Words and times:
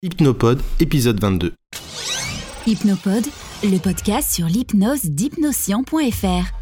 Hypnopod, 0.00 0.62
épisode 0.78 1.20
22. 1.20 1.54
Hypnopod, 2.68 3.24
le 3.64 3.78
podcast 3.80 4.32
sur 4.32 4.46
l'hypnose 4.46 5.06
d'hypnoscient.fr. 5.06 6.52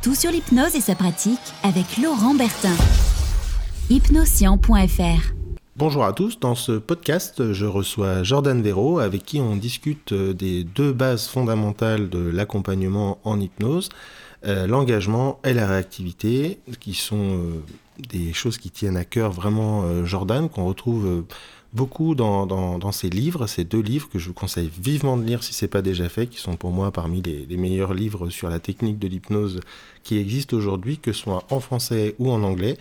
Tout 0.00 0.14
sur 0.14 0.30
l'hypnose 0.30 0.76
et 0.76 0.80
sa 0.80 0.94
pratique 0.94 1.40
avec 1.64 1.98
Laurent 2.00 2.36
Bertin. 2.36 2.76
Hypnoscient.fr. 3.90 5.34
Bonjour 5.74 6.04
à 6.04 6.12
tous, 6.12 6.38
dans 6.38 6.54
ce 6.54 6.78
podcast, 6.78 7.52
je 7.52 7.66
reçois 7.66 8.22
Jordan 8.22 8.62
Véro 8.62 9.00
avec 9.00 9.24
qui 9.24 9.40
on 9.40 9.56
discute 9.56 10.12
euh, 10.12 10.32
des 10.32 10.62
deux 10.62 10.92
bases 10.92 11.26
fondamentales 11.26 12.08
de 12.08 12.20
l'accompagnement 12.20 13.18
en 13.24 13.40
hypnose, 13.40 13.88
euh, 14.46 14.68
l'engagement 14.68 15.40
et 15.42 15.52
la 15.52 15.66
réactivité, 15.66 16.60
qui 16.78 16.94
sont 16.94 17.40
euh, 17.40 17.64
des 18.08 18.32
choses 18.32 18.56
qui 18.56 18.70
tiennent 18.70 18.96
à 18.96 19.04
cœur 19.04 19.32
vraiment 19.32 20.04
Jordan, 20.04 20.48
qu'on 20.48 20.66
retrouve 20.66 21.24
beaucoup 21.74 22.14
dans, 22.14 22.92
ses 22.92 23.10
livres, 23.10 23.46
ces 23.46 23.64
deux 23.64 23.80
livres 23.80 24.08
que 24.08 24.18
je 24.18 24.28
vous 24.28 24.34
conseille 24.34 24.70
vivement 24.80 25.16
de 25.16 25.24
lire 25.24 25.42
si 25.42 25.52
ce 25.52 25.64
n'est 25.64 25.68
pas 25.68 25.82
déjà 25.82 26.08
fait, 26.08 26.28
qui 26.28 26.38
sont 26.38 26.56
pour 26.56 26.70
moi 26.70 26.92
parmi 26.92 27.20
les, 27.20 27.56
meilleurs 27.56 27.94
livres 27.94 28.30
sur 28.30 28.48
la 28.48 28.60
technique 28.60 28.98
de 28.98 29.08
l'hypnose 29.08 29.60
qui 30.04 30.16
existent 30.18 30.56
aujourd'hui, 30.56 30.98
que 30.98 31.12
ce 31.12 31.22
soit 31.22 31.44
en 31.50 31.60
français 31.60 32.14
ou 32.18 32.30
en 32.30 32.42
anglais, 32.44 32.78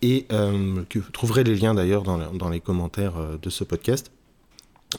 et 0.00 0.26
euh, 0.32 0.82
que 0.88 0.98
vous 0.98 1.10
trouverez 1.10 1.44
les 1.44 1.54
liens 1.54 1.74
d'ailleurs 1.74 2.02
dans, 2.02 2.32
dans, 2.32 2.48
les 2.48 2.60
commentaires 2.60 3.16
euh, 3.16 3.36
de 3.40 3.50
ce 3.50 3.62
podcast. 3.62 4.10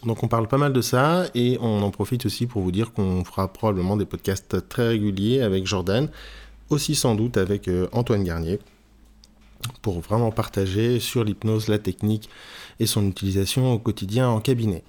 Donc 0.04 0.24
on 0.24 0.28
parle 0.28 0.48
pas 0.48 0.58
mal 0.58 0.74
de 0.74 0.82
ça 0.82 1.26
et 1.36 1.58
on 1.62 1.82
en 1.82 1.92
profite 1.92 2.26
aussi 2.26 2.48
pour 2.48 2.62
vous 2.62 2.72
dire 2.72 2.92
qu'on 2.92 3.24
fera 3.24 3.52
probablement 3.52 3.98
des 3.98 4.06
podcasts 4.06 4.68
très 4.68 4.90
réguliers 4.90 5.42
avec 5.42 5.66
Jordan, 5.66 6.10
aussi 6.70 6.96
sans 6.96 7.16
doute 7.16 7.38
avec 7.38 7.68
euh, 7.68 7.88
Antoine 7.92 8.24
Garnier 8.24 8.60
pour 9.82 10.00
vraiment 10.00 10.32
partager 10.32 11.00
sur 11.00 11.24
l'hypnose, 11.24 11.68
la 11.68 11.80
technique 11.80 12.30
et 12.80 12.86
son 12.86 13.08
utilisation 13.08 13.74
au 13.74 13.80
quotidien 13.80 14.30
en 14.30 14.40
cabinet. 14.40 14.84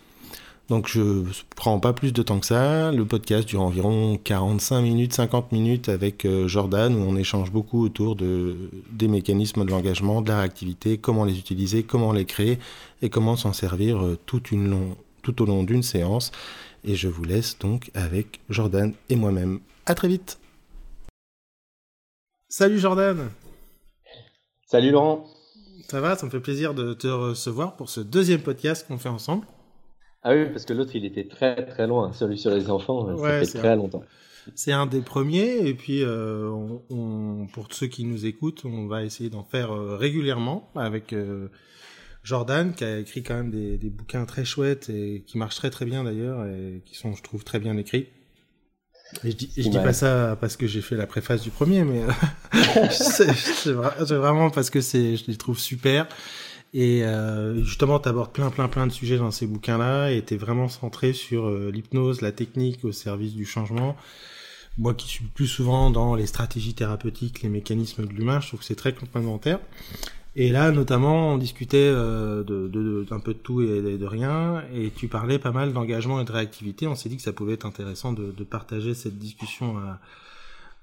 Donc 0.69 0.89
je 0.89 1.01
ne 1.01 1.25
prends 1.55 1.79
pas 1.79 1.93
plus 1.93 2.13
de 2.13 2.23
temps 2.23 2.41
que 2.41 2.47
ça. 2.47 2.91
Le 2.91 3.05
podcast 3.05 3.47
dure 3.47 3.63
environ 3.63 4.19
45 4.23 4.83
minutes, 4.83 5.13
50 5.13 5.53
minutes 5.53 5.89
avec 5.89 6.25
euh, 6.25 6.49
Jordan 6.49 6.95
où 6.95 6.99
on 6.99 7.17
échange 7.17 7.53
beaucoup 7.53 7.85
autour 7.85 8.17
de, 8.17 8.57
des 8.91 9.07
mécanismes 9.07 9.65
de 9.65 9.71
l'engagement, 9.71 10.23
de 10.23 10.29
la 10.29 10.41
réactivité, 10.41 10.99
comment 10.99 11.25
les 11.25 11.39
utiliser, 11.39 11.85
comment 11.85 12.13
les 12.13 12.25
créer 12.25 12.59
et 13.01 13.11
comment 13.11 13.37
s'en 13.37 13.53
servir 13.53 14.05
euh, 14.05 14.19
tout, 14.27 14.43
une 14.51 14.95
tout 15.23 15.41
au 15.41 15.47
long 15.47 15.63
d'une 15.63 15.85
séance. 15.85 16.33
Et 16.85 16.97
je 16.97 17.09
vous 17.09 17.25
laisse 17.25 17.59
donc 17.59 17.91
avec 17.95 18.41
Jordan 18.51 18.93
et 19.09 19.17
moi-même. 19.17 19.61
À 19.87 19.95
très 19.95 20.09
vite. 20.09 20.39
Salut 22.49 22.79
Jordan. 22.79 23.31
Salut 24.67 24.91
Laurent. 24.91 25.27
Ça 25.89 26.01
va, 26.01 26.17
ça 26.17 26.27
me 26.27 26.33
fait 26.33 26.41
plaisir 26.41 26.75
de 26.75 26.95
te 26.95 27.07
recevoir 27.07 27.77
pour 27.77 27.91
ce 27.91 28.01
deuxième 28.01 28.41
podcast 28.41 28.85
qu'on 28.89 28.99
fait 28.99 29.09
ensemble. 29.09 29.47
Ah 30.25 30.35
oui, 30.35 30.47
parce 30.47 30.65
que 30.65 30.73
l'autre, 30.73 30.97
il 30.97 31.05
était 31.05 31.29
très 31.29 31.65
très 31.65 31.87
loin, 31.87 32.13
celui 32.13 32.39
sur 32.39 32.51
les 32.51 32.69
enfants, 32.71 33.17
ça 33.17 33.45
fait 33.45 33.59
très 33.59 33.77
longtemps. 33.77 34.03
C'est 34.57 34.73
un 34.73 34.87
des 34.87 35.01
premiers, 35.01 35.69
et 35.69 35.75
puis 35.75 36.03
euh, 36.03 36.51
on, 36.91 37.47
pour 37.53 37.69
ceux 37.71 37.87
qui 37.87 38.05
nous 38.05 38.27
écoutent, 38.27 38.65
on 38.65 38.89
va 38.89 39.05
essayer 39.05 39.31
d'en 39.31 39.45
faire 39.45 39.71
euh, 39.71 39.97
régulièrement 39.97 40.69
avec 40.75 41.13
euh, 41.13 41.49
Jordan, 42.25 42.75
qui 42.75 42.83
a 42.83 42.99
écrit 42.99 43.23
quand 43.23 43.35
même 43.35 43.53
des, 43.53 43.79
des, 43.79 43.91
bouquins 43.91 44.25
très 44.25 44.45
chouettes 44.45 44.91
et 44.91 45.23
qui 45.25 45.39
marchent 45.39 45.57
très 45.57 45.71
très 45.71 45.85
bien 45.85 46.03
d'ailleurs, 46.03 46.45
et 46.47 46.83
qui 46.85 46.97
sont, 46.97 47.15
je 47.15 47.23
trouve, 47.23 47.45
très 47.45 47.61
bien 47.61 47.77
écrits. 47.77 48.09
Et 49.25 49.31
je 49.31 49.37
dis, 49.37 49.51
je 49.57 49.69
dis 49.69 49.79
pas 49.79 49.93
ça 49.93 50.37
parce 50.41 50.57
que 50.57 50.67
j'ai 50.67 50.81
fait 50.81 50.97
la 50.97 51.07
préface 51.07 51.43
du 51.43 51.51
premier, 51.51 51.85
mais 51.85 52.03
euh, 52.03 52.89
c'est 52.91 54.15
vraiment 54.15 54.51
parce 54.51 54.71
que 54.71 54.81
c'est, 54.81 55.17
je 55.17 55.25
les 55.29 55.37
trouve 55.37 55.59
super. 55.59 56.07
Et 56.75 57.05
euh, 57.05 57.63
justement, 57.65 57.99
tu 57.99 58.09
abordes 58.09 58.33
plein, 58.33 58.51
plein, 58.51 58.69
plein 58.69 58.87
de 58.87 58.93
sujets 58.93 59.17
dans 59.17 59.31
ces 59.31 59.47
bouquins-là, 59.47 60.11
et 60.11 60.23
t'es 60.23 60.37
vraiment 60.37 60.69
centré 60.69 61.13
sur 61.13 61.47
euh, 61.47 61.71
l'hypnose, 61.73 62.21
la 62.21 62.33
technique 62.33 62.85
au 62.85 62.93
service 62.93 63.35
du 63.35 63.47
changement. 63.47 63.97
Moi 64.79 64.93
qui 64.93 65.09
suis 65.09 65.25
plus 65.25 65.47
souvent 65.47 65.91
dans 65.91 66.15
les 66.15 66.27
stratégies 66.27 66.75
thérapeutiques, 66.75 67.43
les 67.43 67.49
mécanismes 67.49 68.07
de 68.07 68.13
l'humain, 68.13 68.41
je 68.41 68.49
trouve 68.49 68.61
que 68.61 68.67
c'est 68.67 68.75
très 68.75 68.93
complémentaire. 68.93 69.59
Et 70.39 70.51
là, 70.51 70.71
notamment, 70.71 71.33
on 71.33 71.39
discutait 71.39 71.79
euh, 71.79 72.45
de, 72.45 72.69
de, 72.69 73.07
d'un 73.09 73.21
peu 73.21 73.33
de 73.33 73.39
tout 73.39 73.63
et 73.63 73.97
de, 73.97 74.07
rien, 74.07 74.63
et 74.75 74.91
tu 74.95 75.09
parlais 75.09 75.39
pas 75.39 75.51
mal 75.51 75.73
d'engagement 75.73 76.21
et 76.21 76.27
de 76.27 76.31
réactivité. 76.31 76.87
On 76.87 76.95
s'est 76.95 77.09
dit 77.09 77.17
que 77.17 77.23
ça 77.23 77.33
pouvait 77.33 77.55
être 77.55 77.65
intéressant 77.65 78.13
de, 78.13 78.33
de 78.33 78.45
partager 78.45 78.93
cette 78.93 79.19
discussion 79.19 79.79
à, 79.79 79.99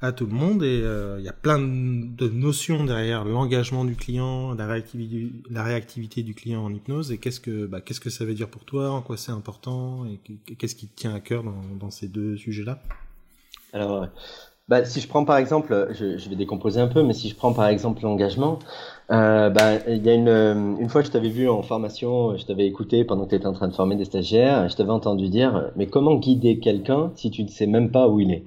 à 0.01 0.11
tout 0.11 0.25
le 0.25 0.33
monde. 0.33 0.63
Et 0.63 0.81
euh, 0.81 1.19
il 1.19 1.25
y 1.25 1.29
a 1.29 1.33
plein 1.33 1.59
de 1.59 2.27
notions 2.29 2.83
derrière 2.83 3.25
l'engagement 3.25 3.85
du 3.85 3.95
client, 3.95 4.55
la 4.55 4.65
réactivité, 4.65 5.31
la 5.51 5.63
réactivité 5.63 6.23
du 6.23 6.33
client 6.33 6.65
en 6.65 6.73
hypnose. 6.73 7.11
Et 7.11 7.19
qu'est-ce 7.19 7.39
que, 7.39 7.67
bah, 7.67 7.79
qu'est-ce 7.79 8.01
que 8.01 8.09
ça 8.09 8.25
veut 8.25 8.33
dire 8.33 8.49
pour 8.49 8.65
toi, 8.65 8.89
en 8.89 9.03
quoi 9.03 9.17
c'est 9.17 9.31
important, 9.31 10.03
et 10.07 10.19
qu'est-ce 10.55 10.73
qui 10.73 10.87
te 10.87 10.95
tient 10.95 11.13
à 11.13 11.19
cœur 11.19 11.43
dans, 11.43 11.61
dans 11.79 11.91
ces 11.91 12.07
deux 12.07 12.37
sujets-là? 12.37 12.81
Alors, 13.71 14.07
bah, 14.69 14.85
si 14.85 15.01
je 15.01 15.07
prends 15.07 15.25
par 15.25 15.37
exemple, 15.37 15.89
je, 15.91 16.17
je, 16.17 16.29
vais 16.29 16.35
décomposer 16.35 16.79
un 16.79 16.87
peu, 16.87 17.03
mais 17.03 17.13
si 17.13 17.29
je 17.29 17.35
prends 17.35 17.53
par 17.53 17.67
exemple 17.67 18.01
l'engagement, 18.03 18.59
euh, 19.11 19.49
bah, 19.49 19.79
il 19.87 20.05
y 20.05 20.09
a 20.09 20.13
une, 20.13 20.77
une 20.79 20.89
fois 20.89 21.01
je 21.01 21.11
t'avais 21.11 21.29
vu 21.29 21.49
en 21.49 21.61
formation, 21.63 22.37
je 22.37 22.45
t'avais 22.45 22.65
écouté 22.65 23.03
pendant 23.03 23.25
que 23.25 23.31
tu 23.31 23.35
étais 23.35 23.45
en 23.47 23.53
train 23.53 23.67
de 23.67 23.73
former 23.75 23.95
des 23.95 24.05
stagiaires, 24.05 24.69
je 24.69 24.75
t'avais 24.75 24.91
entendu 24.91 25.29
dire, 25.29 25.71
mais 25.75 25.87
comment 25.87 26.15
guider 26.15 26.59
quelqu'un 26.59 27.11
si 27.15 27.29
tu 27.31 27.43
ne 27.43 27.49
sais 27.49 27.67
même 27.67 27.91
pas 27.91 28.07
où 28.07 28.19
il 28.19 28.31
est? 28.31 28.45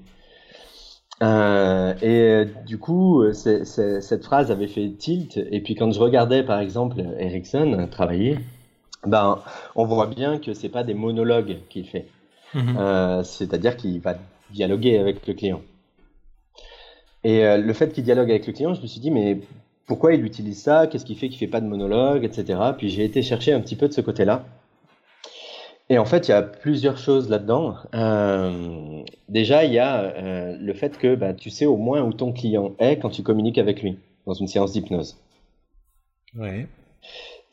Euh, 1.22 1.94
Et 2.02 2.44
du 2.66 2.78
coup, 2.78 3.24
cette 3.32 4.24
phrase 4.24 4.50
avait 4.50 4.68
fait 4.68 4.90
tilt, 4.98 5.36
et 5.38 5.60
puis 5.62 5.74
quand 5.74 5.90
je 5.92 6.00
regardais 6.00 6.42
par 6.42 6.60
exemple 6.60 7.02
Ericsson 7.18 7.88
travailler, 7.90 8.38
ben, 9.06 9.38
on 9.76 9.84
voit 9.84 10.06
bien 10.06 10.38
que 10.38 10.52
c'est 10.54 10.68
pas 10.68 10.84
des 10.84 10.94
monologues 10.94 11.58
qu'il 11.70 11.86
fait. 11.86 12.08
Euh, 12.56 13.22
C'est-à-dire 13.22 13.76
qu'il 13.76 14.00
va 14.00 14.16
dialoguer 14.50 14.98
avec 14.98 15.26
le 15.26 15.34
client. 15.34 15.60
Et 17.26 17.44
euh, 17.44 17.56
le 17.56 17.72
fait 17.72 17.92
qu'il 17.92 18.04
dialogue 18.04 18.30
avec 18.30 18.46
le 18.46 18.52
client, 18.52 18.72
je 18.72 18.80
me 18.80 18.86
suis 18.86 19.00
dit, 19.00 19.10
mais 19.10 19.40
pourquoi 19.84 20.14
il 20.14 20.24
utilise 20.24 20.62
ça? 20.62 20.86
Qu'est-ce 20.86 21.04
qui 21.04 21.16
fait 21.16 21.28
qu'il 21.28 21.38
fait 21.38 21.48
pas 21.48 21.60
de 21.60 21.66
monologue, 21.66 22.22
etc. 22.22 22.60
Puis 22.78 22.88
j'ai 22.88 23.04
été 23.04 23.20
chercher 23.20 23.52
un 23.52 23.60
petit 23.60 23.74
peu 23.74 23.88
de 23.88 23.92
ce 23.92 24.00
côté-là. 24.00 24.44
Et 25.90 25.98
en 25.98 26.04
fait, 26.04 26.28
il 26.28 26.30
y 26.30 26.34
a 26.34 26.42
plusieurs 26.42 26.98
choses 26.98 27.28
là-dedans. 27.28 27.74
Euh, 27.94 29.02
déjà, 29.28 29.64
il 29.64 29.72
y 29.72 29.80
a 29.80 30.02
euh, 30.02 30.56
le 30.56 30.72
fait 30.72 30.98
que 30.98 31.16
bah, 31.16 31.34
tu 31.34 31.50
sais 31.50 31.66
au 31.66 31.76
moins 31.76 32.00
où 32.00 32.12
ton 32.12 32.32
client 32.32 32.76
est 32.78 32.98
quand 33.00 33.10
tu 33.10 33.24
communiques 33.24 33.58
avec 33.58 33.82
lui 33.82 33.98
dans 34.24 34.34
une 34.34 34.46
séance 34.46 34.70
d'hypnose. 34.70 35.16
Ouais. 36.36 36.68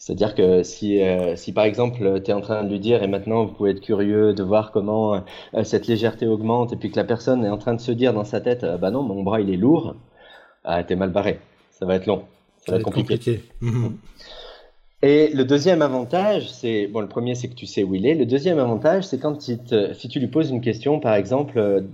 C'est-à-dire 0.04 0.36
que 0.36 0.64
si, 0.64 1.02
euh, 1.02 1.38
si 1.38 1.54
par 1.54 1.64
exemple 1.64 2.22
tu 2.22 2.32
es 2.32 2.34
en 2.34 2.42
train 2.42 2.66
de 2.66 2.70
lui 2.70 2.82
dire 2.82 3.04
et 3.04 3.08
maintenant 3.08 3.46
vous 3.46 3.54
pouvez 3.54 3.72
être 3.72 3.80
curieux 3.80 4.34
de 4.34 4.44
voir 4.44 4.74
comment 4.74 5.24
euh, 5.56 5.64
cette 5.64 5.88
légèreté 5.88 6.28
augmente 6.28 6.74
et 6.74 6.76
puis 6.76 6.92
que 6.92 6.98
la 6.98 7.06
personne 7.06 7.46
est 7.46 7.50
en 7.50 7.58
train 7.58 7.74
de 7.74 7.80
se 7.80 7.94
dire 7.94 8.12
dans 8.12 8.26
sa 8.26 8.42
tête 8.42 8.66
euh, 8.66 8.76
bah 8.76 8.92
non 8.92 9.02
mon 9.02 9.24
bras 9.24 9.40
il 9.40 9.50
est 9.50 9.56
lourd, 9.56 9.96
ah, 10.66 10.84
t'es 10.84 10.98
mal 10.98 11.12
barré, 11.12 11.40
ça 11.72 11.86
va 11.86 11.96
être 11.96 12.06
long, 12.06 12.24
ça, 12.58 12.74
va 12.74 12.80
être 12.80 12.84
compliqué. 12.84 13.44
Mhm. 13.62 13.96
Et 15.04 15.30
le 15.34 15.46
deuxième 15.46 15.82
avantage, 15.82 16.52
c'est 16.52 16.88
bon 16.88 17.00
le 17.00 17.08
premier 17.08 17.36
c'est 17.36 17.48
que 17.48 17.56
tu 17.56 17.66
sais 17.66 17.86
où 17.86 17.96
il 17.96 18.06
est. 18.06 18.16
Le 18.16 18.26
deuxième 18.26 18.60
avantage 18.60 19.06
c'est 19.06 19.20
quand 19.20 19.40
si 19.40 19.58
tu 20.10 20.20
lui 20.20 20.28
poses 20.28 20.50
une 20.50 20.60
question 20.60 21.00
par 21.00 21.16
exemple 21.16 21.86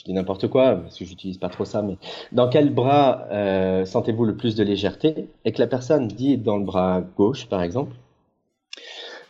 je 0.00 0.04
dis 0.06 0.14
n'importe 0.14 0.48
quoi, 0.48 0.76
parce 0.76 0.98
que 0.98 1.04
j'utilise 1.04 1.36
pas 1.36 1.50
trop 1.50 1.66
ça, 1.66 1.82
mais 1.82 1.98
dans 2.32 2.48
quel 2.48 2.72
bras 2.72 3.26
euh, 3.30 3.84
sentez-vous 3.84 4.24
le 4.24 4.34
plus 4.34 4.54
de 4.54 4.64
légèreté 4.64 5.28
Et 5.44 5.52
que 5.52 5.58
la 5.60 5.66
personne 5.66 6.08
dit 6.08 6.38
dans 6.38 6.56
le 6.56 6.64
bras 6.64 7.02
gauche, 7.18 7.46
par 7.50 7.62
exemple, 7.62 7.94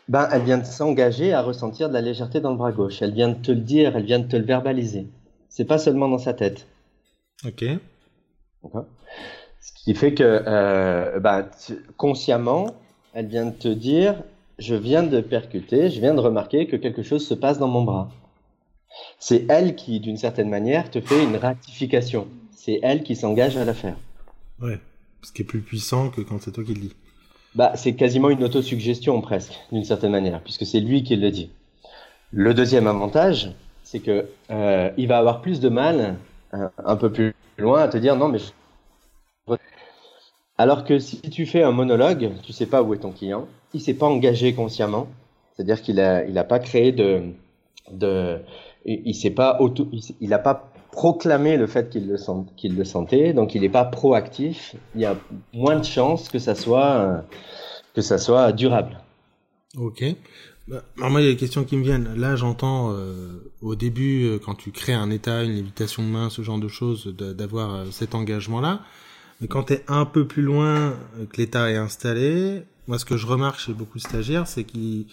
ben, 0.09 0.29
elle 0.31 0.43
vient 0.43 0.59
de 0.59 0.65
s'engager 0.65 1.33
à 1.33 1.43
ressentir 1.43 1.89
de 1.89 1.95
la 1.95 2.01
légèreté 2.01 2.41
dans 2.41 2.53
le 2.53 2.57
bras 2.57 2.71
gauche. 2.71 3.03
Elle 3.03 3.13
vient 3.13 3.31
de 3.31 3.43
te 3.43 3.51
le 3.51 3.61
dire, 3.61 3.97
elle 3.97 4.05
vient 4.05 4.21
de 4.21 4.29
te 4.29 4.37
le 4.37 4.45
verbaliser. 4.45 5.09
C'est 5.49 5.65
pas 5.65 5.79
seulement 5.79 6.09
dans 6.09 6.19
sa 6.19 6.35
tête. 6.35 6.69
Ok. 7.45 7.65
Ce 8.63 9.73
qui 9.85 9.95
fait 9.95 10.15
que, 10.15 10.23
euh, 10.47 11.19
ben, 11.19 11.49
consciemment, 11.97 12.69
elle 13.13 13.27
vient 13.27 13.47
de 13.47 13.57
te 13.57 13.69
dire, 13.69 14.23
je 14.59 14.77
viens 14.77 15.03
de 15.03 15.21
percuter, 15.21 15.91
je 15.91 16.01
viens 16.01 16.15
de 16.15 16.21
remarquer 16.21 16.69
que 16.69 16.77
quelque 16.77 17.03
chose 17.03 17.27
se 17.27 17.35
passe 17.35 17.59
dans 17.59 17.69
mon 17.69 17.83
bras. 17.83 18.09
C'est 19.19 19.47
elle 19.49 19.77
qui, 19.77 20.01
d'une 20.01 20.17
certaine 20.17 20.49
manière, 20.49 20.91
te 20.91 21.01
fait 21.01 21.23
une 21.23 21.37
ratification. 21.37 22.29
C'est 22.53 22.81
elle 22.83 23.03
qui 23.03 23.17
s'engage 23.17 23.57
à 23.57 23.65
la 23.65 23.75
faire. 23.75 23.97
Ouais, 24.61 24.79
ce 25.23 25.33
qui 25.33 25.43
est 25.43 25.45
plus 25.45 25.61
puissant 25.61 26.11
que 26.11 26.21
quand 26.21 26.41
c'est 26.41 26.53
toi 26.53 26.65
qui 26.65 26.75
le 26.75 26.81
dis. 26.81 26.97
Bah, 27.55 27.73
c'est 27.75 27.95
quasiment 27.95 28.31
une 28.31 28.45
autosuggestion 28.45 29.21
presque, 29.21 29.59
d'une 29.73 29.85
certaine 29.85 30.13
manière, 30.13 30.41
puisque 30.43 30.67
c'est 30.67 30.81
lui 30.81 31.03
qui 31.03 31.17
le 31.17 31.31
dit. 31.31 31.51
Le 32.33 32.55
deuxième 32.55 32.87
avantage, 32.87 33.53
c'est 33.83 34.01
que 34.01 34.29
euh, 34.51 34.91
il 34.97 35.09
va 35.09 35.19
avoir 35.19 35.41
plus 35.41 35.59
de 35.59 35.69
mal, 35.69 36.17
un 36.53 36.97
peu 36.97 37.11
plus 37.11 37.35
loin, 37.59 37.83
à 37.83 37.89
te 37.89 37.99
dire 37.99 38.17
non 38.17 38.29
mais. 38.29 38.39
Alors 40.59 40.85
que 40.85 40.99
si 40.99 41.21
tu 41.23 41.47
fais 41.47 41.63
un 41.63 41.73
monologue, 41.73 42.33
tu 42.43 42.53
sais 42.53 42.67
pas 42.67 42.83
où 42.83 42.93
est 42.95 42.99
ton 42.99 43.13
client, 43.13 43.49
il 43.73 43.81
s'est 43.81 43.95
pas 43.95 44.07
engagé 44.07 44.55
consciemment, 44.55 45.09
c'est-à-dire 45.57 45.81
qu'il 45.81 45.99
a, 46.01 46.25
il 46.25 46.37
a 46.37 46.45
pas 46.45 46.59
créé 46.59 46.93
de, 46.93 47.33
de, 47.91 48.39
il 48.85 49.15
s'est 49.15 49.31
pas 49.31 49.59
auto, 49.61 49.89
il 50.21 50.29
n'a 50.31 50.39
pas 50.39 50.73
proclamé 50.93 51.57
le 51.57 51.67
fait 51.67 51.89
qu'il 51.91 52.09
le, 52.09 52.85
sentait, 52.85 53.33
donc 53.33 53.55
il 53.55 53.61
n'est 53.61 53.69
pas 53.69 53.85
proactif. 53.85 54.75
Il 54.95 55.01
y 55.01 55.05
a 55.05 55.17
moins 55.53 55.77
de 55.77 55.85
chances 55.85 56.29
que 56.29 56.39
ça 56.39 56.55
soit, 56.55 57.25
que 57.95 58.01
ça 58.01 58.19
soit 58.19 58.53
durable. 58.53 59.01
Ok. 59.77 60.05
Bah, 60.71 60.83
moi, 60.97 61.21
il 61.21 61.25
y 61.25 61.29
a 61.29 61.33
des 61.33 61.37
questions 61.37 61.65
qui 61.65 61.77
me 61.77 61.83
viennent. 61.83 62.15
Là, 62.15 62.37
j'entends 62.37 62.93
euh, 62.93 63.53
au 63.61 63.75
début, 63.75 64.25
euh, 64.25 64.39
quand 64.39 64.55
tu 64.55 64.71
crées 64.71 64.93
un 64.93 65.11
état, 65.11 65.43
une 65.43 65.53
lévitation 65.53 66.05
de 66.05 66.09
main, 66.09 66.31
ce 66.31 66.43
genre 66.43 66.59
de 66.59 66.69
choses, 66.69 67.07
d'avoir 67.07 67.75
euh, 67.75 67.85
cet 67.91 68.15
engagement-là. 68.15 68.81
Mais 69.41 69.49
quand 69.49 69.65
tu 69.65 69.73
es 69.73 69.85
un 69.89 70.05
peu 70.05 70.27
plus 70.27 70.43
loin 70.43 70.95
que 71.33 71.39
l'état 71.39 71.71
est 71.71 71.77
installé, 71.77 72.63
moi, 72.87 72.99
ce 72.99 73.05
que 73.05 73.17
je 73.17 73.27
remarque 73.27 73.59
chez 73.59 73.73
beaucoup 73.73 73.99
de 73.99 74.03
stagiaires, 74.03 74.47
c'est 74.47 74.65
qu'ils 74.65 75.07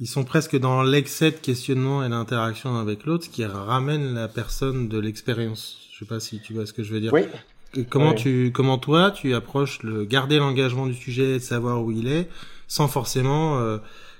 ils 0.00 0.06
sont 0.06 0.24
presque 0.24 0.56
dans 0.58 0.82
l'excès 0.82 1.30
de 1.30 1.36
questionnement 1.36 2.04
et 2.04 2.08
l'interaction 2.08 2.76
avec 2.76 3.04
l'autre, 3.04 3.24
ce 3.24 3.30
qui 3.30 3.44
ramène 3.44 4.14
la 4.14 4.28
personne 4.28 4.88
de 4.88 4.98
l'expérience. 4.98 5.78
Je 5.92 5.98
sais 5.98 6.08
pas 6.08 6.20
si 6.20 6.40
tu 6.40 6.52
vois 6.52 6.66
ce 6.66 6.72
que 6.72 6.82
je 6.82 6.92
veux 6.92 7.00
dire. 7.00 7.12
Oui. 7.12 7.22
comment 7.90 8.14
tu, 8.14 8.52
comment 8.54 8.78
toi, 8.78 9.10
tu 9.10 9.34
approches 9.34 9.82
le 9.82 10.04
garder 10.04 10.38
l'engagement 10.38 10.86
du 10.86 10.94
sujet, 10.94 11.34
de 11.34 11.38
savoir 11.40 11.82
où 11.82 11.90
il 11.90 12.06
est, 12.06 12.28
sans 12.68 12.86
forcément 12.86 13.58
euh, 13.58 13.78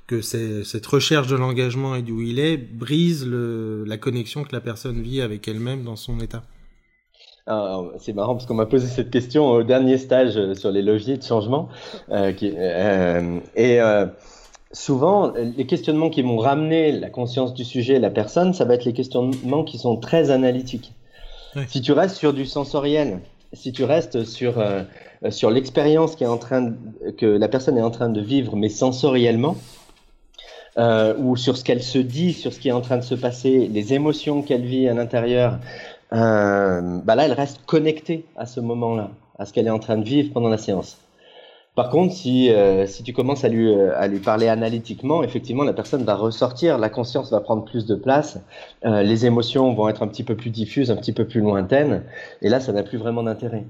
que 0.09 0.21
cette 0.21 0.87
recherche 0.87 1.29
de 1.29 1.37
l'engagement 1.37 1.95
et 1.95 2.03
d'où 2.03 2.23
il 2.23 2.41
est 2.41 2.57
brise 2.57 3.27
le, 3.27 3.85
la 3.85 3.99
connexion 3.99 4.43
que 4.43 4.53
la 4.53 4.61
personne 4.61 5.01
vit 5.01 5.21
avec 5.21 5.47
elle-même 5.47 5.85
dans 5.85 5.97
son 5.97 6.19
état. 6.19 6.43
c'est 7.99 8.15
marrant 8.15 8.35
parce 8.35 8.47
qu'on 8.47 8.55
m'a 8.55 8.67
posé 8.67 8.89
cette 8.89 9.11
question 9.11 9.47
au 9.47 9.63
dernier 9.63 9.99
stage 9.99 10.37
euh, 10.37 10.55
sur 10.55 10.73
les 10.73 10.83
leviers 10.83 11.19
de 11.19 11.23
changement. 11.23 11.69
Euh, 12.11 12.33
qui, 12.33 12.53
euh, 12.57 13.39
et 13.55 13.81
euh, 13.81 14.07
souvent, 14.73 15.33
les 15.33 15.67
questionnements 15.67 16.11
qui 16.11 16.23
vont 16.23 16.39
ramener 16.39 16.93
la 16.93 17.11
conscience 17.11 17.55
du 17.55 17.65
sujet, 17.65 17.99
la 17.99 18.11
personne, 18.11 18.53
ça 18.53 18.65
va 18.65 18.75
être 18.75 18.85
les 18.85 18.93
questionnements 18.93 19.65
qui 19.65 19.79
sont 19.79 19.97
très 19.97 20.31
analytiques. 20.31 20.93
Oui. 21.57 21.63
Si 21.69 21.81
tu 21.81 21.93
restes 21.93 22.17
sur 22.17 22.33
du 22.33 22.45
sensoriel, 22.45 23.21
si 23.53 23.73
tu 23.73 23.85
restes 23.85 24.25
sur, 24.25 24.59
euh, 24.59 24.83
sur 25.31 25.51
l'expérience 25.51 26.17
qui 26.17 26.25
est 26.25 26.29
en 26.29 26.39
train 26.39 26.63
de, 26.63 27.11
que 27.17 27.27
la 27.27 27.49
personne 27.49 27.79
est 27.79 27.83
en 27.83 27.91
train 27.91 28.11
de 28.11 28.21
vivre, 28.21 28.57
mais 28.57 28.69
sensoriellement, 28.69 29.57
euh, 30.77 31.15
ou 31.19 31.37
sur 31.37 31.57
ce 31.57 31.65
qu'elle 31.65 31.83
se 31.83 31.99
dit, 31.99 32.33
sur 32.33 32.53
ce 32.53 32.61
qui 32.61 32.69
est 32.69 32.73
en 32.73 32.81
train 32.81 32.99
de 32.99 33.03
se 33.03 33.15
passer, 33.15 33.69
les 33.73 33.95
émotions 33.95 34.43
qu'elle 34.43 34.65
vit 34.65 34.89
à 34.89 34.95
l'intérieur, 34.95 35.59
euh, 36.13 36.99
bah 37.05 37.15
là, 37.15 37.25
elle 37.25 37.33
reste 37.33 37.65
connectée 37.67 38.25
à 38.37 38.47
ce 38.47 38.61
moment-là, 38.61 39.11
à 39.39 39.47
ce 39.47 39.53
qu'elle 39.53 39.67
est 39.67 39.71
en 39.71 39.79
train 39.79 39.97
de 39.97 40.05
vivre 40.05 40.33
pendant 40.33 40.49
la 40.49 40.59
séance. 40.59 40.99
Par 41.79 41.91
contre, 41.91 42.13
si, 42.13 42.51
euh, 42.51 42.89
si 42.89 43.05
tu 43.05 43.13
commences 43.13 43.45
à 43.45 43.49
lui, 43.49 43.73
à 43.73 44.09
lui 44.09 44.19
parler 44.19 44.49
analytiquement, 44.49 45.23
effectivement, 45.23 45.63
la 45.63 45.73
personne 45.73 46.03
va 46.03 46.17
ressortir, 46.17 46.77
la 46.77 46.89
conscience 46.89 47.31
va 47.31 47.39
prendre 47.39 47.65
plus 47.65 47.87
de 47.87 47.95
place, 47.95 48.41
euh, 48.85 49.05
les 49.05 49.27
émotions 49.27 49.73
vont 49.75 49.89
être 49.89 50.03
un 50.03 50.09
petit 50.09 50.25
peu 50.25 50.35
plus 50.35 50.51
diffuses, 50.51 50.91
un 50.91 50.97
petit 50.97 51.13
peu 51.13 51.25
plus 51.25 51.41
lointaines, 51.41 52.03
et 52.43 52.49
là, 52.49 52.59
ça 52.59 52.73
n'a 52.73 52.83
plus 52.83 52.99
vraiment 52.99 53.23
d'intérêt. 53.23 53.65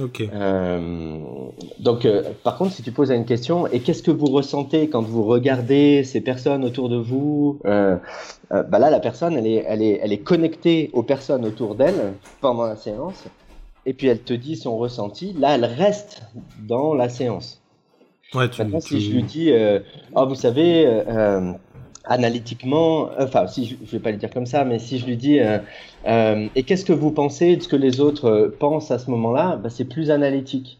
Ok. 0.00 0.22
Euh, 0.32 1.18
donc, 1.78 2.06
euh, 2.06 2.22
par 2.44 2.56
contre, 2.56 2.72
si 2.72 2.82
tu 2.82 2.92
poses 2.92 3.10
une 3.10 3.26
question, 3.26 3.66
et 3.66 3.80
qu'est-ce 3.80 4.02
que 4.02 4.10
vous 4.10 4.26
ressentez 4.26 4.88
quand 4.88 5.02
vous 5.02 5.24
regardez 5.24 6.02
ces 6.04 6.20
personnes 6.20 6.64
autour 6.64 6.88
de 6.88 6.96
vous 6.96 7.58
euh, 7.66 7.96
euh, 8.52 8.62
bah 8.62 8.78
Là, 8.78 8.88
la 8.88 9.00
personne, 9.00 9.36
elle 9.36 9.46
est, 9.46 9.64
elle, 9.68 9.82
est, 9.82 10.00
elle 10.02 10.12
est 10.12 10.22
connectée 10.22 10.90
aux 10.94 11.02
personnes 11.02 11.44
autour 11.44 11.74
d'elle 11.74 12.14
pendant 12.40 12.64
la 12.64 12.76
séance, 12.76 13.24
et 13.86 13.94
puis 13.94 14.06
elle 14.08 14.22
te 14.22 14.32
dit 14.32 14.56
son 14.56 14.76
ressenti. 14.76 15.32
Là, 15.32 15.54
elle 15.54 15.64
reste 15.64 16.22
dans 16.60 16.94
la 16.94 17.08
séance. 17.08 17.62
Ouais, 18.34 18.48
tu, 18.48 18.62
Maintenant, 18.62 18.80
tu... 18.80 18.88
si 18.88 19.00
je 19.00 19.12
lui 19.12 19.22
dis, 19.22 19.52
oh, 20.14 20.26
vous 20.26 20.34
savez, 20.34 20.86
analytiquement, 22.04 23.10
enfin, 23.18 23.46
si 23.46 23.66
je, 23.66 23.76
je 23.84 23.90
vais 23.92 24.00
pas 24.00 24.10
le 24.10 24.16
dire 24.16 24.30
comme 24.30 24.46
ça, 24.46 24.64
mais 24.64 24.78
si 24.78 24.98
je 24.98 25.06
lui 25.06 25.16
dis, 25.16 25.38
euh, 25.40 25.58
euh, 26.06 26.48
et 26.54 26.62
qu'est-ce 26.64 26.84
que 26.84 26.92
vous 26.92 27.10
pensez 27.10 27.56
de 27.56 27.62
ce 27.62 27.68
que 27.68 27.76
les 27.76 28.00
autres 28.00 28.26
euh, 28.26 28.56
pensent 28.58 28.90
à 28.90 28.98
ce 28.98 29.10
moment-là, 29.10 29.56
bah, 29.56 29.70
c'est 29.70 29.84
plus 29.84 30.10
analytique. 30.10 30.78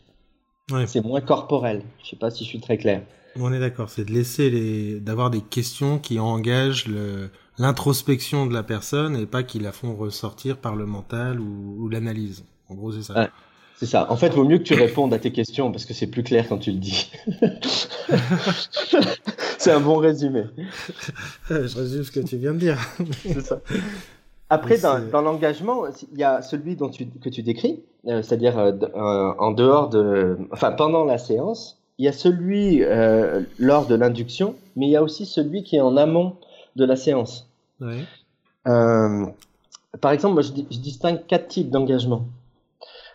Ouais. 0.71 0.87
C'est 0.87 1.05
moins 1.05 1.21
corporel. 1.21 1.83
Je 2.03 2.11
sais 2.11 2.17
pas 2.17 2.31
si 2.31 2.45
je 2.45 2.49
suis 2.49 2.61
très 2.61 2.79
clair. 2.79 3.03
On 3.37 3.53
est 3.53 3.61
d'accord, 3.61 3.89
c'est 3.89 4.05
de 4.05 4.13
laisser 4.13 4.51
les, 4.51 5.01
d'avoir 5.01 5.31
des 5.31 5.41
questions 5.41 5.99
qui 5.99 6.19
engagent 6.19 6.87
le, 6.87 7.31
l'introspection 7.59 8.47
de 8.47 8.53
la 8.53 8.63
personne 8.63 9.17
et 9.17 9.27
pas 9.27 9.43
qui 9.43 9.59
la 9.59 9.73
font 9.73 9.95
ressortir 9.95 10.59
par 10.59 10.77
le 10.77 10.87
mental 10.87 11.41
ou, 11.41 11.77
ou 11.79 11.89
l'analyse. 11.89 12.45
En 12.73 12.75
gros, 12.75 12.93
c'est 12.93 13.03
ça. 13.03 13.15
Ouais. 13.15 13.29
C'est 13.77 13.87
ça. 13.87 14.11
En 14.11 14.17
fait, 14.17 14.29
il 14.29 14.35
vaut 14.35 14.45
mieux 14.45 14.59
que 14.59 14.63
tu 14.63 14.75
répondes 14.75 15.13
à 15.13 15.19
tes 15.19 15.33
questions 15.33 15.71
parce 15.73 15.85
que 15.85 15.93
c'est 15.93 16.07
plus 16.07 16.23
clair 16.23 16.49
quand 16.49 16.59
tu 16.59 16.71
le 16.71 16.79
dis. 16.79 17.11
c'est 19.59 19.73
un 19.73 19.81
bon 19.81 19.97
résumé. 19.97 20.45
Je 21.51 21.77
résume 21.77 22.05
ce 22.05 22.13
que 22.13 22.21
tu 22.21 22.37
viens 22.37 22.55
de 22.55 22.59
dire. 22.59 22.79
c'est 23.23 23.41
ça. 23.41 23.61
Après, 24.51 24.79
dans, 24.79 25.01
dans 25.11 25.21
l'engagement, 25.21 25.85
il 26.13 26.19
y 26.19 26.25
a 26.25 26.43
celui 26.43 26.77
dont 26.77 26.91
tu, 26.91 27.07
que 27.07 27.29
tu 27.29 27.43
décris, 27.43 27.83
euh, 28.07 28.23
c'est-à-dire 28.23 28.57
euh, 28.57 29.33
en 29.39 29.51
dehors 29.51 29.89
de, 29.89 30.39
enfin 30.53 30.73
pendant 30.73 31.05
la 31.05 31.19
séance. 31.19 31.79
Il 31.99 32.05
y 32.05 32.09
a 32.09 32.13
celui 32.13 32.85
euh, 32.85 33.43
lors 33.59 33.87
de 33.87 33.95
l'induction, 33.95 34.55
mais 34.77 34.87
il 34.87 34.91
y 34.91 34.97
a 34.97 35.03
aussi 35.03 35.27
celui 35.27 35.65
qui 35.65 35.77
est 35.77 35.81
en 35.81 35.97
amont 35.97 36.37
de 36.77 36.85
la 36.85 36.97
séance. 36.97 37.51
Par 38.65 40.13
exemple, 40.13 40.35
moi, 40.35 40.43
je, 40.43 40.53
je 40.71 40.79
distingue 40.79 41.27
quatre 41.27 41.49
types 41.49 41.71
d'engagement. 41.71 42.27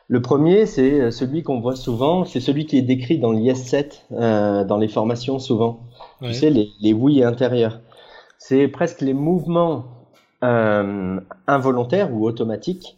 Le 0.10 0.22
premier, 0.22 0.66
c'est 0.66 1.12
celui 1.12 1.44
qu'on 1.44 1.60
voit 1.60 1.76
souvent, 1.76 2.24
c'est 2.24 2.40
celui 2.40 2.66
qui 2.66 2.78
est 2.78 2.82
décrit 2.82 3.20
dans 3.20 3.34
l'IS7, 3.34 4.04
euh, 4.14 4.64
dans 4.64 4.78
les 4.78 4.88
formations 4.88 5.38
souvent. 5.38 5.82
Ouais. 6.22 6.30
Tu 6.30 6.34
sais, 6.36 6.50
les, 6.50 6.70
les 6.80 6.94
oui 6.94 7.24
intérieurs. 7.24 7.82
C'est 8.38 8.68
presque 8.70 9.02
les 9.02 9.14
mouvements 9.14 9.86
euh, 10.44 11.20
involontaires 11.48 12.14
ou 12.14 12.26
automatiques. 12.26 12.98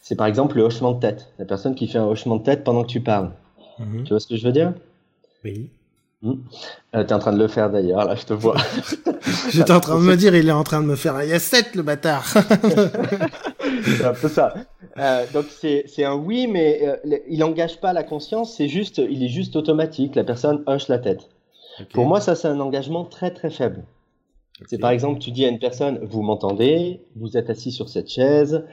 C'est 0.00 0.14
par 0.14 0.28
exemple 0.28 0.56
le 0.56 0.62
hochement 0.62 0.92
de 0.92 1.00
tête. 1.00 1.32
La 1.38 1.44
personne 1.44 1.74
qui 1.74 1.88
fait 1.88 1.98
un 1.98 2.04
hochement 2.04 2.36
de 2.36 2.44
tête 2.44 2.62
pendant 2.62 2.82
que 2.82 2.88
tu 2.88 3.00
parles. 3.00 3.32
Mmh. 3.80 4.04
Tu 4.04 4.10
vois 4.10 4.20
ce 4.20 4.28
que 4.28 4.36
je 4.36 4.46
veux 4.46 4.52
dire? 4.52 4.72
Oui. 5.44 5.70
Mmh. 6.22 6.32
Euh, 6.94 7.04
T'es 7.04 7.14
en 7.14 7.18
train 7.18 7.32
de 7.32 7.38
le 7.38 7.48
faire 7.48 7.70
d'ailleurs, 7.70 8.04
là, 8.04 8.14
je 8.14 8.26
te 8.26 8.32
vois. 8.32 8.56
J'étais 9.50 9.72
en 9.72 9.80
train 9.80 9.98
de 9.98 10.04
me 10.04 10.16
dire, 10.16 10.36
il 10.36 10.48
est 10.48 10.52
en 10.52 10.62
train 10.62 10.82
de 10.82 10.86
me 10.86 10.94
faire 10.94 11.16
un 11.16 11.24
IS7, 11.24 11.74
le 11.74 11.82
bâtard. 11.82 12.32
c'est 13.84 14.04
un 14.04 14.14
peu 14.14 14.28
ça. 14.28 14.54
Euh, 14.98 15.24
donc 15.32 15.46
c'est 15.46 16.04
un 16.04 16.14
oui, 16.14 16.46
mais 16.46 16.80
euh, 16.82 17.18
il 17.28 17.38
n'engage 17.38 17.80
pas 17.80 17.92
la 17.92 18.02
conscience, 18.02 18.54
c'est 18.54 18.68
juste, 18.68 18.98
il 18.98 19.22
est 19.22 19.28
juste 19.28 19.56
automatique. 19.56 20.14
La 20.14 20.24
personne 20.24 20.62
hoche 20.66 20.88
la 20.88 20.98
tête. 20.98 21.28
Okay. 21.78 21.88
Pour 21.92 22.06
moi, 22.06 22.20
ça 22.20 22.34
c'est 22.34 22.48
un 22.48 22.60
engagement 22.60 23.04
très 23.04 23.30
très 23.30 23.50
faible. 23.50 23.84
Okay. 24.58 24.66
C'est 24.68 24.78
par 24.78 24.90
exemple, 24.90 25.20
tu 25.20 25.30
dis 25.30 25.44
à 25.44 25.48
une 25.48 25.58
personne, 25.58 25.98
vous 26.02 26.22
m'entendez, 26.22 27.00
vous 27.16 27.36
êtes 27.36 27.50
assis 27.50 27.72
sur 27.72 27.88
cette 27.88 28.10
chaise, 28.10 28.64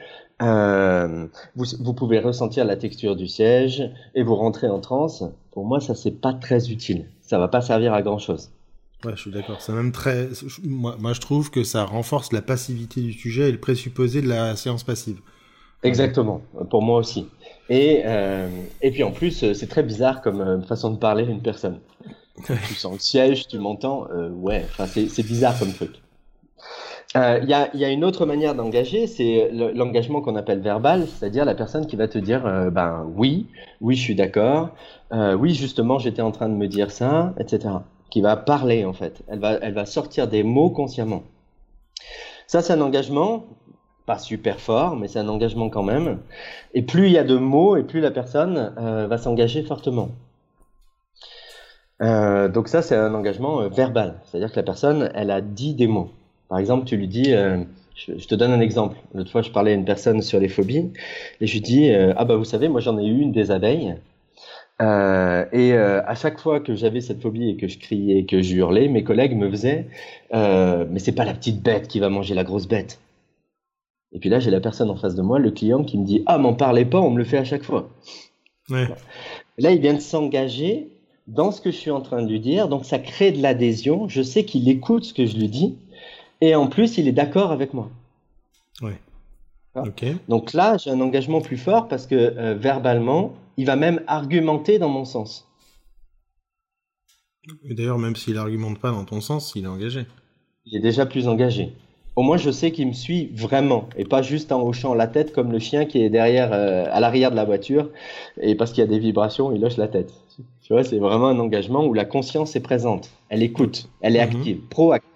euh, 0.42 1.26
vous, 1.56 1.64
vous, 1.80 1.94
pouvez 1.94 2.18
ressentir 2.20 2.64
la 2.64 2.76
texture 2.76 3.16
du 3.16 3.26
siège 3.26 3.90
et 4.14 4.22
vous 4.22 4.36
rentrez 4.36 4.68
en 4.68 4.80
transe. 4.80 5.24
Pour 5.50 5.64
moi, 5.64 5.80
ça 5.80 5.94
c'est 5.94 6.20
pas 6.20 6.34
très 6.34 6.70
utile. 6.70 7.06
Ça 7.22 7.38
va 7.38 7.48
pas 7.48 7.60
servir 7.60 7.94
à 7.94 8.02
grand 8.02 8.18
chose. 8.18 8.50
Ouais, 9.04 9.12
je 9.14 9.20
suis 9.20 9.30
d'accord. 9.30 9.60
C'est 9.60 9.72
même 9.72 9.92
très. 9.92 10.28
Moi, 10.64 10.96
moi, 10.98 11.12
je 11.12 11.20
trouve 11.20 11.50
que 11.50 11.62
ça 11.62 11.84
renforce 11.84 12.32
la 12.32 12.42
passivité 12.42 13.00
du 13.00 13.12
sujet 13.12 13.48
et 13.48 13.52
le 13.52 13.60
présupposé 13.60 14.22
de 14.22 14.28
la 14.28 14.56
séance 14.56 14.82
passive. 14.82 15.20
Exactement, 15.84 16.42
pour 16.70 16.82
moi 16.82 16.98
aussi. 16.98 17.28
Et, 17.68 18.02
euh, 18.04 18.48
et 18.82 18.90
puis 18.90 19.04
en 19.04 19.12
plus, 19.12 19.52
c'est 19.52 19.68
très 19.68 19.84
bizarre 19.84 20.22
comme 20.22 20.40
euh, 20.40 20.60
façon 20.62 20.90
de 20.90 20.98
parler 20.98 21.24
d'une 21.24 21.40
personne. 21.40 21.78
tu 22.44 22.74
sens 22.74 22.94
le 22.94 22.98
siège, 22.98 23.46
tu 23.46 23.58
m'entends, 23.58 24.08
euh, 24.10 24.30
ouais, 24.30 24.64
enfin 24.68 24.86
c'est 24.86 25.22
bizarre 25.22 25.56
comme 25.58 25.72
truc. 25.72 25.92
Il 27.14 27.20
euh, 27.20 27.38
y, 27.44 27.54
a, 27.54 27.74
y, 27.74 27.86
a, 27.86 27.90
une 27.90 28.04
autre 28.04 28.26
manière 28.26 28.54
d'engager, 28.54 29.06
c'est 29.06 29.50
l'engagement 29.52 30.20
qu'on 30.20 30.36
appelle 30.36 30.60
verbal, 30.60 31.06
c'est-à-dire 31.06 31.46
la 31.46 31.54
personne 31.54 31.86
qui 31.86 31.96
va 31.96 32.06
te 32.06 32.18
dire, 32.18 32.44
euh, 32.44 32.68
ben 32.68 33.06
oui, 33.16 33.46
oui, 33.80 33.94
je 33.94 34.02
suis 34.02 34.14
d'accord, 34.14 34.70
euh, 35.12 35.34
oui, 35.34 35.54
justement, 35.54 35.98
j'étais 35.98 36.20
en 36.20 36.32
train 36.32 36.50
de 36.50 36.54
me 36.54 36.66
dire 36.68 36.90
ça, 36.90 37.32
etc. 37.38 37.76
Qui 38.10 38.20
va 38.20 38.36
parler 38.36 38.84
en 38.84 38.92
fait. 38.92 39.22
Elle 39.28 39.40
va, 39.40 39.86
sortir 39.86 40.28
des 40.28 40.42
mots 40.42 40.70
consciemment. 40.70 41.22
Ça, 42.46 42.62
c'est 42.62 42.72
un 42.72 42.80
engagement 42.80 43.44
pas 44.08 44.18
super 44.18 44.58
fort, 44.58 44.96
mais 44.96 45.06
c'est 45.06 45.18
un 45.18 45.28
engagement 45.28 45.68
quand 45.68 45.82
même. 45.82 46.20
Et 46.72 46.80
plus 46.80 47.08
il 47.08 47.12
y 47.12 47.18
a 47.18 47.24
de 47.24 47.36
mots, 47.36 47.76
et 47.76 47.82
plus 47.82 48.00
la 48.00 48.10
personne 48.10 48.72
euh, 48.78 49.06
va 49.06 49.18
s'engager 49.18 49.62
fortement. 49.62 50.08
Euh, 52.00 52.48
donc 52.48 52.68
ça, 52.68 52.80
c'est 52.80 52.96
un 52.96 53.12
engagement 53.12 53.60
euh, 53.60 53.68
verbal, 53.68 54.20
c'est-à-dire 54.24 54.50
que 54.50 54.56
la 54.56 54.62
personne, 54.62 55.10
elle 55.14 55.30
a 55.30 55.42
dit 55.42 55.74
des 55.74 55.86
mots. 55.86 56.10
Par 56.48 56.58
exemple, 56.58 56.86
tu 56.86 56.96
lui 56.96 57.08
dis, 57.08 57.34
je, 57.94 58.26
te 58.26 58.34
donne 58.34 58.52
un 58.52 58.60
exemple. 58.60 58.96
L'autre 59.12 59.30
fois, 59.30 59.42
je 59.42 59.50
parlais 59.50 59.72
à 59.72 59.74
une 59.74 59.84
personne 59.84 60.22
sur 60.22 60.40
les 60.40 60.48
phobies, 60.48 60.90
et 61.42 61.46
je 61.46 61.52
lui 61.52 61.60
dis, 61.60 61.92
ah 61.92 62.24
bah 62.24 62.36
vous 62.36 62.46
savez, 62.46 62.70
moi 62.70 62.80
j'en 62.80 62.98
ai 62.98 63.04
eu 63.04 63.20
une 63.20 63.32
des 63.32 63.50
abeilles. 63.50 63.96
Euh, 64.80 65.44
et 65.52 65.72
euh, 65.72 66.00
à 66.06 66.14
chaque 66.14 66.38
fois 66.38 66.60
que 66.60 66.76
j'avais 66.76 67.00
cette 67.00 67.20
phobie 67.20 67.50
et 67.50 67.56
que 67.56 67.66
je 67.66 67.78
criais 67.78 68.18
et 68.18 68.26
que 68.26 68.42
je 68.42 68.54
hurlais, 68.54 68.88
mes 68.88 69.02
collègues 69.02 69.36
me 69.36 69.50
faisaient 69.50 69.88
euh, 70.34 70.86
Mais 70.90 71.00
c'est 71.00 71.12
pas 71.12 71.24
la 71.24 71.34
petite 71.34 71.62
bête 71.62 71.88
qui 71.88 71.98
va 71.98 72.08
manger 72.08 72.34
la 72.34 72.44
grosse 72.44 72.68
bête. 72.68 73.00
Et 74.12 74.20
puis 74.20 74.30
là, 74.30 74.38
j'ai 74.38 74.50
la 74.50 74.60
personne 74.60 74.88
en 74.88 74.96
face 74.96 75.14
de 75.14 75.22
moi, 75.22 75.38
le 75.38 75.50
client, 75.50 75.84
qui 75.84 75.98
me 75.98 76.04
dit 76.04 76.22
Ah, 76.26 76.38
m'en 76.38 76.54
parlez 76.54 76.84
pas, 76.84 77.00
on 77.00 77.10
me 77.10 77.18
le 77.18 77.24
fait 77.24 77.38
à 77.38 77.44
chaque 77.44 77.64
fois. 77.64 77.90
Ouais. 78.70 78.86
Là, 79.58 79.72
il 79.72 79.80
vient 79.80 79.94
de 79.94 80.00
s'engager 80.00 80.88
dans 81.26 81.50
ce 81.50 81.60
que 81.60 81.70
je 81.70 81.76
suis 81.76 81.90
en 81.90 82.00
train 82.00 82.22
de 82.22 82.28
lui 82.28 82.40
dire, 82.40 82.68
donc 82.68 82.86
ça 82.86 82.98
crée 82.98 83.32
de 83.32 83.42
l'adhésion. 83.42 84.08
Je 84.08 84.22
sais 84.22 84.44
qu'il 84.44 84.68
écoute 84.68 85.04
ce 85.04 85.12
que 85.12 85.26
je 85.26 85.36
lui 85.36 85.48
dis, 85.48 85.76
et 86.40 86.54
en 86.54 86.68
plus, 86.68 86.96
il 86.98 87.08
est 87.08 87.12
d'accord 87.12 87.52
avec 87.52 87.74
moi. 87.74 87.90
Ouais. 88.80 88.98
Okay. 89.76 90.16
Donc 90.28 90.54
là, 90.54 90.76
j'ai 90.76 90.90
un 90.90 91.00
engagement 91.00 91.40
plus 91.40 91.56
fort 91.56 91.88
parce 91.88 92.06
que 92.06 92.14
euh, 92.14 92.54
verbalement, 92.54 93.34
il 93.56 93.66
va 93.66 93.76
même 93.76 94.02
argumenter 94.06 94.78
dans 94.78 94.88
mon 94.88 95.04
sens. 95.04 95.46
D'ailleurs, 97.64 97.98
même 97.98 98.16
s'il 98.16 98.36
argumente 98.36 98.78
pas 98.78 98.90
dans 98.90 99.04
ton 99.04 99.20
sens, 99.20 99.52
il 99.54 99.64
est 99.64 99.68
engagé. 99.68 100.06
Il 100.66 100.76
est 100.76 100.80
déjà 100.80 101.06
plus 101.06 101.28
engagé. 101.28 101.72
Au 102.16 102.22
moins, 102.22 102.36
je 102.36 102.50
sais 102.50 102.72
qu'il 102.72 102.88
me 102.88 102.92
suit 102.92 103.30
vraiment 103.34 103.88
et 103.96 104.04
pas 104.04 104.22
juste 104.22 104.50
en 104.50 104.66
hochant 104.66 104.92
la 104.94 105.06
tête 105.06 105.32
comme 105.32 105.52
le 105.52 105.60
chien 105.60 105.86
qui 105.86 106.02
est 106.02 106.10
derrière, 106.10 106.52
euh, 106.52 106.84
à 106.90 106.98
l'arrière 106.98 107.30
de 107.30 107.36
la 107.36 107.44
voiture 107.44 107.90
et 108.40 108.56
parce 108.56 108.72
qu'il 108.72 108.80
y 108.80 108.86
a 108.86 108.90
des 108.90 108.98
vibrations, 108.98 109.54
il 109.54 109.64
hoche 109.64 109.76
la 109.76 109.86
tête. 109.86 110.12
Tu 110.62 110.72
vois, 110.72 110.82
c'est 110.82 110.98
vraiment 110.98 111.28
un 111.28 111.38
engagement 111.38 111.86
où 111.86 111.94
la 111.94 112.04
conscience 112.04 112.56
est 112.56 112.60
présente. 112.60 113.10
Elle 113.28 113.42
écoute, 113.44 113.88
elle 114.00 114.16
est 114.16 114.26
Mhm. 114.26 114.36
active, 114.36 114.60
proactive. 114.68 115.08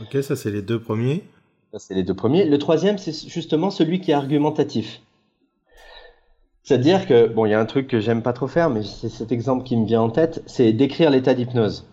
Ok, 0.00 0.22
ça 0.22 0.36
c'est 0.36 0.50
les 0.50 0.62
deux 0.62 0.80
premiers. 0.80 1.24
Ça, 1.72 1.78
c'est 1.78 1.94
les 1.94 2.02
deux 2.02 2.14
premiers. 2.14 2.44
Le 2.44 2.58
troisième, 2.58 2.98
c'est 2.98 3.28
justement 3.28 3.70
celui 3.70 4.00
qui 4.00 4.10
est 4.10 4.14
argumentatif. 4.14 5.00
C'est-à-dire 6.64 7.06
que, 7.06 7.26
bon, 7.26 7.46
il 7.46 7.50
y 7.50 7.54
a 7.54 7.60
un 7.60 7.64
truc 7.66 7.88
que 7.88 7.98
j'aime 7.98 8.22
pas 8.22 8.32
trop 8.32 8.46
faire, 8.46 8.70
mais 8.70 8.82
c'est 8.82 9.08
cet 9.08 9.32
exemple 9.32 9.64
qui 9.64 9.76
me 9.76 9.86
vient 9.86 10.02
en 10.02 10.10
tête, 10.10 10.42
c'est 10.46 10.72
d'écrire 10.72 11.10
l'état 11.10 11.34
d'hypnose. 11.34 11.88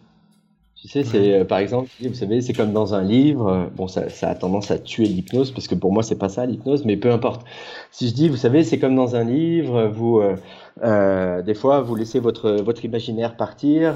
Tu 0.76 0.88
sais, 0.88 1.04
c'est 1.04 1.34
euh, 1.34 1.44
par 1.46 1.58
exemple, 1.60 1.90
vous 2.02 2.14
savez, 2.14 2.42
c'est 2.42 2.54
comme 2.54 2.72
dans 2.72 2.94
un 2.94 3.02
livre. 3.04 3.48
euh, 3.48 3.66
Bon, 3.76 3.88
ça, 3.88 4.10
ça 4.10 4.30
a 4.30 4.36
tendance 4.36 4.70
à 4.72 4.80
tuer 4.80 5.06
l'hypnose, 5.06 5.52
parce 5.52 5.68
que 5.68 5.76
pour 5.76 5.92
moi, 5.92 6.04
c'est 6.04 6.18
pas 6.18 6.30
ça 6.30 6.46
l'hypnose, 6.46 6.86
mais 6.86 6.96
peu 6.96 7.12
importe. 7.12 7.46
Si 7.92 8.08
je 8.08 8.14
dis, 8.14 8.30
vous 8.30 8.38
savez, 8.38 8.64
c'est 8.64 8.80
comme 8.80 8.96
dans 8.96 9.16
un 9.16 9.24
livre, 9.24 9.88
vous, 9.88 10.20
euh, 10.20 10.36
euh, 10.84 11.42
des 11.42 11.54
fois, 11.54 11.82
vous 11.82 11.96
laissez 11.96 12.20
votre 12.20 12.52
votre 12.52 12.86
imaginaire 12.86 13.36
partir, 13.36 13.94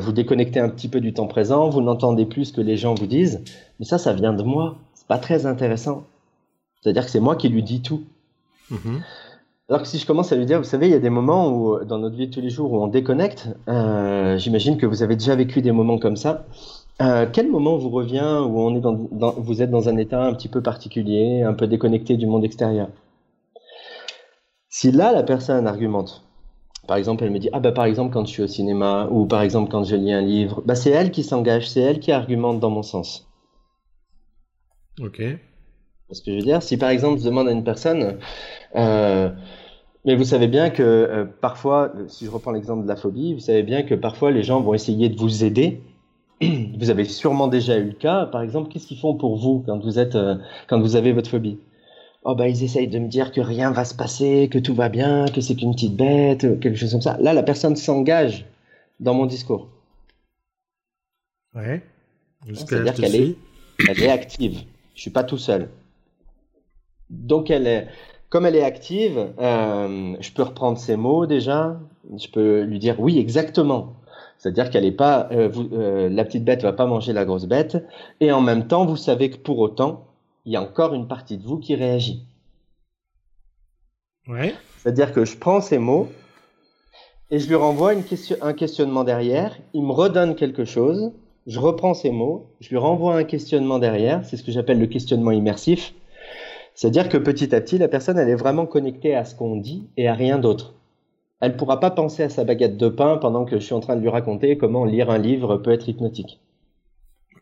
vous 0.00 0.12
déconnectez 0.12 0.58
un 0.60 0.68
petit 0.70 0.88
peu 0.88 1.00
du 1.00 1.12
temps 1.12 1.28
présent, 1.28 1.68
vous 1.68 1.82
n'entendez 1.82 2.24
plus 2.26 2.46
ce 2.46 2.52
que 2.52 2.60
les 2.62 2.76
gens 2.76 2.94
vous 2.94 3.06
disent, 3.06 3.42
mais 3.78 3.84
ça, 3.86 3.98
ça 3.98 4.12
vient 4.12 4.32
de 4.32 4.42
moi. 4.42 4.76
Pas 5.08 5.18
très 5.18 5.46
intéressant. 5.46 6.04
C'est-à-dire 6.80 7.04
que 7.04 7.10
c'est 7.10 7.20
moi 7.20 7.36
qui 7.36 7.48
lui 7.48 7.62
dis 7.62 7.80
tout. 7.82 8.02
Mhm. 8.70 9.00
Alors 9.68 9.82
que 9.82 9.88
si 9.88 9.98
je 9.98 10.06
commence 10.06 10.32
à 10.32 10.36
lui 10.36 10.46
dire, 10.46 10.58
vous 10.58 10.64
savez, 10.64 10.86
il 10.86 10.92
y 10.92 10.94
a 10.94 10.98
des 10.98 11.10
moments 11.10 11.50
où, 11.52 11.84
dans 11.84 11.98
notre 11.98 12.16
vie 12.16 12.28
de 12.28 12.32
tous 12.34 12.40
les 12.40 12.48
jours, 12.50 12.72
où 12.72 12.82
on 12.82 12.86
déconnecte. 12.88 13.48
Euh, 13.68 14.38
J'imagine 14.38 14.78
que 14.78 14.86
vous 14.86 15.02
avez 15.02 15.16
déjà 15.16 15.34
vécu 15.34 15.60
des 15.60 15.72
moments 15.72 15.98
comme 15.98 16.16
ça. 16.16 16.46
Euh, 17.02 17.26
quel 17.32 17.50
moment 17.50 17.76
vous 17.76 17.90
revient 17.90 18.40
où 18.44 18.60
on 18.60 18.74
est 18.76 18.80
dans, 18.80 18.94
dans- 19.12 19.32
vous 19.36 19.62
êtes 19.62 19.70
dans 19.70 19.88
un 19.88 19.96
état 19.98 20.22
un 20.24 20.34
petit 20.34 20.48
peu 20.48 20.62
particulier, 20.62 21.42
un 21.42 21.52
peu 21.54 21.66
déconnecté 21.66 22.16
du 22.16 22.26
monde 22.26 22.44
extérieur? 22.44 22.88
Si 24.68 24.90
là, 24.90 25.12
la 25.12 25.22
personne 25.22 25.66
argumente, 25.66 26.22
par 26.86 26.96
exemple, 26.96 27.24
elle 27.24 27.30
me 27.30 27.38
dit, 27.38 27.50
ah 27.52 27.60
bah 27.60 27.72
par 27.72 27.84
exemple 27.84 28.12
quand 28.12 28.24
je 28.26 28.30
suis 28.30 28.42
au 28.42 28.46
cinéma, 28.46 29.08
ou 29.10 29.26
par 29.26 29.42
exemple 29.42 29.70
quand 29.70 29.84
je 29.84 29.96
lis 29.96 30.12
un 30.12 30.20
livre, 30.22 30.62
bah 30.66 30.74
c'est 30.74 30.90
elle 30.90 31.10
qui 31.10 31.22
s'engage, 31.22 31.68
c'est 31.70 31.80
elle 31.80 32.00
qui 32.00 32.12
argumente 32.12 32.60
dans 32.60 32.70
mon 32.70 32.82
sens. 32.82 33.27
Ok. 35.00 35.22
Ce 36.10 36.22
que 36.22 36.30
je 36.32 36.36
veux 36.36 36.42
dire, 36.42 36.62
si 36.62 36.76
par 36.78 36.88
exemple 36.90 37.20
je 37.20 37.24
demande 37.24 37.48
à 37.48 37.52
une 37.52 37.64
personne, 37.64 38.18
euh, 38.76 39.30
mais 40.06 40.14
vous 40.16 40.24
savez 40.24 40.48
bien 40.48 40.70
que 40.70 40.82
euh, 40.82 41.24
parfois, 41.26 41.92
si 42.08 42.24
je 42.24 42.30
reprends 42.30 42.52
l'exemple 42.52 42.84
de 42.84 42.88
la 42.88 42.96
phobie, 42.96 43.34
vous 43.34 43.40
savez 43.40 43.62
bien 43.62 43.82
que 43.82 43.94
parfois 43.94 44.30
les 44.30 44.42
gens 44.42 44.60
vont 44.62 44.72
essayer 44.74 45.08
de 45.10 45.16
vous 45.18 45.44
aider. 45.44 45.80
Vous 46.78 46.88
avez 46.88 47.04
sûrement 47.04 47.48
déjà 47.48 47.76
eu 47.78 47.84
le 47.86 47.92
cas. 47.92 48.24
Par 48.26 48.42
exemple, 48.42 48.70
qu'est-ce 48.70 48.86
qu'ils 48.86 49.00
font 49.00 49.14
pour 49.14 49.36
vous 49.36 49.64
quand 49.66 49.80
vous 49.80 49.98
êtes, 49.98 50.14
euh, 50.14 50.36
quand 50.68 50.80
vous 50.80 50.94
avez 50.94 51.12
votre 51.12 51.28
phobie? 51.28 51.58
Oh 52.22 52.36
bah 52.36 52.48
ils 52.48 52.62
essayent 52.62 52.86
de 52.86 52.98
me 53.00 53.08
dire 53.08 53.32
que 53.32 53.40
rien 53.40 53.72
va 53.72 53.84
se 53.84 53.94
passer, 53.94 54.48
que 54.48 54.58
tout 54.60 54.74
va 54.74 54.88
bien, 54.88 55.26
que 55.26 55.40
c'est 55.40 55.56
qu'une 55.56 55.74
petite 55.74 55.96
bête, 55.96 56.60
quelque 56.60 56.76
chose 56.76 56.92
comme 56.92 57.00
ça. 57.02 57.16
Là, 57.20 57.32
la 57.32 57.42
personne 57.42 57.74
s'engage 57.74 58.46
dans 59.00 59.14
mon 59.14 59.26
discours. 59.26 59.68
Ouais. 61.56 61.82
Jusqu'à 62.46 62.66
C'est-à-dire 62.66 62.94
qu'elle 62.94 63.14
est- 63.16 63.36
elle 63.88 64.02
est 64.02 64.08
active. 64.10 64.60
Je 64.98 65.02
suis 65.02 65.10
pas 65.12 65.22
tout 65.22 65.38
seul. 65.38 65.68
Donc 67.08 67.50
elle 67.50 67.68
est, 67.68 67.86
comme 68.30 68.46
elle 68.46 68.56
est 68.56 68.64
active, 68.64 69.28
euh, 69.38 70.16
je 70.18 70.32
peux 70.32 70.42
reprendre 70.42 70.76
ses 70.76 70.96
mots 70.96 71.24
déjà. 71.24 71.78
Je 72.16 72.26
peux 72.28 72.62
lui 72.62 72.80
dire 72.80 72.98
oui 72.98 73.20
exactement. 73.20 73.92
C'est-à-dire 74.38 74.70
qu'elle 74.70 74.84
est 74.84 74.90
pas, 74.90 75.28
euh, 75.30 75.46
vous- 75.46 75.68
euh, 75.72 76.08
la 76.08 76.24
petite 76.24 76.44
bête 76.44 76.62
va 76.62 76.72
pas 76.72 76.86
manger 76.86 77.12
la 77.12 77.24
grosse 77.24 77.46
bête. 77.46 77.78
Et 78.18 78.32
en 78.32 78.40
même 78.40 78.66
temps, 78.66 78.86
vous 78.86 78.96
savez 78.96 79.30
que 79.30 79.36
pour 79.36 79.60
autant, 79.60 80.04
il 80.44 80.52
y 80.52 80.56
a 80.56 80.62
encore 80.62 80.94
une 80.94 81.06
partie 81.06 81.38
de 81.38 81.44
vous 81.44 81.58
qui 81.58 81.76
réagit. 81.76 82.24
Ouais. 84.26 84.52
C'est-à-dire 84.78 85.12
que 85.12 85.24
je 85.24 85.36
prends 85.36 85.60
ces 85.60 85.78
mots 85.78 86.08
et 87.30 87.38
je 87.38 87.46
lui 87.46 87.54
renvoie 87.54 87.94
une 87.94 88.02
question, 88.02 88.36
un 88.42 88.52
questionnement 88.52 89.04
derrière. 89.04 89.56
Il 89.74 89.84
me 89.84 89.92
redonne 89.92 90.34
quelque 90.34 90.64
chose. 90.64 91.12
Je 91.48 91.58
reprends 91.58 91.94
ces 91.94 92.10
mots, 92.10 92.50
je 92.60 92.68
lui 92.68 92.76
renvoie 92.76 93.16
un 93.16 93.24
questionnement 93.24 93.78
derrière. 93.78 94.22
C'est 94.26 94.36
ce 94.36 94.42
que 94.42 94.52
j'appelle 94.52 94.78
le 94.78 94.86
questionnement 94.86 95.30
immersif. 95.30 95.94
C'est-à-dire 96.74 97.08
que 97.08 97.16
petit 97.16 97.54
à 97.54 97.60
petit, 97.62 97.78
la 97.78 97.88
personne, 97.88 98.18
elle 98.18 98.28
est 98.28 98.36
vraiment 98.36 98.66
connectée 98.66 99.14
à 99.14 99.24
ce 99.24 99.34
qu'on 99.34 99.56
dit 99.56 99.88
et 99.96 100.08
à 100.08 100.14
rien 100.14 100.38
d'autre. 100.38 100.74
Elle 101.40 101.52
ne 101.52 101.56
pourra 101.56 101.80
pas 101.80 101.90
penser 101.90 102.22
à 102.22 102.28
sa 102.28 102.44
baguette 102.44 102.76
de 102.76 102.90
pain 102.90 103.16
pendant 103.16 103.46
que 103.46 103.58
je 103.58 103.64
suis 103.64 103.72
en 103.72 103.80
train 103.80 103.96
de 103.96 104.02
lui 104.02 104.10
raconter 104.10 104.58
comment 104.58 104.84
lire 104.84 105.08
un 105.08 105.16
livre 105.16 105.56
peut 105.56 105.72
être 105.72 105.88
hypnotique. 105.88 106.38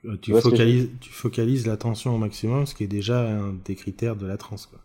Euh, 0.05 0.17
Tu 0.23 0.33
je 0.33 0.41
focalises, 0.41 0.91
tu 1.01 1.11
focalises 1.11 1.67
l'attention 1.67 2.15
au 2.15 2.19
maximum, 2.19 2.65
ce 2.65 2.77
qui 2.77 2.85
est 2.85 2.89
déjà 2.89 3.29
un 3.29 3.55
des 3.65 3.75
critères 3.75 4.15
de 4.15 4.27
la 4.27 4.37
transe. 4.37 4.67
Quoi. 4.67 4.79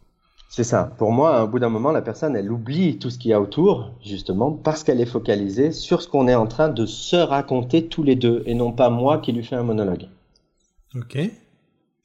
C'est 0.52 0.66
ça. 0.66 0.92
Pour 0.98 1.14
moi, 1.14 1.38
un 1.38 1.46
bout 1.46 1.60
d'un 1.60 1.70
moment, 1.70 1.94
la 1.94 2.02
personne, 2.02 2.36
elle 2.36 2.52
oublie 2.52 3.00
tout 3.00 3.10
ce 3.10 3.18
qu'il 3.18 3.32
y 3.32 3.34
a 3.34 3.40
autour, 3.40 3.94
justement, 4.04 4.52
parce 4.52 4.84
qu'elle 4.84 5.00
est 5.00 5.06
focalisée 5.06 5.72
sur 5.72 6.02
ce 6.02 6.10
qu'on 6.10 6.28
est 6.28 6.36
en 6.36 6.46
train 6.46 6.68
de 6.68 6.86
se 6.86 7.16
raconter 7.16 7.88
tous 7.88 8.04
les 8.04 8.18
deux, 8.18 8.44
et 8.46 8.54
non 8.54 8.74
pas 8.74 8.90
moi 8.90 9.20
qui 9.20 9.32
lui 9.32 9.46
fais 9.46 9.56
un 9.56 9.64
monologue. 9.64 10.08
Ok. 10.94 11.18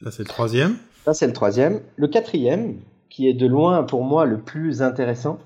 Ça 0.01 0.13
c'est 0.13 0.23
le 0.23 0.29
troisième. 0.29 0.77
Ça, 1.05 1.13
c'est 1.13 1.27
le 1.27 1.33
troisième. 1.33 1.81
Le 1.97 2.07
quatrième, 2.07 2.77
qui 3.11 3.29
est 3.29 3.35
de 3.35 3.49
loin 3.49 3.83
pour 3.83 4.05
moi 4.05 4.27
le 4.27 4.39
plus 4.39 4.81
intéressant, 4.81 5.41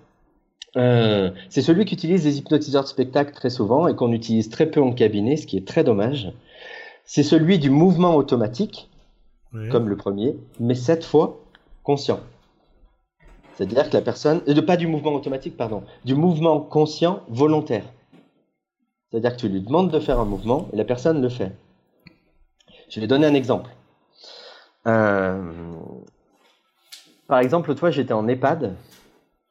euh, 0.77 1.31
c'est 1.49 1.63
celui 1.63 1.87
qu'utilisent 1.87 2.27
les 2.27 2.37
hypnotiseurs 2.37 2.83
de 2.83 2.89
spectacle 2.89 3.33
très 3.33 3.51
souvent 3.51 3.89
et 3.89 3.97
qu'on 3.97 4.13
utilise 4.13 4.51
très 4.51 4.67
peu 4.67 4.83
en 4.83 4.93
cabinet, 4.93 5.39
ce 5.39 5.47
qui 5.47 5.57
est 5.57 5.67
très 5.67 5.85
dommage. 5.85 6.35
C'est 7.07 7.23
celui 7.23 7.59
du 7.59 7.71
mouvement 7.71 8.15
automatique, 8.15 8.91
comme 9.71 9.89
le 9.89 9.97
premier, 9.97 10.37
mais 10.61 10.75
cette 10.75 11.05
fois 11.05 11.41
conscient. 11.83 12.21
C'est-à-dire 13.61 13.91
que 13.91 13.95
la 13.95 14.01
personne, 14.01 14.41
euh, 14.49 14.63
pas 14.63 14.79
du 14.79 14.87
mouvement 14.87 15.13
automatique, 15.13 15.55
pardon, 15.55 15.83
du 16.07 16.15
mouvement 16.15 16.61
conscient 16.61 17.21
volontaire. 17.29 17.85
C'est-à-dire 19.11 19.37
que 19.37 19.41
tu 19.43 19.51
lui 19.51 19.61
demandes 19.61 19.91
de 19.91 20.01
faire 20.01 20.19
un 20.19 20.25
mouvement 20.25 20.69
et 20.73 20.77
la 20.77 20.85
personne 20.85 21.21
le 21.21 21.29
fait. 21.29 21.53
Je 22.89 23.01
vais 23.01 23.07
donner 23.07 23.27
un 23.27 23.35
exemple. 23.35 23.69
Euh, 24.87 25.53
par 27.29 27.41
exemple, 27.41 27.77
fois, 27.77 27.91
j'étais 27.91 28.15
en 28.15 28.27
EHPAD. 28.29 28.77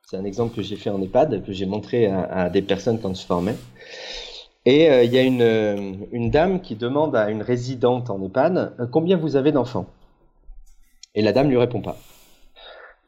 C'est 0.01 0.17
un 0.17 0.25
exemple 0.25 0.55
que 0.55 0.63
j'ai 0.63 0.75
fait 0.75 0.89
en 0.89 0.99
EHPAD, 1.03 1.45
que 1.45 1.51
j'ai 1.51 1.67
montré 1.67 2.07
à, 2.07 2.49
des 2.49 2.63
personnes 2.63 2.99
quand 2.99 3.15
je 3.15 3.23
formais. 3.23 3.55
Et 4.65 4.89
euh, 4.89 5.03
il 5.03 5.13
y 5.13 5.19
a 5.19 5.21
une, 5.21 6.07
une 6.11 6.31
dame 6.31 6.61
qui 6.61 6.75
demande 6.75 7.15
à 7.15 7.29
une 7.29 7.43
résidente 7.43 8.09
en 8.09 8.19
EHPAD 8.23 8.89
combien 8.91 9.17
vous 9.17 9.35
avez 9.35 9.51
d'enfants? 9.51 9.85
Et 11.13 11.21
la 11.21 11.31
dame 11.31 11.47
lui 11.47 11.57
répond 11.57 11.81
pas. 11.81 11.95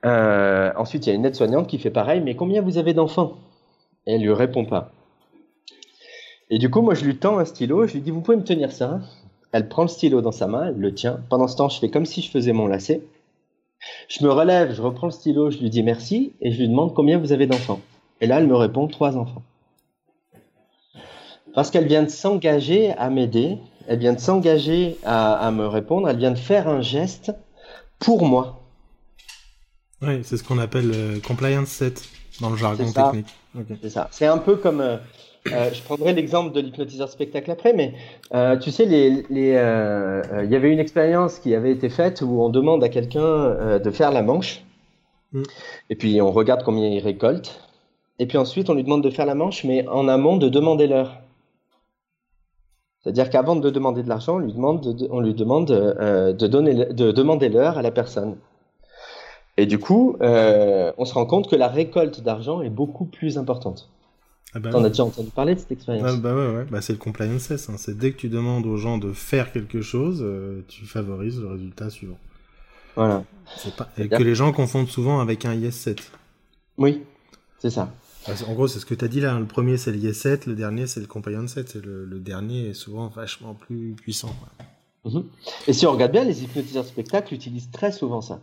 Euh, 0.05 0.71
ensuite, 0.75 1.05
il 1.05 1.09
y 1.09 1.11
a 1.11 1.15
une 1.15 1.25
aide-soignante 1.25 1.67
qui 1.67 1.77
fait 1.77 1.91
pareil, 1.91 2.21
mais 2.21 2.35
combien 2.35 2.61
vous 2.61 2.77
avez 2.77 2.93
d'enfants? 2.93 3.37
Et 4.07 4.13
elle 4.15 4.21
lui 4.21 4.33
répond 4.33 4.65
pas. 4.65 4.91
Et 6.49 6.57
du 6.57 6.69
coup, 6.69 6.81
moi, 6.81 6.95
je 6.95 7.05
lui 7.05 7.17
tends 7.17 7.37
un 7.37 7.45
stylo, 7.45 7.87
je 7.87 7.93
lui 7.93 8.01
dis, 8.01 8.11
vous 8.11 8.21
pouvez 8.21 8.37
me 8.37 8.43
tenir 8.43 8.71
ça? 8.71 8.99
Elle 9.51 9.69
prend 9.69 9.83
le 9.83 9.87
stylo 9.87 10.21
dans 10.21 10.31
sa 10.31 10.47
main, 10.47 10.67
elle 10.67 10.79
le 10.79 10.93
tient. 10.93 11.19
Pendant 11.29 11.47
ce 11.47 11.55
temps, 11.55 11.69
je 11.69 11.79
fais 11.79 11.89
comme 11.89 12.05
si 12.05 12.21
je 12.21 12.31
faisais 12.31 12.53
mon 12.53 12.67
lacet. 12.67 13.01
Je 14.07 14.23
me 14.23 14.31
relève, 14.31 14.73
je 14.73 14.81
reprends 14.81 15.07
le 15.07 15.11
stylo, 15.11 15.49
je 15.49 15.59
lui 15.59 15.69
dis 15.69 15.83
merci, 15.83 16.33
et 16.41 16.51
je 16.51 16.59
lui 16.59 16.67
demande 16.67 16.93
combien 16.93 17.17
vous 17.17 17.31
avez 17.31 17.47
d'enfants. 17.47 17.79
Et 18.21 18.27
là, 18.27 18.39
elle 18.39 18.47
me 18.47 18.55
répond 18.55 18.87
trois 18.87 19.17
enfants. 19.17 19.43
Parce 21.53 21.69
qu'elle 21.69 21.87
vient 21.87 22.03
de 22.03 22.09
s'engager 22.09 22.91
à 22.93 23.09
m'aider, 23.09 23.57
elle 23.87 23.99
vient 23.99 24.13
de 24.13 24.19
s'engager 24.19 24.97
à, 25.03 25.33
à 25.33 25.51
me 25.51 25.67
répondre, 25.67 26.07
elle 26.07 26.17
vient 26.17 26.31
de 26.31 26.37
faire 26.37 26.67
un 26.67 26.81
geste 26.81 27.33
pour 27.99 28.23
moi. 28.25 28.60
Ouais, 30.01 30.21
c'est 30.23 30.37
ce 30.37 30.43
qu'on 30.43 30.57
appelle 30.57 30.91
euh, 30.93 31.19
compliance 31.19 31.69
set 31.69 32.03
dans 32.39 32.49
le 32.49 32.57
jargon 32.57 32.91
technique. 32.91 33.27
C'est 33.81 33.89
ça. 33.89 34.07
C'est 34.11 34.25
un 34.25 34.37
peu 34.37 34.55
comme. 34.55 34.81
euh, 34.81 34.97
euh, 35.51 35.71
je 35.73 35.81
prendrai 35.81 36.13
l'exemple 36.13 36.53
de 36.53 36.59
l'hypnotiseur 36.61 37.09
spectacle 37.09 37.49
après, 37.51 37.73
mais 37.73 37.93
tu 38.61 38.71
sais, 38.71 38.85
les, 38.85 39.23
les, 39.29 39.51
il 40.43 40.51
y 40.51 40.55
avait 40.55 40.71
une 40.71 40.79
expérience 40.79 41.39
qui 41.39 41.55
avait 41.55 41.71
été 41.71 41.89
faite 41.89 42.21
où 42.21 42.41
on 42.41 42.49
demande 42.49 42.83
à 42.83 42.89
quelqu'un 42.89 43.79
de 43.79 43.91
faire 43.91 44.11
la 44.11 44.21
manche, 44.21 44.63
Mm. 45.33 45.43
et 45.89 45.95
puis 45.95 46.21
on 46.21 46.31
regarde 46.31 46.63
combien 46.63 46.87
il 46.89 46.99
récolte, 46.99 47.61
et 48.19 48.25
puis 48.27 48.37
ensuite 48.37 48.69
on 48.69 48.73
lui 48.73 48.83
demande 48.83 49.03
de 49.03 49.09
faire 49.09 49.25
la 49.25 49.35
manche, 49.35 49.63
mais 49.63 49.87
en 49.87 50.07
amont 50.07 50.37
de 50.37 50.49
demander 50.49 50.87
l'heure. 50.87 51.21
C'est-à-dire 52.99 53.29
qu'avant 53.29 53.55
de 53.55 53.69
demander 53.69 54.03
de 54.03 54.09
l'argent, 54.09 54.35
on 54.35 54.39
lui 54.39 54.53
demande, 54.53 54.95
de, 54.95 55.07
on 55.09 55.21
lui 55.21 55.33
demande 55.33 55.71
euh, 55.71 56.33
de, 56.33 56.47
donner, 56.47 56.85
de 56.85 57.11
demander 57.11 57.49
l'heure 57.49 57.77
à 57.77 57.81
la 57.81 57.91
personne. 57.91 58.37
Et 59.61 59.67
du 59.67 59.77
coup, 59.77 60.17
euh, 60.21 60.91
on 60.97 61.05
se 61.05 61.13
rend 61.13 61.27
compte 61.27 61.47
que 61.47 61.55
la 61.55 61.67
récolte 61.67 62.21
d'argent 62.21 62.63
est 62.63 62.71
beaucoup 62.71 63.05
plus 63.05 63.37
importante. 63.37 63.91
Ah 64.55 64.59
bah, 64.59 64.71
T'en 64.71 64.83
as 64.83 64.89
déjà 64.89 65.03
entendu 65.03 65.29
parler 65.29 65.53
de 65.53 65.59
cette 65.59 65.71
expérience? 65.71 66.03
Ah 66.11 66.17
bah 66.17 66.33
ouais, 66.33 66.55
ouais. 66.55 66.65
Bah, 66.65 66.81
c'est 66.81 66.93
le 66.93 66.97
compliance 66.97 67.43
set. 67.43 67.67
hein. 67.69 67.75
C'est 67.77 67.95
dès 67.95 68.11
que 68.11 68.17
tu 68.17 68.27
demandes 68.27 68.65
aux 68.65 68.77
gens 68.77 68.97
de 68.97 69.13
faire 69.13 69.51
quelque 69.51 69.83
chose, 69.83 70.23
euh, 70.23 70.65
tu 70.67 70.87
favorises 70.87 71.39
le 71.39 71.45
résultat 71.45 71.91
suivant. 71.91 72.17
Voilà. 72.95 73.23
Pas... 73.77 73.87
Et 73.99 74.09
que 74.09 74.23
les 74.23 74.33
gens 74.33 74.51
confondent 74.51 74.87
souvent 74.89 75.19
avec 75.19 75.45
un 75.45 75.53
yes 75.53 75.75
set. 75.75 76.11
Oui, 76.79 77.03
c'est 77.59 77.69
ça. 77.69 77.93
En 78.47 78.53
gros, 78.53 78.67
c'est 78.67 78.79
ce 78.79 78.87
que 78.87 78.95
tu 78.95 79.05
as 79.05 79.09
dit 79.09 79.19
là. 79.19 79.35
Hein. 79.35 79.41
Le 79.41 79.45
premier, 79.45 79.77
c'est 79.77 79.91
l'IS7, 79.91 80.49
le 80.49 80.55
dernier, 80.55 80.87
c'est 80.87 81.01
le 81.01 81.07
Compliance 81.07 81.53
7. 81.53 81.75
Le, 81.75 82.05
le, 82.05 82.19
dernier 82.19 82.69
est 82.69 82.73
souvent 82.73 83.09
vachement 83.09 83.53
plus 83.53 83.93
puissant. 83.93 84.35
Mhm. 85.05 85.25
Et 85.67 85.73
si 85.73 85.85
on 85.85 85.91
regarde 85.91 86.13
bien, 86.13 86.23
les 86.23 86.43
hypnotiseurs 86.43 86.85
spectacles 86.85 87.35
utilisent 87.35 87.69
très 87.69 87.91
souvent 87.91 88.21
ça. 88.21 88.39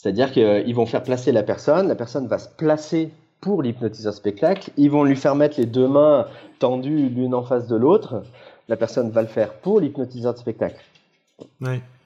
C'est-à-dire 0.00 0.32
qu'ils 0.32 0.74
vont 0.74 0.86
faire 0.86 1.02
placer 1.02 1.30
la 1.30 1.42
personne, 1.42 1.88
la 1.88 1.94
personne 1.94 2.26
va 2.26 2.38
se 2.38 2.48
placer 2.48 3.10
pour 3.42 3.62
l'hypnotiseur 3.62 4.14
spectacle, 4.14 4.70
ils 4.78 4.90
vont 4.90 5.04
lui 5.04 5.14
faire 5.14 5.34
mettre 5.34 5.60
les 5.60 5.66
deux 5.66 5.88
mains 5.88 6.26
tendues 6.58 7.10
l'une 7.10 7.34
en 7.34 7.42
face 7.42 7.66
de 7.66 7.76
l'autre, 7.76 8.22
la 8.68 8.78
personne 8.78 9.10
va 9.10 9.20
le 9.20 9.28
faire 9.28 9.52
pour 9.52 9.78
l'hypnotiseur 9.78 10.32
de 10.32 10.38
spectacle. 10.38 10.82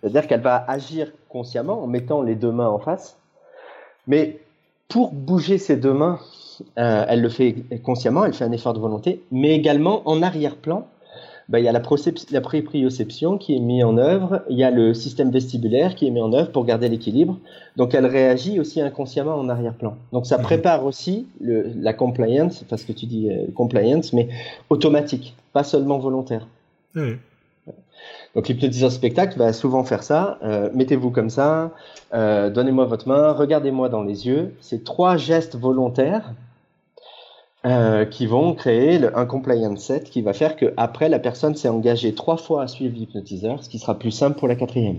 C'est-à-dire 0.01 0.27
qu'elle 0.27 0.41
va 0.41 0.65
agir 0.67 1.13
consciemment 1.29 1.85
en 1.85 1.87
mettant 1.87 2.23
les 2.23 2.35
deux 2.35 2.51
mains 2.51 2.69
en 2.69 2.81
face, 2.81 3.17
mais 4.09 4.41
pour 4.89 5.13
bouger 5.13 5.59
ses 5.59 5.77
deux 5.77 5.95
mains, 5.95 6.19
euh, 6.79 7.05
elle 7.09 7.23
le 7.23 7.29
fait 7.29 7.55
consciemment, 7.85 8.25
elle 8.25 8.35
fait 8.35 8.45
un 8.45 8.51
effort 8.51 8.75
de 8.75 8.81
volonté, 8.81 9.23
mais 9.31 9.55
également 9.55 10.03
en 10.09 10.21
arrière-plan, 10.21 10.89
bah, 11.49 11.59
il 11.59 11.65
y 11.65 11.69
a 11.69 11.73
la, 11.73 11.83
la 12.31 12.41
proprioception 12.41 13.39
qui 13.39 13.55
est 13.55 13.61
mise 13.61 13.85
en 13.85 13.99
œuvre, 13.99 14.43
il 14.49 14.57
y 14.57 14.65
a 14.65 14.71
le 14.71 14.95
système 14.95 15.31
vestibulaire 15.31 15.95
qui 15.95 16.07
est 16.07 16.11
mis 16.11 16.21
en 16.21 16.33
œuvre 16.33 16.51
pour 16.53 16.65
garder 16.65 16.89
l'équilibre. 16.89 17.39
Donc 17.77 17.95
elle 17.95 18.07
réagit 18.07 18.61
aussi 18.61 18.81
inconsciemment 18.81 19.35
en 19.35 19.49
arrière-plan. 19.49 19.97
Donc 20.13 20.27
ça 20.27 20.39
mhm. 20.39 20.45
prépare 20.45 20.85
aussi 20.85 21.27
le, 21.41 21.71
la 21.81 21.93
compliance, 21.93 22.65
parce 22.69 22.85
que 22.85 22.93
tu 22.93 23.07
dis 23.07 23.31
euh, 23.31 23.47
compliance, 23.55 24.13
mais 24.13 24.29
automatique, 24.71 25.35
pas 25.53 25.65
seulement 25.65 25.99
volontaire. 25.99 26.47
Donc 28.35 28.49
l'hypnotiseur 28.49 28.91
spectacle 28.91 29.39
va 29.39 29.53
souvent 29.53 29.85
faire 29.85 30.03
ça. 30.03 30.39
Euh, 30.43 30.71
mettez-vous 30.75 31.11
comme 31.11 31.31
ça, 31.31 31.73
euh, 32.15 32.51
donnez-moi 32.51 32.85
votre 32.87 33.07
main, 33.07 33.33
regardez-moi 33.33 33.89
dans 33.89 34.03
les 34.03 34.27
yeux. 34.27 34.55
C'est 34.61 34.83
trois 34.83 35.17
gestes 35.17 35.57
volontaires 35.57 36.33
euh, 37.66 38.04
qui 38.04 38.26
vont 38.26 38.54
créer 38.54 38.99
le, 38.99 39.16
un 39.16 39.26
compliance 39.26 39.87
set 39.87 40.11
qui 40.11 40.23
va 40.23 40.33
faire 40.33 40.56
que 40.56 40.75
après 40.76 41.09
la 41.09 41.18
personne 41.18 41.54
s'est 41.56 41.68
engagée 41.68 42.14
trois 42.14 42.37
fois 42.37 42.62
à 42.62 42.68
suivre 42.68 42.94
l'hypnotiseur, 42.94 43.62
ce 43.64 43.68
qui 43.68 43.78
sera 43.78 43.99
plus 43.99 44.11
simple 44.11 44.38
pour 44.38 44.49
la 44.49 44.56
quatrième. 44.56 44.99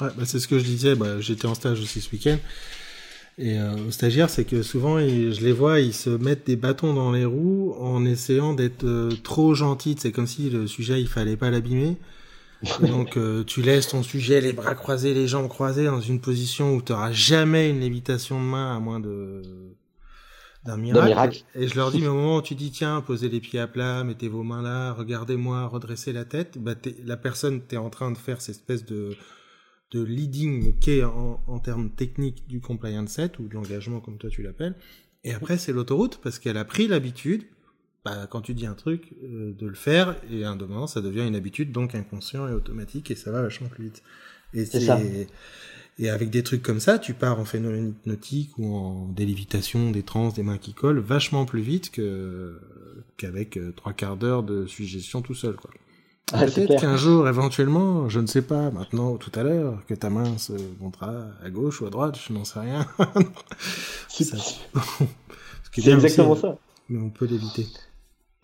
Ouais, 0.00 0.08
bah 0.16 0.24
c'est 0.24 0.40
ce 0.40 0.48
que 0.48 0.58
je 0.58 0.64
disais. 0.64 0.94
Bah, 0.94 1.20
J'étais 1.20 1.46
en 1.46 1.54
stage 1.54 1.80
aussi 1.80 2.00
ce 2.00 2.10
week-end. 2.10 2.36
Et 3.36 3.58
euh, 3.58 3.74
aux 3.88 3.90
stagiaires, 3.90 4.30
c'est 4.30 4.44
que 4.44 4.62
souvent, 4.62 4.98
je 4.98 5.44
les 5.44 5.52
vois, 5.52 5.80
ils 5.80 5.94
se 5.94 6.10
mettent 6.10 6.46
des 6.46 6.56
bâtons 6.56 6.94
dans 6.94 7.10
les 7.10 7.24
roues 7.24 7.74
en 7.80 8.04
essayant 8.04 8.54
d'être 8.54 8.84
euh, 8.84 9.10
trop 9.22 9.54
gentils. 9.54 9.96
C'est 9.98 10.12
comme 10.12 10.26
si 10.26 10.50
le 10.50 10.66
sujet, 10.66 11.00
il 11.00 11.08
fallait 11.08 11.36
pas 11.36 11.50
l'abîmer. 11.50 11.96
donc, 12.80 13.16
euh, 13.16 13.42
tu 13.44 13.60
laisses 13.60 13.88
ton 13.88 14.02
sujet 14.02 14.40
les 14.40 14.52
bras 14.52 14.74
croisés, 14.74 15.14
les 15.14 15.26
jambes 15.26 15.48
croisées, 15.48 15.86
dans 15.86 16.00
une 16.00 16.20
position 16.20 16.74
où 16.74 16.82
tu 16.82 16.92
n'auras 16.92 17.12
jamais 17.12 17.70
une 17.70 17.80
lévitation 17.80 18.40
de 18.40 18.46
main, 18.46 18.76
à 18.76 18.78
moins 18.78 19.00
de 19.00 19.42
d'un 20.64 20.76
miracle. 20.76 21.44
Et 21.54 21.68
je 21.68 21.74
leur 21.76 21.90
dis, 21.90 22.00
mais 22.00 22.08
au 22.08 22.14
moment 22.14 22.36
où 22.38 22.42
tu 22.42 22.54
dis, 22.54 22.70
tiens, 22.70 23.00
posez 23.00 23.28
les 23.28 23.40
pieds 23.40 23.60
à 23.60 23.66
plat, 23.66 24.02
mettez 24.04 24.28
vos 24.28 24.42
mains 24.42 24.62
là, 24.62 24.92
regardez-moi, 24.92 25.66
redressez 25.66 26.12
la 26.12 26.24
tête, 26.24 26.58
bah, 26.58 26.74
la 27.04 27.16
personne, 27.16 27.60
t'es 27.60 27.76
en 27.76 27.90
train 27.90 28.10
de 28.10 28.18
faire 28.18 28.40
cette 28.40 28.56
espèce 28.56 28.84
de, 28.84 29.16
de 29.90 30.02
leading 30.02 30.78
qu'est 30.78 31.04
en, 31.04 31.42
en 31.46 31.58
termes 31.58 31.90
techniques 31.90 32.46
du 32.48 32.60
compliance 32.60 33.10
set 33.10 33.38
ou 33.38 33.48
de 33.48 33.54
l'engagement 33.54 34.00
comme 34.00 34.18
toi 34.18 34.30
tu 34.30 34.42
l'appelles. 34.42 34.74
Et 35.22 35.32
après, 35.32 35.56
c'est 35.56 35.72
l'autoroute 35.72 36.20
parce 36.22 36.38
qu'elle 36.38 36.56
a 36.56 36.64
pris 36.64 36.86
l'habitude, 36.86 37.44
bah, 38.04 38.26
quand 38.28 38.42
tu 38.42 38.54
dis 38.54 38.66
un 38.66 38.74
truc, 38.74 39.14
euh, 39.22 39.54
de 39.54 39.66
le 39.66 39.74
faire 39.74 40.16
et 40.30 40.44
un 40.44 40.56
moment, 40.56 40.86
ça 40.86 41.00
devient 41.00 41.26
une 41.26 41.36
habitude, 41.36 41.72
donc 41.72 41.94
inconscient 41.94 42.46
et 42.48 42.52
automatique 42.52 43.10
et 43.10 43.14
ça 43.14 43.30
va 43.30 43.42
vachement 43.42 43.68
plus 43.68 43.84
vite. 43.84 44.02
Et 44.52 44.64
c'est 44.64 45.26
et 45.98 46.10
avec 46.10 46.30
des 46.30 46.42
trucs 46.42 46.62
comme 46.62 46.80
ça, 46.80 46.98
tu 46.98 47.14
pars 47.14 47.38
en 47.38 47.44
phénomène 47.44 47.90
hypnotique 47.90 48.50
ou 48.58 48.74
en 48.74 49.06
délévitation, 49.08 49.90
des 49.90 50.02
trans, 50.02 50.28
des 50.30 50.42
mains 50.42 50.58
qui 50.58 50.74
collent, 50.74 50.98
vachement 50.98 51.44
plus 51.44 51.62
vite 51.62 51.90
que 51.90 52.58
qu'avec 53.16 53.56
euh, 53.56 53.72
trois 53.76 53.92
quarts 53.92 54.16
d'heure 54.16 54.42
de 54.42 54.66
suggestion 54.66 55.22
tout 55.22 55.34
seul, 55.34 55.54
quoi. 55.54 55.70
Ah, 56.32 56.46
Peut-être 56.46 56.80
qu'un 56.80 56.96
jour, 56.96 57.28
éventuellement, 57.28 58.08
je 58.08 58.18
ne 58.18 58.26
sais 58.26 58.42
pas, 58.42 58.70
maintenant 58.70 59.12
ou 59.12 59.18
tout 59.18 59.30
à 59.34 59.42
l'heure, 59.42 59.84
que 59.86 59.94
ta 59.94 60.08
main 60.08 60.38
se 60.38 60.54
montrera 60.80 61.26
à 61.44 61.50
gauche 61.50 61.82
ou 61.82 61.86
à 61.86 61.90
droite, 61.90 62.18
je 62.26 62.32
n'en 62.32 62.44
sais 62.44 62.60
rien. 62.60 62.86
c'est 64.08 64.34
exactement 65.86 66.34
ça. 66.34 66.56
Mais 66.88 66.98
on 66.98 67.10
peut 67.10 67.26
l'éviter. 67.26 67.66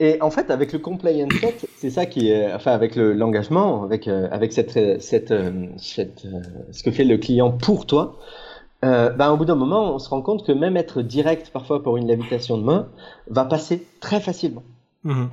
Et 0.03 0.17
en 0.23 0.31
fait, 0.31 0.51
avec 0.51 0.73
le 0.73 0.79
compliance 0.79 1.31
set, 1.41 1.69
c'est 1.77 1.91
ça 1.91 2.07
qui 2.07 2.31
est, 2.31 2.53
enfin, 2.55 2.73
avec 2.73 2.97
l'engagement, 2.97 3.85
avec 3.85 4.09
euh, 4.09 4.29
avec 4.33 4.51
cette 4.55 5.01
cette, 5.03 5.31
euh, 5.31 5.67
euh, 5.99 6.41
ce 6.73 6.83
que 6.83 6.91
fait 6.91 7.05
le 7.05 7.19
client 7.19 7.53
pour 7.53 7.87
toi, 7.87 8.19
ben, 8.83 9.31
au 9.31 9.37
bout 9.37 9.45
d'un 9.45 9.57
moment, 9.57 9.95
on 9.95 9.99
se 9.99 10.09
rend 10.09 10.23
compte 10.23 10.47
que 10.47 10.53
même 10.53 10.79
être 10.79 11.03
direct 11.03 11.51
parfois 11.51 11.83
pour 11.83 11.99
une 11.99 12.07
lévitation 12.07 12.57
de 12.57 12.63
main 12.63 12.89
va 13.29 13.45
passer 13.45 13.87
très 14.01 14.21
facilement. 14.21 14.63
Mmh. 15.05 15.27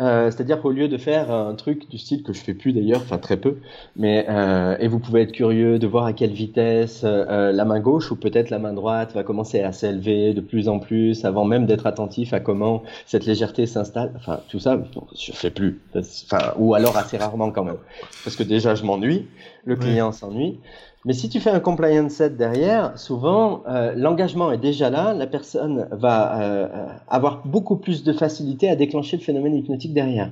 Euh, 0.00 0.30
c'est-à-dire 0.30 0.62
qu'au 0.62 0.70
lieu 0.70 0.88
de 0.88 0.96
faire 0.96 1.30
un 1.30 1.54
truc 1.54 1.88
du 1.90 1.98
style 1.98 2.22
que 2.22 2.32
je 2.32 2.40
fais 2.40 2.54
plus 2.54 2.72
d'ailleurs, 2.72 3.02
enfin 3.02 3.18
très 3.18 3.36
peu, 3.36 3.58
mais 3.94 4.24
euh, 4.28 4.74
et 4.80 4.88
vous 4.88 4.98
pouvez 4.98 5.20
être 5.20 5.32
curieux 5.32 5.78
de 5.78 5.86
voir 5.86 6.06
à 6.06 6.14
quelle 6.14 6.32
vitesse 6.32 7.02
euh, 7.04 7.52
la 7.52 7.64
main 7.66 7.78
gauche 7.78 8.10
ou 8.10 8.16
peut-être 8.16 8.48
la 8.48 8.58
main 8.58 8.72
droite 8.72 9.12
va 9.12 9.22
commencer 9.22 9.60
à 9.60 9.70
s'élever 9.70 10.32
de 10.32 10.40
plus 10.40 10.68
en 10.68 10.78
plus 10.78 11.26
avant 11.26 11.44
même 11.44 11.66
d'être 11.66 11.86
attentif 11.86 12.32
à 12.32 12.40
comment 12.40 12.82
cette 13.04 13.26
légèreté 13.26 13.66
s'installe. 13.66 14.12
Enfin 14.16 14.40
tout 14.48 14.58
ça, 14.58 14.82
je 15.14 15.32
fais 15.32 15.50
plus. 15.50 15.78
Enfin 15.94 16.54
ou 16.56 16.74
alors 16.74 16.96
assez 16.96 17.18
rarement 17.18 17.50
quand 17.50 17.64
même, 17.64 17.78
parce 18.24 18.34
que 18.34 18.44
déjà 18.44 18.74
je 18.74 18.84
m'ennuie, 18.84 19.26
le 19.66 19.76
client 19.76 20.10
s'ennuie. 20.10 20.58
Mais 21.04 21.14
si 21.14 21.28
tu 21.28 21.40
fais 21.40 21.50
un 21.50 21.60
compliance 21.60 22.12
set 22.12 22.36
derrière, 22.36 22.96
souvent 22.96 23.64
euh, 23.66 23.92
l'engagement 23.96 24.52
est 24.52 24.58
déjà 24.58 24.88
là, 24.88 25.12
la 25.14 25.26
personne 25.26 25.88
va 25.90 26.40
euh, 26.40 26.86
avoir 27.08 27.44
beaucoup 27.44 27.76
plus 27.76 28.04
de 28.04 28.12
facilité 28.12 28.68
à 28.68 28.76
déclencher 28.76 29.16
le 29.16 29.22
phénomène 29.22 29.54
hypnotique 29.54 29.94
derrière. 29.94 30.30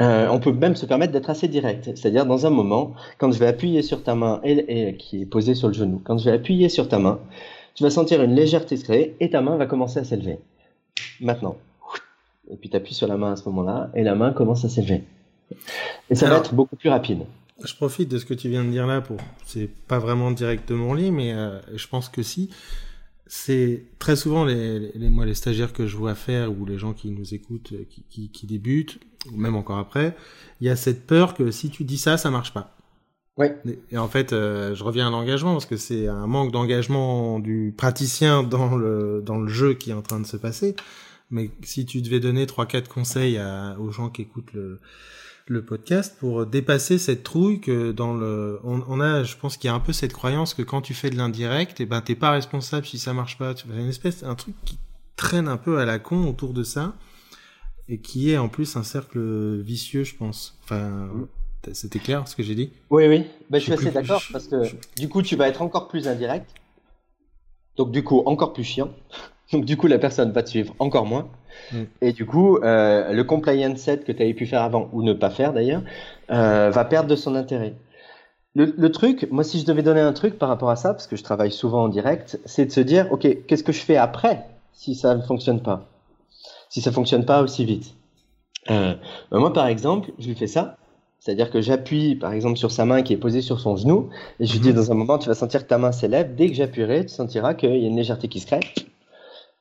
Euh, 0.00 0.28
on 0.30 0.38
peut 0.38 0.52
même 0.52 0.76
se 0.76 0.86
permettre 0.86 1.12
d'être 1.12 1.28
assez 1.28 1.48
direct, 1.48 1.84
c'est-à-dire 1.96 2.24
dans 2.24 2.46
un 2.46 2.50
moment, 2.50 2.94
quand 3.18 3.32
je 3.32 3.38
vais 3.38 3.48
appuyer 3.48 3.82
sur 3.82 4.02
ta 4.02 4.14
main 4.14 4.40
et, 4.44 4.96
qui 4.96 5.22
est 5.22 5.26
posée 5.26 5.54
sur 5.54 5.68
le 5.68 5.74
genou, 5.74 6.00
quand 6.02 6.16
je 6.16 6.24
vais 6.24 6.36
appuyer 6.36 6.68
sur 6.68 6.88
ta 6.88 6.98
main, 6.98 7.18
tu 7.74 7.82
vas 7.82 7.90
sentir 7.90 8.22
une 8.22 8.34
légèreté 8.34 8.76
se 8.76 8.84
créer 8.84 9.16
et 9.20 9.30
ta 9.30 9.40
main 9.40 9.56
va 9.56 9.66
commencer 9.66 9.98
à 9.98 10.04
s'élever. 10.04 10.38
Maintenant, 11.20 11.56
et 12.50 12.56
puis 12.56 12.70
tu 12.70 12.76
appuies 12.76 12.94
sur 12.94 13.08
la 13.08 13.16
main 13.16 13.32
à 13.32 13.36
ce 13.36 13.44
moment-là 13.48 13.90
et 13.94 14.04
la 14.04 14.14
main 14.14 14.32
commence 14.32 14.64
à 14.64 14.68
s'élever. 14.68 15.02
Et 16.08 16.14
ça 16.14 16.28
va 16.28 16.38
être 16.38 16.54
beaucoup 16.54 16.76
plus 16.76 16.88
rapide. 16.88 17.24
Je 17.64 17.74
profite 17.74 18.08
de 18.08 18.18
ce 18.18 18.24
que 18.24 18.34
tu 18.34 18.48
viens 18.48 18.64
de 18.64 18.70
dire 18.70 18.86
là 18.86 19.00
pour, 19.00 19.18
c'est 19.44 19.68
pas 19.86 19.98
vraiment 19.98 20.30
directement 20.30 20.94
lié, 20.94 21.10
mais 21.10 21.32
euh, 21.34 21.60
je 21.74 21.86
pense 21.86 22.08
que 22.08 22.22
si. 22.22 22.50
C'est 23.32 23.84
très 24.00 24.16
souvent 24.16 24.44
les, 24.44 24.90
les, 24.92 25.08
moi 25.08 25.24
les 25.24 25.34
stagiaires 25.34 25.72
que 25.72 25.86
je 25.86 25.96
vois 25.96 26.16
faire 26.16 26.50
ou 26.50 26.66
les 26.66 26.78
gens 26.78 26.92
qui 26.92 27.12
nous 27.12 27.32
écoutent, 27.32 27.72
euh, 27.74 27.84
qui, 27.88 28.02
qui, 28.10 28.28
qui 28.28 28.46
débutent, 28.46 28.98
ou 29.32 29.36
même 29.36 29.54
encore 29.54 29.78
après, 29.78 30.16
il 30.60 30.66
y 30.66 30.70
a 30.70 30.74
cette 30.74 31.06
peur 31.06 31.34
que 31.34 31.52
si 31.52 31.70
tu 31.70 31.84
dis 31.84 31.98
ça, 31.98 32.16
ça 32.16 32.32
marche 32.32 32.52
pas. 32.52 32.76
Ouais. 33.36 33.56
Et 33.90 33.98
en 33.98 34.08
fait, 34.08 34.32
euh, 34.32 34.74
je 34.74 34.82
reviens 34.82 35.06
à 35.06 35.10
l'engagement 35.10 35.52
parce 35.52 35.66
que 35.66 35.76
c'est 35.76 36.08
un 36.08 36.26
manque 36.26 36.50
d'engagement 36.50 37.38
du 37.38 37.72
praticien 37.76 38.42
dans 38.42 38.76
le 38.76 39.22
dans 39.24 39.38
le 39.38 39.48
jeu 39.48 39.74
qui 39.74 39.90
est 39.90 39.94
en 39.94 40.02
train 40.02 40.18
de 40.18 40.26
se 40.26 40.36
passer. 40.36 40.74
Mais 41.30 41.50
si 41.62 41.86
tu 41.86 42.02
devais 42.02 42.18
donner 42.20 42.46
trois 42.46 42.66
quatre 42.66 42.88
conseils 42.88 43.38
à, 43.38 43.78
aux 43.78 43.92
gens 43.92 44.10
qui 44.10 44.22
écoutent 44.22 44.52
le 44.52 44.80
le 45.50 45.64
podcast 45.64 46.16
pour 46.20 46.46
dépasser 46.46 46.96
cette 46.96 47.24
trouille 47.24 47.60
que 47.60 47.90
dans 47.90 48.14
le 48.14 48.60
on, 48.62 49.00
a 49.00 49.24
je 49.24 49.36
pense 49.36 49.56
qu'il 49.56 49.66
y 49.66 49.70
a 49.70 49.74
un 49.74 49.80
peu 49.80 49.92
cette 49.92 50.12
croyance 50.12 50.54
que 50.54 50.62
quand 50.62 50.80
tu 50.80 50.94
fais 50.94 51.10
de 51.10 51.16
l'indirect 51.16 51.80
et 51.80 51.82
eh 51.82 51.86
ben 51.86 52.00
t'es 52.00 52.14
pas 52.14 52.30
responsable 52.30 52.86
si 52.86 53.00
ça 53.00 53.12
marche 53.12 53.36
pas. 53.36 53.52
Tu 53.52 53.66
une 53.68 53.88
espèce 53.88 54.22
un 54.22 54.36
truc 54.36 54.54
qui 54.64 54.78
traîne 55.16 55.48
un 55.48 55.56
peu 55.56 55.78
à 55.78 55.84
la 55.84 55.98
con 55.98 56.28
autour 56.28 56.52
de 56.52 56.62
ça 56.62 56.94
et 57.88 57.98
qui 57.98 58.30
est 58.30 58.38
en 58.38 58.48
plus 58.48 58.76
un 58.76 58.84
cercle 58.84 59.60
vicieux 59.60 60.04
je 60.04 60.14
pense. 60.14 60.56
Enfin 60.62 61.10
c'était 61.72 61.98
clair 61.98 62.28
ce 62.28 62.36
que 62.36 62.44
j'ai 62.44 62.54
dit? 62.54 62.72
Oui 62.88 63.08
oui. 63.08 63.26
Ben, 63.50 63.58
je 63.58 63.64
suis 63.64 63.72
assez 63.72 63.90
d'accord 63.90 64.22
parce 64.32 64.46
que 64.46 64.62
du 64.96 65.08
coup 65.08 65.20
tu 65.20 65.34
vas 65.34 65.48
être 65.48 65.62
encore 65.62 65.88
plus 65.88 66.06
indirect. 66.06 66.54
Donc 67.76 67.90
du 67.90 68.04
coup 68.04 68.22
encore 68.24 68.52
plus 68.52 68.64
chiant. 68.64 68.94
Donc 69.52 69.64
du 69.64 69.76
coup 69.76 69.88
la 69.88 69.98
personne 69.98 70.30
va 70.30 70.44
te 70.44 70.50
suivre 70.50 70.76
encore 70.78 71.06
moins 71.06 71.28
Mm. 71.72 71.82
Et 72.00 72.12
du 72.12 72.26
coup, 72.26 72.58
euh, 72.58 73.12
le 73.12 73.24
compliance 73.24 73.78
set 73.78 74.04
que 74.04 74.12
tu 74.12 74.22
avais 74.22 74.34
pu 74.34 74.46
faire 74.46 74.62
avant, 74.62 74.88
ou 74.92 75.02
ne 75.02 75.12
pas 75.12 75.30
faire 75.30 75.52
d'ailleurs, 75.52 75.82
euh, 76.30 76.70
va 76.70 76.84
perdre 76.84 77.08
de 77.08 77.16
son 77.16 77.34
intérêt. 77.34 77.74
Le, 78.56 78.88
truc, 78.88 79.28
moi 79.30 79.44
si 79.44 79.60
je 79.60 79.64
devais 79.64 79.82
donner 79.82 80.00
un 80.00 80.12
truc 80.12 80.36
par 80.36 80.48
rapport 80.48 80.70
à 80.70 80.76
ça, 80.76 80.92
parce 80.92 81.06
que 81.06 81.14
je 81.14 81.22
travaille 81.22 81.52
souvent 81.52 81.84
en 81.84 81.88
direct, 81.88 82.40
c'est 82.44 82.66
de 82.66 82.72
se 82.72 82.80
dire, 82.80 83.06
ok, 83.12 83.46
qu'est-ce 83.46 83.62
que 83.62 83.70
je 83.70 83.80
fais 83.80 83.96
après 83.96 84.44
si 84.72 84.96
ça 84.96 85.14
ne 85.14 85.22
fonctionne 85.22 85.62
pas? 85.62 85.86
Si 86.68 86.80
ça 86.80 86.90
fonctionne 86.90 87.24
pas 87.24 87.42
aussi 87.42 87.64
vite 87.64 87.94
euh, 88.68 88.94
ben 89.30 89.38
Moi 89.38 89.52
par 89.52 89.68
exemple, 89.68 90.10
je 90.18 90.26
lui 90.26 90.34
fais 90.34 90.48
ça, 90.48 90.76
c'est-à-dire 91.20 91.48
que 91.50 91.60
j'appuie 91.60 92.16
par 92.16 92.32
exemple 92.32 92.56
sur 92.56 92.72
sa 92.72 92.84
main 92.84 93.02
qui 93.02 93.12
est 93.12 93.18
posée 93.18 93.40
sur 93.40 93.60
son 93.60 93.76
genou, 93.76 94.10
et 94.40 94.46
je 94.46 94.52
lui 94.54 94.58
dis 94.58 94.70
mm-hmm. 94.70 94.74
dans 94.74 94.90
un 94.90 94.94
moment, 94.94 95.18
tu 95.18 95.28
vas 95.28 95.36
sentir 95.36 95.62
que 95.62 95.68
ta 95.68 95.78
main 95.78 95.92
s'élève, 95.92 96.34
dès 96.34 96.48
que 96.48 96.54
j'appuierai, 96.54 97.06
tu 97.06 97.14
sentiras 97.14 97.54
qu'il 97.54 97.70
y 97.70 97.84
a 97.84 97.88
une 97.88 97.96
légèreté 97.96 98.26
qui 98.26 98.40
se 98.40 98.46
crée, 98.46 98.60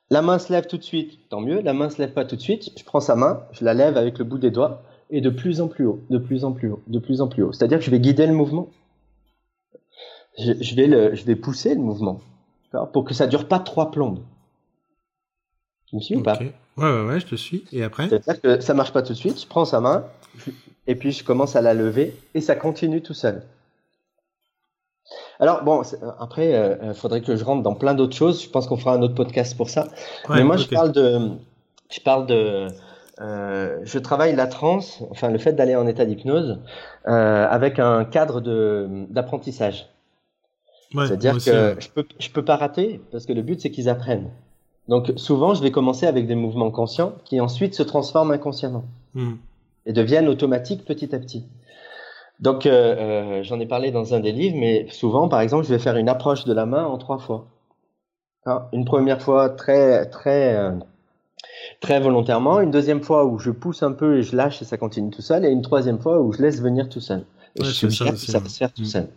la 0.09 0.21
main 0.21 0.39
se 0.39 0.51
lève 0.51 0.67
tout 0.67 0.77
de 0.77 0.83
suite, 0.83 1.19
tant 1.29 1.41
mieux. 1.41 1.61
La 1.61 1.73
main 1.73 1.89
se 1.89 1.99
lève 1.99 2.13
pas 2.13 2.25
tout 2.25 2.35
de 2.35 2.41
suite. 2.41 2.71
Je 2.77 2.83
prends 2.83 2.99
sa 2.99 3.15
main, 3.15 3.43
je 3.51 3.63
la 3.63 3.73
lève 3.73 3.97
avec 3.97 4.17
le 4.17 4.25
bout 4.25 4.37
des 4.37 4.51
doigts 4.51 4.81
et 5.09 5.21
de 5.21 5.29
plus 5.29 5.61
en 5.61 5.67
plus 5.67 5.85
haut, 5.85 6.01
de 6.09 6.17
plus 6.17 6.45
en 6.45 6.51
plus 6.51 6.69
haut, 6.69 6.81
de 6.87 6.99
plus 6.99 7.21
en 7.21 7.27
plus 7.27 7.43
haut. 7.43 7.51
C'est-à-dire 7.51 7.79
que 7.79 7.85
je 7.85 7.91
vais 7.91 7.99
guider 7.99 8.25
le 8.27 8.33
mouvement. 8.33 8.69
Je, 10.37 10.75
vais, 10.75 10.87
le, 10.87 11.15
je 11.15 11.25
vais 11.25 11.35
pousser 11.35 11.75
le 11.75 11.81
mouvement 11.81 12.21
pour 12.93 13.03
que 13.03 13.13
ça 13.13 13.27
dure 13.27 13.47
pas 13.47 13.59
trois 13.59 13.91
plombes. 13.91 14.19
Tu 15.87 15.95
me 15.95 16.01
suis 16.01 16.15
ou 16.15 16.23
pas 16.23 16.37
Ouais, 16.39 16.53
ouais, 16.77 17.05
ouais, 17.05 17.19
je 17.19 17.25
te 17.25 17.35
suis. 17.35 17.65
Et 17.73 17.83
après? 17.83 18.07
C'est-à-dire 18.07 18.41
que 18.41 18.61
ça 18.61 18.73
marche 18.73 18.93
pas 18.93 19.01
tout 19.01 19.13
de 19.13 19.17
suite. 19.17 19.41
Je 19.41 19.47
prends 19.47 19.65
sa 19.65 19.81
main 19.81 20.05
et 20.87 20.95
puis 20.95 21.11
je 21.11 21.23
commence 21.23 21.55
à 21.55 21.61
la 21.61 21.73
lever 21.73 22.15
et 22.35 22.41
ça 22.41 22.55
continue 22.55 23.01
tout 23.01 23.13
seul. 23.13 23.43
Alors 25.39 25.63
bon, 25.63 25.81
après, 26.19 26.49
il 26.49 26.53
euh, 26.53 26.93
faudrait 26.93 27.21
que 27.21 27.35
je 27.35 27.43
rentre 27.43 27.63
dans 27.63 27.75
plein 27.75 27.93
d'autres 27.93 28.15
choses. 28.15 28.43
Je 28.43 28.49
pense 28.49 28.67
qu'on 28.67 28.77
fera 28.77 28.93
un 28.93 29.01
autre 29.01 29.15
podcast 29.15 29.55
pour 29.55 29.69
ça. 29.69 29.87
Mais 30.29 30.43
moi, 30.43 30.57
je 30.57 30.67
parle 30.67 30.91
de, 30.91 31.29
je 31.89 31.99
parle 32.01 32.27
de, 32.27 32.67
euh, 33.21 33.79
je 33.83 33.99
travaille 33.99 34.35
la 34.35 34.47
transe, 34.47 35.01
enfin 35.11 35.29
le 35.29 35.37
fait 35.37 35.53
d'aller 35.53 35.75
en 35.75 35.87
état 35.87 36.05
d'hypnose, 36.05 36.59
euh, 37.07 37.47
avec 37.49 37.79
un 37.79 38.05
cadre 38.05 38.41
d'apprentissage. 39.09 39.87
C'est-à-dire 40.91 41.35
que 41.35 41.75
je 41.79 41.89
peux, 41.89 42.05
je 42.17 42.29
peux 42.31 42.43
pas 42.43 42.55
rater 42.55 42.99
parce 43.11 43.25
que 43.25 43.33
le 43.33 43.43
but 43.43 43.61
c'est 43.61 43.69
qu'ils 43.69 43.89
apprennent. 43.89 44.31
Donc 44.87 45.13
souvent, 45.17 45.53
je 45.53 45.61
vais 45.61 45.69
commencer 45.69 46.07
avec 46.07 46.25
des 46.25 46.33
mouvements 46.33 46.71
conscients 46.71 47.13
qui 47.23 47.39
ensuite 47.39 47.75
se 47.75 47.83
transforment 47.83 48.31
inconsciemment 48.31 48.85
hmm. 49.13 49.33
et 49.85 49.93
deviennent 49.93 50.27
automatiques 50.27 50.83
petit 50.83 51.13
à 51.13 51.19
petit. 51.19 51.45
Donc 52.39 52.65
euh, 52.65 52.71
euh, 52.71 53.43
j'en 53.43 53.59
ai 53.59 53.65
parlé 53.65 53.91
dans 53.91 54.13
un 54.13 54.19
des 54.19 54.31
livres, 54.31 54.55
mais 54.57 54.87
souvent, 54.89 55.27
par 55.27 55.41
exemple, 55.41 55.65
je 55.65 55.73
vais 55.73 55.79
faire 55.79 55.97
une 55.97 56.09
approche 56.09 56.45
de 56.45 56.53
la 56.53 56.65
main 56.65 56.85
en 56.85 56.97
trois 56.97 57.19
fois. 57.19 57.47
Hein, 58.45 58.63
une 58.71 58.85
première 58.85 59.21
fois 59.21 59.49
très 59.49 60.05
très 60.05 60.55
euh, 60.55 60.71
très 61.81 61.99
volontairement, 61.99 62.61
une 62.61 62.71
deuxième 62.71 63.01
fois 63.01 63.25
où 63.25 63.39
je 63.39 63.51
pousse 63.51 63.83
un 63.83 63.91
peu 63.91 64.19
et 64.19 64.23
je 64.23 64.35
lâche 64.35 64.61
et 64.61 64.65
ça 64.65 64.77
continue 64.77 65.09
tout 65.09 65.21
seul, 65.21 65.45
et 65.45 65.49
une 65.49 65.61
troisième 65.61 65.99
fois 65.99 66.21
où 66.21 66.31
je 66.31 66.41
laisse 66.41 66.61
venir 66.61 66.87
tout 66.87 67.01
seul. 67.01 67.25
Et 67.55 67.63
je 67.63 67.71
suis 67.71 67.91
sûr 67.91 68.09
que 68.09 68.15
ça 68.15 68.39
va 68.39 68.47
se 68.47 68.57
faire 68.57 68.71
tout 68.71 68.83
hmm. 68.83 68.85
seul. 68.85 69.07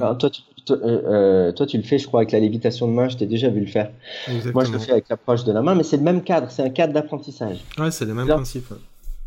Alors, 0.00 0.18
toi, 0.18 0.28
tu, 0.28 0.42
toi, 0.66 0.76
euh, 0.82 1.50
toi, 1.52 1.66
tu 1.66 1.78
le 1.78 1.82
fais, 1.82 1.98
je 1.98 2.06
crois, 2.06 2.20
avec 2.20 2.32
la 2.32 2.40
lévitation 2.40 2.86
de 2.86 2.92
main, 2.92 3.08
je 3.08 3.16
t'ai 3.16 3.26
déjà 3.26 3.48
vu 3.48 3.60
le 3.60 3.66
faire. 3.66 3.90
Moi, 4.52 4.64
je 4.64 4.72
le 4.72 4.78
fais 4.78 4.92
avec 4.92 5.08
l'approche 5.08 5.44
de 5.44 5.52
la 5.52 5.62
main, 5.62 5.74
mais 5.74 5.82
c'est 5.82 5.96
le 5.96 6.02
même 6.02 6.22
cadre, 6.22 6.50
c'est 6.50 6.62
un 6.62 6.70
cadre 6.70 6.92
d'apprentissage. 6.92 7.64
Ouais, 7.78 7.90
c'est 7.90 8.04
le 8.04 8.14
même 8.14 8.26
principe. 8.26 8.66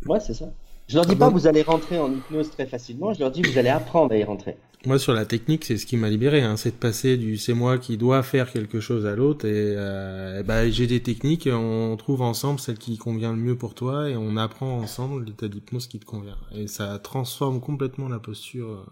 Ouais, 0.06 0.20
c'est 0.20 0.34
ça. 0.34 0.46
Je 0.92 0.98
leur 0.98 1.06
dis 1.06 1.16
pas, 1.16 1.30
vous 1.30 1.46
allez 1.46 1.62
rentrer 1.62 1.98
en 1.98 2.12
hypnose 2.12 2.50
très 2.50 2.66
facilement, 2.66 3.14
je 3.14 3.20
leur 3.20 3.30
dis, 3.30 3.40
vous 3.40 3.56
allez 3.56 3.70
apprendre 3.70 4.12
à 4.12 4.18
y 4.18 4.24
rentrer. 4.24 4.58
Moi, 4.84 4.98
sur 4.98 5.14
la 5.14 5.24
technique, 5.24 5.64
c'est 5.64 5.78
ce 5.78 5.86
qui 5.86 5.96
m'a 5.96 6.10
libéré, 6.10 6.42
hein, 6.42 6.58
c'est 6.58 6.72
de 6.72 6.76
passer 6.76 7.16
du 7.16 7.38
c'est 7.38 7.54
moi 7.54 7.78
qui 7.78 7.96
dois 7.96 8.22
faire 8.22 8.52
quelque 8.52 8.78
chose 8.78 9.06
à 9.06 9.16
l'autre, 9.16 9.46
et, 9.46 9.74
euh, 9.74 10.42
bah, 10.42 10.68
j'ai 10.68 10.86
des 10.86 11.02
techniques, 11.02 11.48
on 11.50 11.96
trouve 11.96 12.20
ensemble 12.20 12.60
celle 12.60 12.76
qui 12.76 12.98
convient 12.98 13.32
le 13.32 13.38
mieux 13.38 13.56
pour 13.56 13.74
toi, 13.74 14.10
et 14.10 14.18
on 14.18 14.36
apprend 14.36 14.80
ensemble 14.80 15.24
l'état 15.24 15.48
d'hypnose 15.48 15.86
qui 15.86 15.98
te 15.98 16.04
convient. 16.04 16.36
Et 16.54 16.66
ça 16.66 16.98
transforme 16.98 17.62
complètement 17.62 18.10
la 18.10 18.18
posture. 18.18 18.68
Euh, 18.68 18.84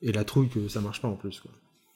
et 0.00 0.10
la 0.10 0.24
trouille 0.24 0.48
que 0.48 0.68
ça 0.68 0.80
marche 0.80 1.02
pas 1.02 1.08
en 1.08 1.16
plus. 1.16 1.38
Quoi. 1.40 1.50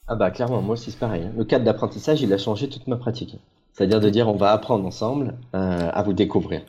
Ah 0.07 0.17
bah 0.17 0.31
clairement, 0.31 0.61
moi 0.61 0.75
aussi 0.75 0.91
c'est 0.91 1.01
pareil. 1.01 1.23
Hein. 1.23 1.33
Le 1.35 1.45
cadre 1.45 1.65
d'apprentissage, 1.65 2.21
il 2.21 2.31
a 2.31 2.37
changé 2.37 2.69
toute 2.69 2.87
ma 2.89 2.97
pratique. 2.97 3.39
C'est-à-dire 3.73 4.01
de 4.01 4.11
dire 4.11 4.29
on 4.29 4.37
va 4.37 4.53
apprendre 4.53 4.85
ensemble 4.85 5.39
euh, 5.55 5.91
à 5.91 6.03
vous 6.03 6.13
découvrir. 6.13 6.61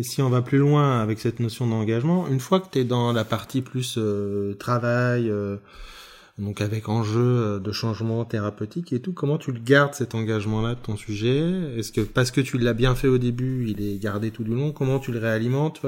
Si 0.00 0.22
on 0.22 0.30
va 0.30 0.40
plus 0.40 0.58
loin 0.58 1.00
avec 1.00 1.18
cette 1.18 1.38
notion 1.38 1.66
d'engagement, 1.66 2.26
une 2.28 2.40
fois 2.40 2.60
que 2.60 2.68
tu 2.70 2.78
es 2.78 2.84
dans 2.84 3.12
la 3.12 3.24
partie 3.24 3.60
plus 3.60 3.96
euh, 3.98 4.54
travail, 4.54 5.28
euh, 5.28 5.58
donc 6.38 6.62
avec 6.62 6.88
enjeu 6.88 7.60
de 7.60 7.72
changement 7.72 8.24
thérapeutique 8.24 8.94
et 8.94 9.00
tout, 9.00 9.12
comment 9.12 9.36
tu 9.36 9.52
le 9.52 9.60
gardes 9.60 9.92
cet 9.92 10.14
engagement-là 10.14 10.76
de 10.76 10.80
ton 10.80 10.96
sujet? 10.96 11.76
Est-ce 11.76 11.92
que 11.92 12.00
parce 12.00 12.30
que 12.30 12.40
tu 12.40 12.56
l'as 12.56 12.72
bien 12.72 12.94
fait 12.94 13.08
au 13.08 13.18
début, 13.18 13.68
il 13.68 13.82
est 13.82 13.98
gardé 13.98 14.30
tout 14.30 14.44
du 14.44 14.54
long 14.54 14.72
Comment 14.72 14.98
tu 14.98 15.12
le 15.12 15.18
réalimentes? 15.18 15.82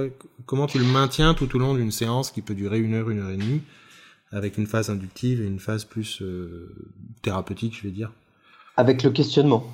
Comment 0.44 0.66
tu 0.66 0.78
le 0.78 0.84
maintiens 0.84 1.32
tout 1.32 1.56
au 1.56 1.58
long 1.58 1.74
d'une 1.74 1.90
séance 1.90 2.30
qui 2.30 2.42
peut 2.42 2.54
durer 2.54 2.80
une 2.80 2.92
heure, 2.92 3.08
une 3.08 3.20
heure 3.20 3.30
et 3.30 3.38
demie 3.38 3.62
avec 4.34 4.58
une 4.58 4.66
phase 4.66 4.90
inductive 4.90 5.40
et 5.40 5.46
une 5.46 5.60
phase 5.60 5.84
plus 5.84 6.20
euh, 6.20 6.74
thérapeutique, 7.22 7.76
je 7.76 7.84
vais 7.84 7.92
dire? 7.92 8.12
Avec 8.76 9.02
le 9.02 9.10
questionnement. 9.10 9.64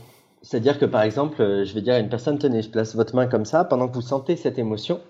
C'est-à-dire 0.43 0.79
que 0.79 0.87
par 0.87 1.03
exemple, 1.03 1.41
euh, 1.43 1.65
je 1.65 1.75
vais 1.75 1.83
dire 1.83 1.95
à 1.95 1.99
une 1.99 2.09
personne, 2.09 2.39
tenez, 2.39 2.63
je 2.63 2.71
place 2.71 2.95
votre 2.95 3.15
main 3.15 3.27
comme 3.27 3.45
ça, 3.45 3.65
pendant 3.65 3.89
que 3.89 3.95
vous 3.95 4.01
sentez 4.01 4.37
cette 4.37 4.59
émotion, 4.59 5.01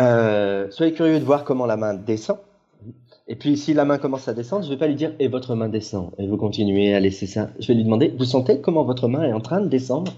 euh, 0.00 0.70
soyez 0.70 0.92
curieux 0.92 1.20
de 1.20 1.24
voir 1.24 1.44
comment 1.44 1.66
la 1.66 1.76
main 1.76 1.94
descend. 1.94 2.38
Et 3.28 3.36
puis 3.36 3.56
si 3.56 3.72
la 3.72 3.84
main 3.84 3.98
commence 3.98 4.28
à 4.28 4.34
descendre, 4.34 4.64
je 4.64 4.68
ne 4.68 4.74
vais 4.74 4.78
pas 4.78 4.86
lui 4.86 4.96
dire 4.96 5.12
et 5.18 5.28
votre 5.28 5.54
main 5.54 5.68
descend 5.68 6.10
et 6.18 6.26
vous 6.26 6.36
continuez 6.36 6.94
à 6.94 7.00
laisser 7.00 7.26
ça. 7.26 7.50
Je 7.58 7.68
vais 7.68 7.74
lui 7.74 7.84
demander, 7.84 8.14
vous 8.18 8.24
sentez 8.24 8.60
comment 8.60 8.84
votre 8.84 9.08
main 9.08 9.22
est 9.22 9.32
en 9.32 9.40
train 9.40 9.60
de 9.60 9.68
descendre? 9.68 10.12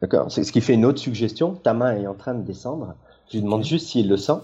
D'accord? 0.00 0.30
C'est 0.30 0.44
ce 0.44 0.52
qui 0.52 0.60
fait 0.60 0.74
une 0.74 0.84
autre 0.84 0.98
suggestion. 0.98 1.54
Ta 1.54 1.74
main 1.74 1.96
est 1.96 2.06
en 2.06 2.14
train 2.14 2.34
de 2.34 2.42
descendre. 2.42 2.94
Je 3.28 3.36
lui 3.36 3.42
demande 3.42 3.64
juste 3.64 3.88
s'il 3.88 4.08
le 4.08 4.16
sent. 4.16 4.38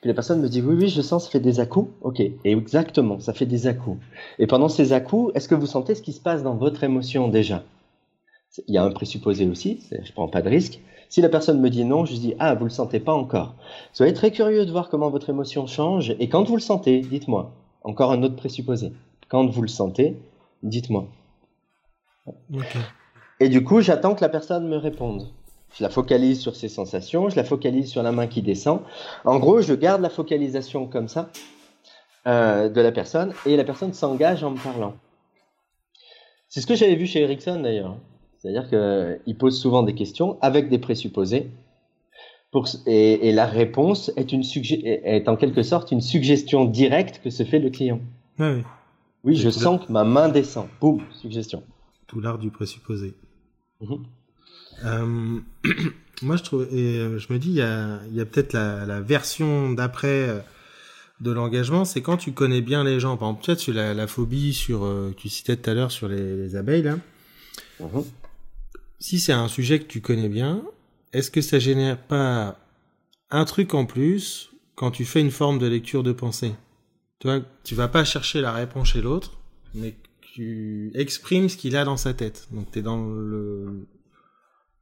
Puis 0.00 0.08
la 0.08 0.14
personne 0.14 0.40
me 0.40 0.48
dit 0.48 0.60
oui, 0.60 0.76
oui, 0.78 0.88
je 0.88 1.02
sens, 1.02 1.24
ça 1.24 1.30
fait 1.30 1.40
des 1.40 1.60
à-coups. 1.60 1.90
Ok, 2.02 2.20
et 2.20 2.34
exactement, 2.44 3.18
ça 3.20 3.32
fait 3.32 3.46
des 3.46 3.66
à-coups. 3.66 3.98
Et 4.38 4.46
pendant 4.46 4.68
ces 4.68 4.92
à-coups, 4.92 5.32
est-ce 5.34 5.48
que 5.48 5.54
vous 5.54 5.66
sentez 5.66 5.94
ce 5.94 6.02
qui 6.02 6.12
se 6.12 6.20
passe 6.20 6.42
dans 6.42 6.54
votre 6.54 6.84
émotion 6.84 7.28
déjà? 7.28 7.62
Il 8.66 8.74
y 8.74 8.78
a 8.78 8.84
un 8.84 8.90
présupposé 8.90 9.48
aussi, 9.48 9.80
je 9.90 10.12
prends 10.12 10.28
pas 10.28 10.42
de 10.42 10.48
risque. 10.48 10.80
Si 11.08 11.20
la 11.20 11.28
personne 11.28 11.60
me 11.60 11.70
dit 11.70 11.84
non, 11.84 12.04
je 12.04 12.14
dis 12.14 12.34
ah, 12.38 12.54
vous 12.54 12.64
le 12.64 12.70
sentez 12.70 13.00
pas 13.00 13.12
encore. 13.12 13.54
Soyez 13.92 14.14
très 14.14 14.30
curieux 14.30 14.64
de 14.64 14.70
voir 14.70 14.88
comment 14.88 15.10
votre 15.10 15.30
émotion 15.30 15.66
change. 15.66 16.14
Et 16.18 16.28
quand 16.28 16.44
vous 16.44 16.56
le 16.56 16.60
sentez, 16.60 17.00
dites-moi. 17.00 17.52
Encore 17.82 18.12
un 18.12 18.22
autre 18.22 18.36
présupposé. 18.36 18.92
Quand 19.28 19.46
vous 19.46 19.62
le 19.62 19.68
sentez, 19.68 20.16
dites-moi. 20.62 21.06
Et 23.40 23.48
du 23.48 23.64
coup, 23.64 23.80
j'attends 23.80 24.14
que 24.14 24.22
la 24.22 24.28
personne 24.28 24.68
me 24.68 24.76
réponde. 24.76 25.28
Je 25.76 25.82
la 25.82 25.90
focalise 25.90 26.40
sur 26.40 26.54
ses 26.54 26.68
sensations, 26.68 27.28
je 27.28 27.36
la 27.36 27.44
focalise 27.44 27.90
sur 27.90 28.02
la 28.02 28.12
main 28.12 28.28
qui 28.28 28.42
descend. 28.42 28.80
En 29.24 29.38
gros, 29.38 29.60
je 29.60 29.74
garde 29.74 30.00
la 30.02 30.10
focalisation 30.10 30.86
comme 30.86 31.08
ça 31.08 31.30
euh, 32.28 32.68
de 32.68 32.80
la 32.80 32.92
personne 32.92 33.34
et 33.44 33.56
la 33.56 33.64
personne 33.64 33.92
s'engage 33.92 34.44
en 34.44 34.52
me 34.52 34.58
parlant. 34.58 34.94
C'est 36.48 36.60
ce 36.60 36.66
que 36.66 36.76
j'avais 36.76 36.94
vu 36.94 37.06
chez 37.06 37.22
Erickson 37.22 37.60
d'ailleurs. 37.60 37.96
C'est-à-dire 38.44 38.68
qu'il 38.68 39.36
pose 39.36 39.58
souvent 39.58 39.82
des 39.82 39.94
questions 39.94 40.36
avec 40.42 40.68
des 40.68 40.78
présupposés. 40.78 41.50
Pour, 42.52 42.68
et, 42.86 43.32
la 43.32 43.46
réponse 43.46 44.12
est, 44.16 44.32
une 44.32 44.42
est 44.42 45.28
en 45.28 45.36
quelque 45.36 45.62
sorte 45.62 45.90
une 45.92 46.02
suggestion 46.02 46.66
directe 46.66 47.22
que 47.24 47.30
se 47.30 47.42
fait 47.42 47.58
le 47.58 47.70
client. 47.70 48.00
oui. 48.38 48.62
oui, 49.24 49.36
je 49.36 49.48
sens 49.48 49.84
que 49.84 49.90
ma 49.90 50.04
main 50.04 50.28
descend. 50.28 50.68
Boum, 50.78 51.00
suggestion. 51.10 51.62
Tout 52.06 52.20
l'art 52.20 52.38
du 52.38 52.50
présupposé. 52.50 53.14
Mhm. 53.80 54.04
Euh, 54.84 55.40
moi, 56.22 56.36
je 56.36 56.42
trouve, 56.42 56.68
et 56.70 56.98
euh, 56.98 57.18
je 57.18 57.32
me 57.32 57.38
dis, 57.38 57.48
il 57.48 57.56
y 57.56 57.62
a, 57.62 58.00
y 58.12 58.20
a 58.20 58.26
peut-être 58.26 58.52
la, 58.52 58.84
la, 58.84 59.00
version 59.00 59.72
d'après 59.72 60.28
euh, 60.28 60.38
de 61.22 61.30
l'engagement, 61.30 61.86
c'est 61.86 62.02
quand 62.02 62.18
tu 62.18 62.32
connais 62.32 62.60
bien 62.60 62.84
les 62.84 63.00
gens. 63.00 63.16
Par 63.16 63.28
exemple, 63.28 63.46
peut-être 63.46 63.60
sur 63.60 63.72
la, 63.72 63.94
la, 63.94 64.06
phobie, 64.06 64.52
sur, 64.52 64.86
tu 65.16 65.30
citais 65.30 65.56
tout 65.56 65.70
à 65.70 65.74
l'heure 65.74 65.90
sur 65.90 66.08
les, 66.08 66.36
les 66.36 66.56
abeilles 66.56 66.82
là. 66.82 66.98
Mhm. 67.80 68.04
Si 68.98 69.20
c'est 69.20 69.32
un 69.32 69.48
sujet 69.48 69.78
que 69.78 69.84
tu 69.84 70.00
connais 70.00 70.28
bien, 70.28 70.62
est-ce 71.12 71.30
que 71.30 71.40
ça 71.40 71.58
génère 71.58 71.98
pas 71.98 72.58
un 73.30 73.44
truc 73.44 73.74
en 73.74 73.86
plus 73.86 74.50
quand 74.74 74.90
tu 74.90 75.04
fais 75.04 75.20
une 75.20 75.30
forme 75.30 75.58
de 75.58 75.66
lecture 75.66 76.02
de 76.02 76.12
pensée? 76.12 76.54
Tu 77.18 77.28
vois, 77.28 77.40
tu 77.64 77.74
vas 77.74 77.88
pas 77.88 78.04
chercher 78.04 78.40
la 78.40 78.52
réponse 78.52 78.88
chez 78.88 79.02
l'autre, 79.02 79.38
mais 79.74 79.94
tu 80.20 80.90
exprimes 80.94 81.48
ce 81.48 81.56
qu'il 81.56 81.76
a 81.76 81.84
dans 81.84 81.96
sa 81.96 82.14
tête. 82.14 82.48
Donc 82.50 82.70
tu 82.72 82.80
es 82.80 82.82
dans 82.82 83.06
le, 83.06 83.86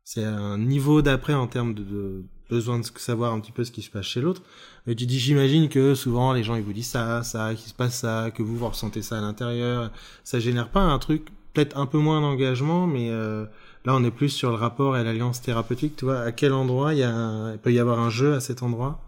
c'est 0.04 0.24
un 0.24 0.58
niveau 0.58 1.02
d'après 1.02 1.34
en 1.34 1.46
termes 1.46 1.74
de, 1.74 2.24
besoin 2.50 2.78
de 2.78 2.84
savoir 2.96 3.32
un 3.32 3.40
petit 3.40 3.52
peu 3.52 3.64
ce 3.64 3.70
qui 3.70 3.82
se 3.82 3.90
passe 3.90 4.06
chez 4.06 4.20
l'autre. 4.20 4.42
Mais 4.86 4.94
tu 4.94 5.06
dis, 5.06 5.18
j'imagine 5.18 5.68
que 5.68 5.94
souvent 5.94 6.32
les 6.32 6.42
gens 6.42 6.56
ils 6.56 6.62
vous 6.62 6.72
disent 6.72 6.88
ça, 6.88 7.22
ça, 7.22 7.54
qu'il 7.54 7.68
se 7.68 7.74
passe 7.74 8.00
ça, 8.00 8.30
que 8.30 8.42
vous 8.42 8.56
vous 8.56 8.68
ressentez 8.68 9.02
ça 9.02 9.18
à 9.18 9.20
l'intérieur. 9.20 9.90
Ça 10.24 10.40
génère 10.40 10.70
pas 10.70 10.80
un 10.80 10.98
truc 10.98 11.28
peut-être 11.52 11.76
un 11.78 11.86
peu 11.86 11.98
moins 11.98 12.20
d'engagement, 12.20 12.86
mais 12.86 13.10
euh, 13.10 13.46
là 13.84 13.94
on 13.94 14.04
est 14.04 14.10
plus 14.10 14.28
sur 14.28 14.50
le 14.50 14.56
rapport 14.56 14.96
et 14.96 15.04
l'alliance 15.04 15.40
thérapeutique. 15.40 15.96
Tu 15.96 16.04
vois, 16.04 16.20
à 16.20 16.32
quel 16.32 16.52
endroit 16.52 16.94
il, 16.94 17.58
peut 17.62 17.72
y 17.72 17.78
avoir 17.78 18.00
un 18.00 18.10
jeu 18.10 18.34
à 18.34 18.40
cet 18.40 18.62
endroit? 18.62 18.98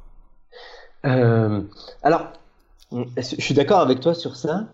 Euh, 1.05 1.61
Alors, 2.03 2.33
je 2.93 3.23
suis 3.23 3.55
d'accord 3.55 3.81
avec 3.81 4.01
toi 4.01 4.15
sur 4.15 4.37
ça. 4.37 4.67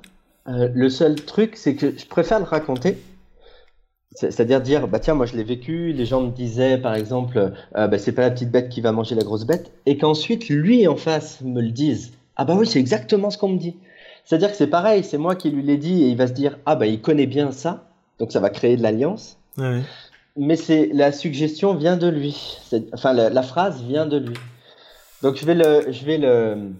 Euh, 0.49 0.69
le 0.75 0.89
seul 0.89 1.17
truc, 1.17 1.57
c'est 1.57 1.75
que 1.75 1.97
je 1.97 2.07
préfère 2.07 2.39
le 2.39 2.45
raconter 2.47 2.99
c'est-à-dire 4.15 4.61
dire, 4.61 4.89
bah 4.89 4.99
tiens, 4.99 5.15
moi 5.15 5.27
je 5.27 5.37
l'ai 5.37 5.45
vécu, 5.45 5.93
les 5.93 6.05
gens 6.05 6.23
me 6.23 6.31
disaient 6.31 6.79
par 6.79 6.95
exemple, 6.95 7.53
euh, 7.77 7.87
bah, 7.87 7.99
c'est 7.99 8.13
pas 8.13 8.23
la 8.23 8.31
petite 8.31 8.51
bête 8.51 8.69
qui 8.69 8.81
va 8.81 8.93
manger 8.93 9.15
la 9.15 9.23
grosse 9.23 9.47
bête, 9.47 9.73
et 9.87 9.99
qu'ensuite 9.99 10.49
lui 10.49 10.87
en 10.89 10.97
face 10.97 11.41
me 11.43 11.61
le 11.61 11.71
dise. 11.71 12.13
Ah 12.37 12.45
bah 12.45 12.55
oui, 12.57 12.67
c'est 12.67 12.81
exactement 12.81 13.31
ce 13.31 13.39
qu'on 13.39 13.51
me 13.51 13.59
dit. 13.59 13.77
C'est-à-dire 14.25 14.51
que 14.51 14.57
c'est 14.57 14.67
pareil, 14.67 15.05
c'est 15.05 15.19
moi 15.19 15.37
qui 15.37 15.51
lui 15.51 15.63
l'ai 15.63 15.77
dit 15.77 16.03
et 16.03 16.09
il 16.09 16.17
va 16.17 16.27
se 16.27 16.33
dire, 16.33 16.59
ah 16.67 16.77
bah 16.77 16.87
il 16.87 17.01
connaît 17.01 17.27
bien 17.27 17.53
ça, 17.53 17.89
donc 18.19 18.33
ça 18.33 18.41
va 18.41 18.51
créer 18.51 18.77
de 18.77 18.83
l'alliance. 18.83 19.39
Ouais. 19.61 19.83
Mais 20.37 20.57
c'est 20.57 20.90
la 20.92 21.12
suggestion 21.12 21.75
vient 21.75 21.96
de 21.96 22.09
lui, 22.09 22.59
enfin 22.92 23.12
la, 23.12 23.31
la, 23.31 23.42
phrase 23.42 23.83
vient 23.83 24.07
de 24.07 24.18
lui. 24.18 24.37
Donc 25.23 25.37
je 25.37 25.44
vais 25.44 25.55
le, 25.55 25.92
je 25.92 26.05
vais 26.05 26.18
le, 26.18 26.73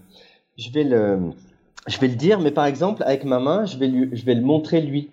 je 0.57 0.71
vais 0.71 0.83
le, 0.83 1.19
je 1.87 1.99
vais 1.99 2.07
le 2.07 2.15
dire, 2.15 2.39
mais 2.39 2.51
par 2.51 2.65
exemple 2.65 3.03
avec 3.05 3.23
ma 3.23 3.39
main, 3.39 3.65
je 3.65 3.77
vais 3.77 3.87
lui, 3.87 4.09
je 4.13 4.25
vais 4.25 4.35
le 4.35 4.41
montrer 4.41 4.81
lui 4.81 5.11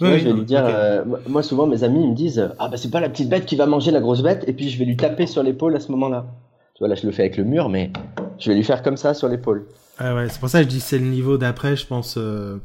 je 0.00 0.06
vais 0.06 0.32
lui 0.32 0.44
dire, 0.44 0.64
euh, 0.66 1.04
moi 1.28 1.42
souvent 1.42 1.66
mes 1.66 1.84
amis 1.84 2.02
ils 2.02 2.10
me 2.10 2.14
disent, 2.14 2.50
ah 2.58 2.68
bah 2.68 2.76
c'est 2.76 2.90
pas 2.90 3.00
la 3.00 3.08
petite 3.08 3.28
bête 3.28 3.46
qui 3.46 3.56
va 3.56 3.66
manger 3.66 3.90
la 3.90 4.00
grosse 4.00 4.22
bête, 4.22 4.44
et 4.48 4.52
puis 4.52 4.68
je 4.68 4.78
vais 4.78 4.84
lui 4.84 4.96
taper 4.96 5.26
sur 5.26 5.42
l'épaule 5.42 5.76
à 5.76 5.80
ce 5.80 5.90
moment-là. 5.92 6.26
Tu 6.74 6.80
vois 6.80 6.88
là 6.88 6.94
je 6.94 7.06
le 7.06 7.12
fais 7.12 7.22
avec 7.22 7.36
le 7.36 7.44
mur, 7.44 7.68
mais 7.68 7.90
je 8.38 8.50
vais 8.50 8.56
lui 8.56 8.64
faire 8.64 8.82
comme 8.82 8.96
ça 8.96 9.14
sur 9.14 9.28
l'épaule. 9.28 9.66
Ah 9.98 10.14
ouais, 10.14 10.28
c'est 10.28 10.40
pour 10.40 10.48
ça 10.48 10.58
que 10.58 10.64
je 10.64 10.70
dis 10.70 10.80
c'est 10.80 10.98
le 10.98 11.06
niveau 11.06 11.38
d'après, 11.38 11.76
je 11.76 11.86
pense. 11.86 12.16
Euh, 12.18 12.58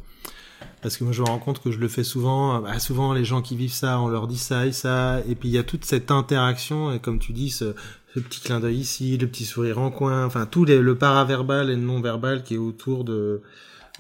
Parce 0.81 0.95
que 0.97 1.03
moi, 1.03 1.11
je 1.11 1.21
me 1.21 1.27
rends 1.27 1.39
compte 1.39 1.61
que 1.61 1.71
je 1.71 1.79
le 1.79 1.87
fais 1.87 2.03
souvent. 2.03 2.61
Bah, 2.61 2.79
souvent, 2.79 3.13
les 3.13 3.25
gens 3.25 3.41
qui 3.41 3.55
vivent 3.55 3.73
ça, 3.73 3.99
on 3.99 4.07
leur 4.07 4.27
dit 4.27 4.37
ça 4.37 4.65
et 4.65 4.71
ça. 4.71 5.21
Et 5.27 5.35
puis, 5.35 5.49
il 5.49 5.51
y 5.51 5.57
a 5.57 5.63
toute 5.63 5.83
cette 5.83 6.09
interaction. 6.09 6.93
Et 6.93 6.99
comme 6.99 7.19
tu 7.19 7.33
dis, 7.33 7.49
ce, 7.49 7.73
petit 8.13 8.39
clin 8.41 8.59
d'œil 8.59 8.77
ici, 8.77 9.17
le 9.17 9.27
petit 9.27 9.45
sourire 9.45 9.79
en 9.79 9.91
coin. 9.91 10.25
Enfin, 10.25 10.45
tout 10.45 10.65
le 10.65 10.95
paraverbal 10.95 11.69
et 11.69 11.75
le 11.75 11.81
non-verbal 11.81 12.43
qui 12.43 12.55
est 12.55 12.57
autour 12.57 13.03
de, 13.03 13.41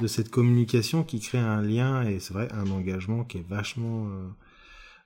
cette 0.07 0.29
communication 0.29 1.03
qui 1.03 1.19
crée 1.19 1.37
un 1.37 1.61
lien. 1.61 2.03
Et 2.03 2.19
c'est 2.19 2.33
vrai, 2.33 2.47
un 2.53 2.69
engagement 2.71 3.25
qui 3.25 3.39
est 3.39 3.47
vachement, 3.49 4.07
euh, 4.07 4.27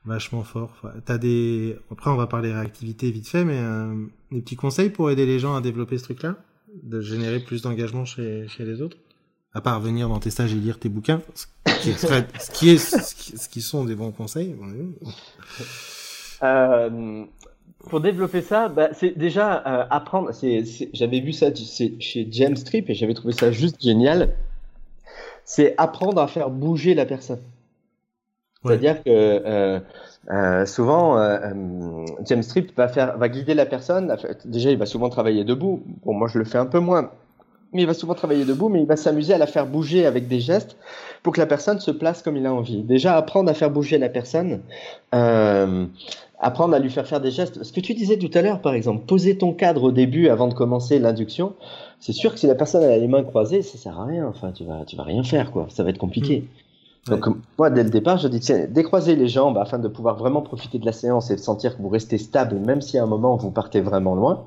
vachement 0.06 0.44
fort. 0.44 0.80
t'as 1.06 1.18
des, 1.18 1.76
après, 1.92 2.12
on 2.12 2.16
va 2.16 2.28
parler 2.28 2.54
réactivité 2.54 3.10
vite 3.10 3.28
fait, 3.28 3.46
mais 3.46 3.60
euh, 3.60 4.06
des 4.32 4.42
petits 4.42 4.56
conseils 4.56 4.92
pour 4.92 5.10
aider 5.10 5.26
les 5.26 5.40
gens 5.40 5.56
à 5.56 5.62
développer 5.62 5.98
ce 5.98 6.04
truc-là? 6.04 6.36
De 6.84 7.02
générer 7.02 7.40
plus 7.40 7.64
d'engagement 7.64 8.06
chez 8.06 8.48
les 8.60 8.82
autres? 8.82 8.98
À 9.54 9.62
part 9.62 9.80
venir 9.80 10.10
dans 10.10 10.20
tes 10.20 10.32
stages 10.32 10.54
et 10.54 10.58
lire 10.58 10.80
tes 10.80 10.90
bouquins, 10.90 11.22
ce 11.66 12.52
qui 12.52 12.70
est, 12.72 12.78
ce 12.78 13.50
qui, 13.50 13.62
sont 13.62 13.86
des 13.86 13.96
bons 13.96 14.12
conseils. 14.12 14.56
Euh, 16.42 17.24
pour 17.90 18.02
développer 18.02 18.42
ça, 18.42 18.68
bah, 18.68 18.90
c'est 18.94 19.18
déjà 19.18 19.64
euh, 19.66 19.86
apprendre. 19.90 20.32
j'avais 20.94 21.20
vu 21.20 21.34
ça 21.34 21.48
chez 21.54 22.28
James 22.32 22.56
Tripp 22.56 22.90
et 22.90 22.96
j'avais 22.96 23.14
trouvé 23.14 23.34
ça 23.34 23.52
juste 23.52 23.82
génial. 23.82 24.36
C'est 25.46 25.76
apprendre 25.78 26.22
à 26.22 26.28
faire 26.28 26.50
bouger 26.50 26.96
la 26.96 27.06
personne. 27.06 27.42
C'est-à-dire 28.66 29.04
que 29.04 29.10
euh, 30.32 30.66
souvent, 30.66 31.18
James 32.26 32.44
Tripp 32.44 32.76
va 32.76 32.88
faire, 32.88 33.18
va 33.18 33.30
guider 33.30 33.54
la 33.54 33.66
personne. 33.66 34.16
Déjà, 34.46 34.72
il 34.72 34.78
va 34.78 34.86
souvent 34.86 35.10
travailler 35.10 35.44
debout. 35.44 35.84
Bon, 36.06 36.14
moi, 36.14 36.28
je 36.28 36.40
le 36.40 36.46
fais 36.46 36.58
un 36.58 36.66
peu 36.66 36.80
moins 36.80 37.12
mais 37.74 37.84
il 37.84 37.86
va 37.86 37.94
souvent 37.94 38.14
travailler 38.14 38.46
debout, 38.46 38.70
mais 38.70 38.82
il 38.82 38.88
va 38.88 38.96
s'amuser 38.96 39.34
à 39.34 39.38
la 39.38 39.48
faire 39.48 39.68
bouger 39.68 40.06
avec 40.06 40.28
des 40.28 40.40
gestes 40.40 40.78
pour 41.24 41.34
que 41.34 41.40
la 41.40 41.46
personne 41.46 41.80
se 41.80 41.92
place 41.92 42.22
comme 42.22 42.38
il 42.38 42.46
a 42.46 42.54
envie. 42.54 42.84
Déjà, 42.84 43.16
apprendre 43.16 43.50
à 43.50 43.54
faire 43.54 43.72
bouger 43.72 43.98
la 43.98 44.10
personne, 44.10 44.62
euh, 45.16 45.86
apprendre 46.40 46.76
à 46.76 46.80
lui 46.80 46.90
faire 46.90 47.08
faire 47.08 47.22
des 47.22 47.32
gestes. 47.32 47.64
Ce 47.64 47.72
que 47.72 47.80
tu 47.80 47.94
disais 47.94 48.18
tout 48.18 48.32
à 48.34 48.42
l'heure, 48.42 48.62
par 48.62 48.74
exemple, 48.74 49.06
poser 49.06 49.38
ton 49.38 49.54
cadre 49.54 49.84
au 49.84 49.92
début 49.92 50.28
avant 50.28 50.48
de 50.48 50.54
commencer 50.54 51.00
l'induction, 51.00 51.54
c'est 52.00 52.14
sûr 52.14 52.34
que 52.34 52.40
si 52.40 52.48
la 52.48 52.56
personne 52.56 52.84
a 52.84 52.98
les 52.98 53.08
mains 53.08 53.24
croisées, 53.24 53.62
ça 53.62 53.78
sert 53.78 54.00
à 54.00 54.06
rien. 54.06 54.28
Enfin, 54.28 54.52
tu 54.52 54.66
vas, 54.66 54.84
tu 54.86 54.96
vas 54.96 55.04
rien 55.04 55.24
faire, 55.24 55.52
quoi. 55.52 55.68
Ça 55.70 55.84
va 55.84 55.90
être 55.90 55.98
compliqué. 55.98 56.42
Mmh. 57.08 57.12
Donc, 57.12 57.26
moi, 57.58 57.70
dès 57.70 57.84
le 57.84 57.90
départ, 57.90 58.18
je 58.18 58.28
dis, 58.28 58.40
tiens, 58.40 58.66
décroisez 58.70 59.16
les 59.16 59.28
jambes 59.28 59.58
afin 59.58 59.80
de 59.80 59.88
pouvoir 59.88 60.18
vraiment 60.18 60.42
profiter 60.42 60.80
de 60.80 60.86
la 60.86 60.92
séance 60.92 61.32
et 61.32 61.36
de 61.36 61.42
sentir 61.42 61.78
que 61.78 61.82
vous 61.82 61.90
restez 61.90 62.18
stable, 62.18 62.58
même 62.60 62.82
si 62.82 62.98
à 62.98 63.04
un 63.04 63.08
moment 63.08 63.36
vous 63.36 63.52
partez 63.52 63.82
vraiment 63.82 64.16
loin. 64.16 64.46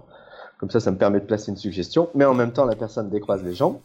Comme 0.59 0.71
ça, 0.71 0.81
ça 0.81 0.91
me 0.91 0.97
permet 0.97 1.21
de 1.21 1.27
placer 1.27 1.51
une 1.51 1.57
suggestion. 1.57 2.09
Mais 2.15 2.25
en 2.25 2.35
même 2.35 2.53
temps, 2.53 2.65
la 2.65 2.77
personne 2.77 3.11
décroise 3.11 3.43
les 3.45 3.55
jambes. 3.55 3.79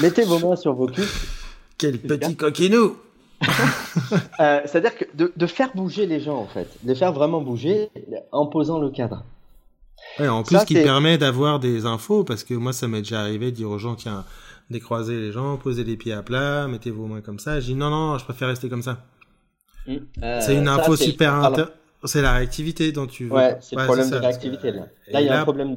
mettez 0.00 0.24
vos 0.24 0.38
mains 0.38 0.56
sur 0.56 0.74
vos 0.74 0.86
cuisses. 0.86 1.26
Quel 1.78 1.98
petit 1.98 2.36
coquinou 2.36 2.96
euh, 4.40 4.60
C'est-à-dire 4.64 4.96
que 4.96 5.04
de, 5.14 5.46
faire 5.46 5.74
bouger 5.74 6.06
les 6.06 6.20
gens, 6.20 6.36
en 6.36 6.46
fait. 6.46 6.68
De 6.82 6.88
les 6.88 6.94
faire 6.94 7.12
vraiment 7.12 7.40
bouger 7.40 7.90
en 8.30 8.46
posant 8.46 8.78
le 8.78 8.90
cadre. 8.90 9.24
en 10.20 10.42
plus, 10.42 10.58
ce 10.58 10.64
qui 10.64 10.74
permet 10.74 11.18
d'avoir 11.18 11.58
des 11.58 11.86
infos, 11.86 12.22
parce 12.22 12.44
que 12.44 12.54
moi, 12.54 12.72
ça 12.72 12.86
m'est 12.86 13.02
déjà 13.02 13.20
arrivé 13.20 13.50
de 13.50 13.56
dire 13.56 13.70
aux 13.70 13.78
gens, 13.78 13.96
tiens, 13.96 14.24
décroisez 14.70 15.18
les 15.18 15.32
jambes, 15.32 15.58
posez 15.60 15.82
les 15.82 15.96
pieds 15.96 16.12
à 16.12 16.22
plat, 16.22 16.68
mettez 16.68 16.90
vos 16.90 17.06
mains 17.06 17.22
comme 17.22 17.38
ça. 17.38 17.58
Je 17.58 17.66
dis, 17.66 17.74
non, 17.74 17.90
non, 17.90 18.18
je 18.18 18.24
préfère 18.24 18.48
rester 18.48 18.68
comme 18.68 18.82
ça. 18.82 18.98
Mmh. 19.88 19.96
c'est 20.38 20.54
une 20.54 20.68
euh, 20.68 20.74
info 20.74 20.94
super 20.94 21.34
intéressante 21.34 21.72
c'est 22.04 22.22
la 22.22 22.32
réactivité 22.32 22.92
dont 22.92 23.06
tu 23.06 23.26
veux. 23.26 23.32
Ouais, 23.32 23.56
c'est 23.60 23.76
le 23.76 23.84
problème 23.84 24.10
de 24.10 24.16
réactivité. 24.16 24.72
Là, 24.72 24.86
là 25.08 25.20
il 25.20 25.26
y 25.26 25.30
a 25.30 25.40
un 25.40 25.44
problème. 25.44 25.76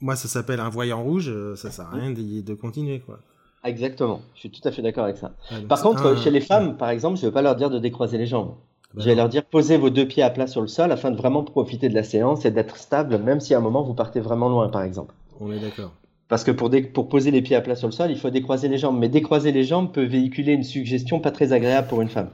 Moi, 0.00 0.16
ça 0.16 0.28
s'appelle 0.28 0.60
un 0.60 0.70
voyant 0.70 1.02
rouge. 1.02 1.28
Euh, 1.28 1.56
ça 1.56 1.70
sert 1.70 1.86
à 1.86 1.90
rien 1.90 2.10
de, 2.10 2.40
de 2.40 2.54
continuer, 2.54 3.00
quoi. 3.00 3.20
Exactement. 3.64 4.22
Je 4.34 4.40
suis 4.40 4.50
tout 4.50 4.66
à 4.66 4.72
fait 4.72 4.82
d'accord 4.82 5.04
avec 5.04 5.18
ça. 5.18 5.32
par 5.68 5.82
contre, 5.82 6.16
chez 6.18 6.30
les 6.30 6.40
femmes, 6.40 6.76
par 6.76 6.88
exemple, 6.90 7.18
je 7.18 7.26
ne 7.26 7.30
vais 7.30 7.34
pas 7.34 7.42
leur 7.42 7.56
dire 7.56 7.70
de 7.70 7.78
décroiser 7.78 8.16
les 8.16 8.26
jambes. 8.26 8.54
Bah 8.94 9.02
je 9.02 9.08
vais 9.08 9.14
leur 9.14 9.28
dire 9.28 9.44
posez 9.44 9.76
vos 9.76 9.90
deux 9.90 10.08
pieds 10.08 10.24
à 10.24 10.30
plat 10.30 10.48
sur 10.48 10.60
le 10.60 10.66
sol 10.66 10.90
afin 10.90 11.12
de 11.12 11.16
vraiment 11.16 11.44
profiter 11.44 11.88
de 11.88 11.94
la 11.94 12.02
séance 12.02 12.44
et 12.44 12.50
d'être 12.50 12.76
stable, 12.76 13.18
même 13.18 13.38
si 13.38 13.54
à 13.54 13.58
un 13.58 13.60
moment 13.60 13.82
vous 13.84 13.94
partez 13.94 14.18
vraiment 14.18 14.48
loin, 14.48 14.68
par 14.68 14.82
exemple. 14.82 15.14
On 15.38 15.52
est 15.52 15.60
d'accord. 15.60 15.92
Parce 16.26 16.42
que 16.42 16.50
pour, 16.50 16.70
pour 16.92 17.08
poser 17.08 17.30
les 17.30 17.42
pieds 17.42 17.54
à 17.54 17.60
plat 17.60 17.76
sur 17.76 17.86
le 17.86 17.92
sol, 17.92 18.10
il 18.10 18.18
faut 18.18 18.30
décroiser 18.30 18.68
les 18.68 18.78
jambes. 18.78 18.98
Mais 18.98 19.08
décroiser 19.08 19.52
les 19.52 19.64
jambes 19.64 19.92
peut 19.92 20.04
véhiculer 20.04 20.52
une 20.54 20.64
suggestion 20.64 21.20
pas 21.20 21.30
très 21.30 21.52
agréable 21.52 21.86
pour 21.86 22.00
une 22.02 22.08
femme. 22.08 22.30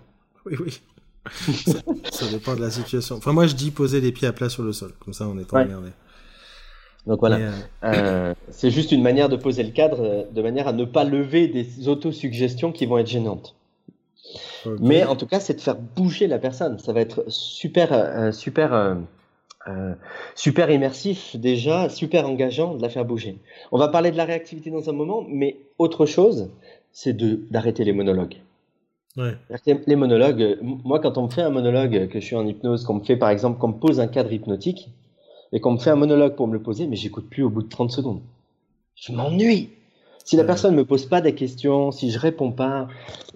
Oui, 0.46 0.55
oui 0.64 0.81
ça, 2.11 2.27
dépend 2.31 2.55
de 2.55 2.61
la 2.61 2.71
situation. 2.71 3.17
Enfin, 3.17 3.33
moi, 3.33 3.47
je 3.47 3.55
dis 3.55 3.71
poser 3.71 4.01
les 4.01 4.12
pieds 4.12 4.29
à 4.29 4.33
plat 4.33 4.49
sur 4.49 4.62
le 4.62 4.73
sol. 4.73 4.93
Comme 5.01 5.12
ça, 5.15 5.27
on 5.27 5.39
est 5.39 5.53
emmerdé. 5.53 5.91
Donc 7.07 7.21
voilà. 7.21 7.37
Euh, 7.37 7.53
euh, 7.85 8.35
c'est 8.51 8.71
juste 8.71 8.93
une 8.93 9.03
manière 9.03 9.29
de 9.29 9.37
poser 9.37 9.62
le 9.62 9.71
cadre 9.71 10.03
euh, 10.03 10.23
de 10.31 10.43
manière 10.43 10.67
à 10.69 10.73
ne 10.73 10.85
pas 10.85 11.05
lever 11.05 11.47
des 11.47 11.89
autosuggestions 11.89 12.73
qui 12.73 12.87
vont 12.87 12.99
être 12.99 13.07
gênantes. 13.07 13.55
Mais 14.81 15.05
en 15.05 15.15
tout 15.15 15.27
cas, 15.27 15.39
c'est 15.39 15.55
de 15.55 15.61
faire 15.61 15.77
bouger 15.77 16.27
la 16.27 16.39
personne. 16.39 16.81
Ça 16.81 16.93
va 16.93 17.01
être 17.01 17.23
super, 17.29 18.35
super, 18.35 18.97
super 20.35 20.71
immersif 20.73 21.37
déjà, 21.37 21.89
super 21.89 22.29
engageant 22.29 22.75
de 22.75 22.83
la 22.83 22.89
faire 22.89 23.05
bouger. 23.05 23.39
On 23.71 23.79
va 23.79 23.87
parler 23.87 24.11
de 24.11 24.17
la 24.17 24.25
réactivité 24.25 24.71
dans 24.71 24.91
un 24.91 24.93
moment, 24.93 25.25
mais 25.29 25.59
autre 25.79 26.05
chose, 26.05 26.51
c'est 26.91 27.17
d'arrêter 27.17 27.85
les 27.85 27.93
monologues. 27.93 28.39
Les 29.87 29.96
monologues, 29.96 30.42
euh, 30.42 30.57
moi 30.62 31.00
quand 31.00 31.16
on 31.16 31.24
me 31.24 31.31
fait 31.31 31.42
un 31.42 31.50
monologue, 31.50 32.09
que 32.09 32.20
je 32.20 32.24
suis 32.24 32.37
en 32.37 32.46
hypnose, 32.46 32.85
qu'on 32.85 32.94
me 32.94 33.05
fait 33.05 33.16
par 33.16 33.31
exemple, 33.31 33.59
qu'on 33.59 33.68
me 33.68 33.79
pose 33.79 33.98
un 33.98 34.09
cadre 34.09 34.33
hypnotique, 34.33 34.90
et 35.52 35.61
qu'on 35.61 35.72
me 35.72 35.79
fait 35.79 35.90
un 35.90 35.96
monologue 35.96 36.35
pour 36.35 36.48
me 36.48 36.52
le 36.52 36.62
poser, 36.62 36.87
mais 36.87 36.96
j'écoute 36.96 37.29
plus 37.31 37.42
au 37.42 37.48
bout 37.48 37.62
de 37.62 37.68
30 37.68 37.90
secondes. 37.90 38.20
Je 38.94 39.12
m'ennuie. 39.12 39.70
Si 40.24 40.37
la 40.37 40.44
personne 40.44 40.74
me 40.74 40.85
pose 40.85 41.07
pas 41.07 41.20
des 41.20 41.35
questions, 41.35 41.92
si 41.92 42.11
je 42.11 42.18
réponds 42.18 42.50
pas, 42.50 42.88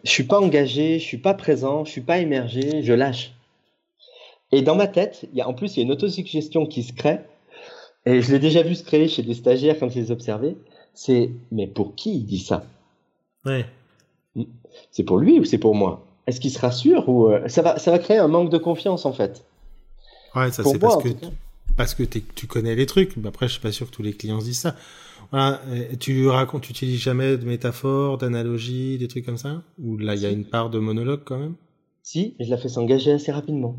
je 0.04 0.10
suis 0.10 0.24
pas 0.24 0.40
engagé, 0.40 0.98
je 0.98 1.04
suis 1.04 1.18
pas 1.18 1.34
présent, 1.34 1.84
je 1.84 1.92
suis 1.92 2.00
pas 2.00 2.18
immergé, 2.18 2.82
je 2.82 2.92
lâche. 2.92 3.32
Et 4.52 4.62
dans 4.62 4.74
ma 4.74 4.88
tête, 4.88 5.28
il 5.32 5.38
y 5.38 5.40
a, 5.40 5.48
en 5.48 5.54
plus, 5.54 5.76
il 5.76 5.80
y 5.80 5.82
a 5.82 5.84
une 5.84 5.92
autosuggestion 5.92 6.66
qui 6.66 6.82
se 6.82 6.92
crée, 6.92 7.20
et 8.06 8.20
je 8.20 8.32
l'ai 8.32 8.38
déjà 8.40 8.62
vu 8.62 8.74
se 8.74 8.82
créer 8.82 9.06
chez 9.08 9.22
des 9.22 9.34
stagiaires 9.34 9.78
quand 9.78 9.88
je 9.88 10.00
les 10.00 10.10
observais, 10.10 10.56
c'est, 10.92 11.30
mais 11.52 11.68
pour 11.68 11.94
qui 11.94 12.16
il 12.16 12.26
dit 12.26 12.40
ça? 12.40 12.64
Ouais 13.44 13.64
c'est 14.90 15.04
pour 15.04 15.18
lui 15.18 15.40
ou 15.40 15.44
c'est 15.44 15.58
pour 15.58 15.74
moi? 15.74 16.06
Est-ce 16.26 16.40
qu'il 16.40 16.50
sera 16.50 16.70
sûr 16.70 17.08
ou 17.08 17.26
euh, 17.26 17.48
ça 17.48 17.62
va 17.62 17.78
ça 17.78 17.90
va 17.90 17.98
créer 17.98 18.18
un 18.18 18.28
manque 18.28 18.50
de 18.50 18.58
confiance 18.58 19.04
en 19.06 19.12
fait 19.12 19.44
Ouais, 20.34 20.50
ça 20.52 20.62
c'est 20.62 20.78
parce 20.78 21.02
que 21.02 21.08
parce 21.76 21.94
que 21.94 22.02
tu 22.02 22.46
connais 22.46 22.74
les 22.74 22.86
trucs. 22.86 23.16
Mais 23.16 23.28
après, 23.28 23.48
je 23.48 23.52
suis 23.52 23.62
pas 23.62 23.72
sûr 23.72 23.86
que 23.86 23.94
tous 23.94 24.02
les 24.02 24.12
clients 24.12 24.38
disent 24.38 24.60
ça. 24.60 24.76
Voilà, 25.30 25.60
tu 25.98 26.28
racontes, 26.28 26.62
tu 26.62 26.72
utilises 26.72 27.00
jamais 27.00 27.36
de 27.36 27.44
métaphores, 27.46 28.18
d'analogies, 28.18 28.98
des 28.98 29.08
trucs 29.08 29.24
comme 29.24 29.36
ça? 29.36 29.62
Ou 29.82 29.96
là, 29.96 30.14
il 30.14 30.20
y 30.20 30.26
a 30.26 30.30
une 30.30 30.44
part 30.44 30.70
de 30.70 30.78
monologue 30.78 31.20
quand 31.24 31.38
même? 31.38 31.54
Si, 32.02 32.34
je 32.40 32.50
la 32.50 32.56
fais 32.56 32.68
s'engager 32.68 33.12
assez 33.12 33.30
rapidement. 33.30 33.76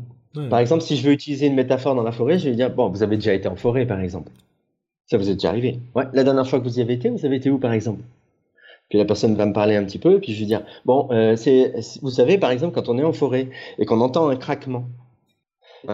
Par 0.48 0.60
exemple, 0.60 0.82
si 0.82 0.96
je 0.96 1.06
veux 1.06 1.12
utiliser 1.12 1.46
une 1.46 1.54
métaphore 1.54 1.94
dans 1.94 2.02
la 2.02 2.12
forêt, 2.12 2.38
je 2.38 2.48
vais 2.48 2.56
dire 2.56 2.74
bon, 2.74 2.88
vous 2.88 3.02
avez 3.02 3.16
déjà 3.16 3.34
été 3.34 3.48
en 3.48 3.56
forêt, 3.56 3.86
par 3.86 4.00
exemple. 4.00 4.32
Ça 5.06 5.18
vous 5.18 5.28
est 5.28 5.34
déjà 5.34 5.50
arrivé. 5.50 5.78
Ouais. 5.94 6.04
La 6.14 6.24
dernière 6.24 6.48
fois 6.48 6.58
que 6.58 6.64
vous 6.64 6.78
y 6.78 6.82
avez 6.82 6.94
été, 6.94 7.10
vous 7.10 7.26
avez 7.26 7.36
été 7.36 7.50
où, 7.50 7.58
par 7.58 7.72
exemple? 7.72 8.02
Puis 8.92 8.98
la 8.98 9.06
personne 9.06 9.34
va 9.36 9.46
me 9.46 9.54
parler 9.54 9.74
un 9.74 9.84
petit 9.86 9.98
peu, 9.98 10.20
puis 10.20 10.34
je 10.34 10.40
vais 10.40 10.44
dire, 10.44 10.62
bon, 10.84 11.08
euh, 11.12 11.34
c'est, 11.34 11.72
vous 12.02 12.10
savez, 12.10 12.36
par 12.36 12.50
exemple, 12.50 12.74
quand 12.74 12.90
on 12.90 12.98
est 12.98 13.02
en 13.02 13.14
forêt 13.14 13.48
et 13.78 13.86
qu'on 13.86 14.02
entend 14.02 14.28
un 14.28 14.36
craquement 14.36 14.84